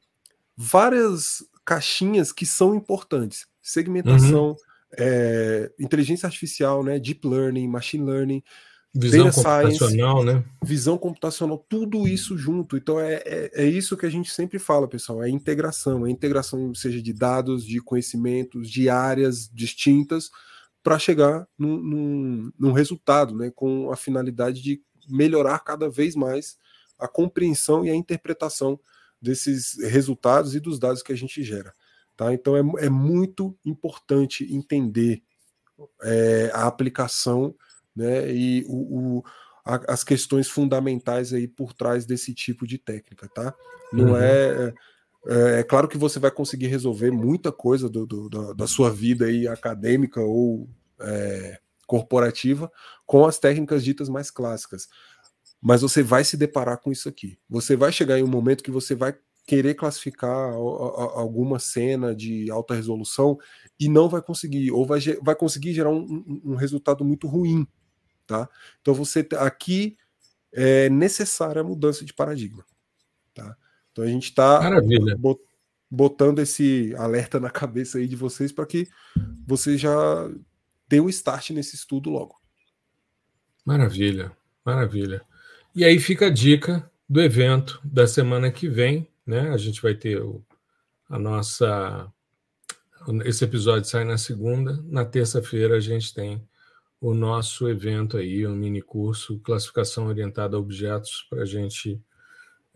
várias 0.57 1.45
caixinhas 1.65 2.33
que 2.33 2.47
são 2.47 2.75
importantes. 2.75 3.47
Segmentação, 3.61 4.51
uhum. 4.51 4.57
é, 4.99 5.71
inteligência 5.79 6.27
artificial, 6.27 6.83
né? 6.83 6.99
Deep 6.99 7.27
learning, 7.27 7.69
machine 7.69 8.05
learning. 8.05 8.43
Visão 8.95 9.31
computacional, 9.31 10.23
science, 10.23 10.25
né? 10.25 10.45
Visão 10.63 10.99
computacional, 10.99 11.67
tudo 11.67 12.07
isso 12.07 12.37
junto. 12.37 12.77
Então 12.77 13.01
é, 13.01 13.15
é, 13.25 13.51
é, 13.55 13.65
isso 13.65 13.97
que 13.97 14.05
a 14.05 14.11
gente 14.11 14.31
sempre 14.31 14.59
fala, 14.59 14.87
pessoal. 14.87 15.23
É 15.23 15.31
integração, 15.31 16.07
é 16.07 16.11
integração, 16.11 16.75
seja 16.75 17.01
de 17.01 17.13
dados, 17.13 17.65
de 17.65 17.81
conhecimentos, 17.81 18.71
de 18.71 18.91
áreas 18.91 19.49
distintas, 19.51 20.31
para 20.83 20.99
chegar 20.99 21.49
num, 21.57 21.79
num, 21.79 22.53
num, 22.59 22.73
resultado, 22.73 23.35
né, 23.35 23.51
com 23.55 23.91
a 23.91 23.97
finalidade 23.97 24.61
de 24.61 24.83
melhorar 25.09 25.61
cada 25.61 25.89
vez 25.89 26.15
mais 26.15 26.59
a 26.99 27.09
compreensão 27.09 27.85
e 27.87 27.91
a 27.91 27.95
interpretação 27.95 28.79
desses 29.21 29.79
resultados 29.85 30.55
e 30.55 30.61
dos 30.61 30.79
dados 30.79 31.03
que 31.03 31.13
a 31.13 31.17
gente 31.17 31.43
gera. 31.43 31.73
Tá? 32.15 32.35
Então 32.35 32.57
é, 32.57 32.85
é 32.85 32.91
muito 32.91 33.57
importante 33.65 34.45
entender 34.53 35.23
é, 36.03 36.51
a 36.53 36.67
aplicação 36.67 37.55
né, 37.95 38.33
e 38.33 38.65
o, 38.69 39.19
o 39.19 39.25
a, 39.65 39.93
as 39.93 40.03
questões 40.03 40.49
fundamentais 40.49 41.33
aí 41.33 41.47
por 41.47 41.73
trás 41.73 42.05
desse 42.05 42.35
tipo 42.35 42.67
de 42.67 42.79
técnica. 42.79 43.29
Tá? 43.29 43.55
Não 43.93 44.11
uhum. 44.11 44.17
é 44.17 44.75
é, 45.27 45.61
é, 45.61 45.63
claro 45.63 45.89
que 45.89 45.97
você 45.97 46.19
vai 46.19 46.31
conseguir 46.31 46.67
resolver 46.67 47.11
muita 47.11 47.53
coisa 47.53 47.89
do, 47.89 48.07
do, 48.07 48.29
da, 48.29 48.53
da, 48.55 48.67
sua 48.67 48.91
vida 48.91 49.27
aí 49.27 49.47
acadêmica 49.47 50.21
ou 50.21 50.69
é, 51.01 51.61
corporativa 51.87 52.71
com 53.07 53.25
as 53.25 53.39
técnicas 53.39 53.85
ditas 53.85 54.09
mais 54.09 54.31
clássicas. 54.31 54.89
Mas 55.61 55.83
você 55.83 56.03
vai 56.03 56.25
se 56.25 56.37
deparar 56.37 56.79
com 56.79 56.91
isso 56.91 57.09
aqui. 57.09 57.39
Você 57.49 57.77
vai 57.77 57.93
chegar 57.93 58.19
em 58.19 58.25
um 58.25 58.29
momento 58.29 58.65
que 58.65 58.71
você 58.71 58.97
vai 58.97 59.15
querer 59.47 59.75
classificar 59.75 60.55
alguma 60.55 61.59
cena 61.59 62.15
de 62.15 62.51
alta 62.51 62.75
resolução 62.75 63.39
e 63.79 63.89
não 63.89 64.09
vai 64.09 64.23
conseguir, 64.23 64.71
ou 64.71 64.87
vai, 64.87 65.01
vai 65.21 65.35
conseguir 65.35 65.73
gerar 65.73 65.91
um, 65.91 66.43
um 66.45 66.55
resultado 66.55 67.05
muito 67.05 67.29
ruim. 67.29 67.67
Tá? 68.27 68.49
Então 68.81 68.95
você 68.95 69.27
aqui 69.39 69.97
é 70.53 70.89
necessária 70.89 71.61
a 71.61 71.65
mudança 71.65 72.05
de 72.05 72.13
paradigma. 72.13 72.65
Tá? 73.35 73.57
Então 73.91 74.05
a 74.05 74.07
gente 74.07 74.29
está 74.29 74.61
botando 75.91 76.39
esse 76.39 76.95
alerta 76.97 77.39
na 77.39 77.51
cabeça 77.51 77.99
aí 77.99 78.09
de 78.09 78.17
vocês 78.17 78.51
para 78.51 78.67
que 78.67 78.89
vocês 79.47 79.81
já 79.81 79.93
dê 80.89 81.01
um 81.01 81.09
start 81.09 81.51
nesse 81.51 81.77
estudo 81.77 82.11
logo. 82.11 82.41
Maravilha, 83.65 84.33
maravilha. 84.65 85.23
E 85.75 85.85
aí 85.85 85.99
fica 85.99 86.27
a 86.27 86.31
dica 86.31 86.91
do 87.09 87.21
evento 87.21 87.81
da 87.85 88.07
semana 88.07 88.51
que 88.51 88.69
vem, 88.69 89.09
né? 89.27 89.51
A 89.51 89.57
gente 89.57 89.81
vai 89.81 89.95
ter 89.95 90.21
o, 90.21 90.43
a 91.09 91.19
nossa. 91.19 92.11
Esse 93.25 93.45
episódio 93.45 93.89
sai 93.89 94.05
na 94.05 94.17
segunda, 94.17 94.83
na 94.85 95.05
terça-feira 95.05 95.77
a 95.77 95.81
gente 95.81 96.15
tem 96.15 96.47
o 97.03 97.13
nosso 97.13 97.69
evento 97.69 98.17
aí, 98.17 98.47
um 98.47 98.55
mini 98.55 98.81
curso 98.81 99.41
Classificação 99.41 100.07
Orientada 100.07 100.57
a 100.57 100.61
Objetos, 100.61 101.27
para 101.29 101.43
a 101.43 101.45
gente 101.45 102.01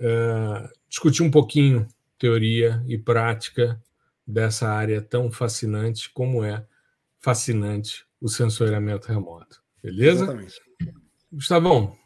uh, 0.01 0.69
discutir 0.89 1.23
um 1.23 1.31
pouquinho 1.31 1.87
teoria 2.19 2.83
e 2.89 2.99
prática 2.99 3.81
dessa 4.27 4.69
área 4.69 5.01
tão 5.01 5.31
fascinante 5.31 6.11
como 6.13 6.43
é 6.43 6.67
fascinante 7.21 8.05
o 8.21 8.29
sensoriamento 8.29 9.07
remoto. 9.07 9.63
Beleza? 9.81 10.25
Exatamente. 10.25 10.61
Gustavão, 11.33 11.97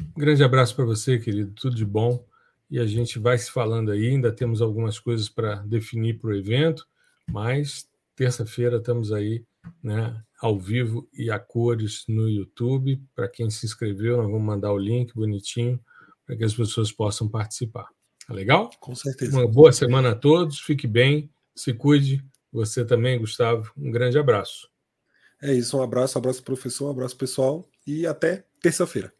um 0.00 0.20
grande 0.20 0.42
abraço 0.42 0.74
para 0.74 0.84
você, 0.84 1.16
querido. 1.16 1.52
Tudo 1.52 1.76
de 1.76 1.84
bom. 1.84 2.26
E 2.68 2.80
a 2.80 2.86
gente 2.86 3.20
vai 3.20 3.38
se 3.38 3.52
falando 3.52 3.92
aí. 3.92 4.08
Ainda 4.08 4.32
temos 4.32 4.60
algumas 4.60 4.98
coisas 4.98 5.28
para 5.28 5.56
definir 5.62 6.18
para 6.18 6.30
o 6.30 6.34
evento, 6.34 6.88
mas 7.30 7.88
terça-feira 8.16 8.78
estamos 8.78 9.12
aí, 9.12 9.44
né, 9.80 10.20
ao 10.40 10.58
vivo 10.58 11.08
e 11.12 11.30
a 11.30 11.38
cores 11.38 12.04
no 12.08 12.28
YouTube. 12.28 13.02
Para 13.14 13.28
quem 13.28 13.50
se 13.50 13.66
inscreveu, 13.66 14.16
nós 14.18 14.26
vamos 14.26 14.42
mandar 14.42 14.72
o 14.72 14.78
link 14.78 15.14
bonitinho 15.14 15.80
para 16.24 16.36
que 16.36 16.44
as 16.44 16.54
pessoas 16.54 16.92
possam 16.92 17.28
participar. 17.28 17.88
Tá 18.26 18.34
legal? 18.34 18.70
Com 18.80 18.94
certeza. 18.94 19.36
Uma 19.36 19.48
boa 19.48 19.72
semana 19.72 20.10
a 20.10 20.14
todos, 20.14 20.60
fique 20.60 20.86
bem, 20.86 21.30
se 21.54 21.72
cuide. 21.72 22.24
Você 22.52 22.84
também, 22.84 23.18
Gustavo. 23.18 23.72
Um 23.76 23.90
grande 23.90 24.18
abraço. 24.18 24.68
É 25.40 25.52
isso, 25.54 25.78
um 25.78 25.82
abraço, 25.82 26.18
um 26.18 26.20
abraço, 26.20 26.42
professor, 26.42 26.88
um 26.88 26.90
abraço, 26.90 27.16
pessoal, 27.16 27.68
e 27.86 28.06
até 28.06 28.44
terça-feira. 28.60 29.12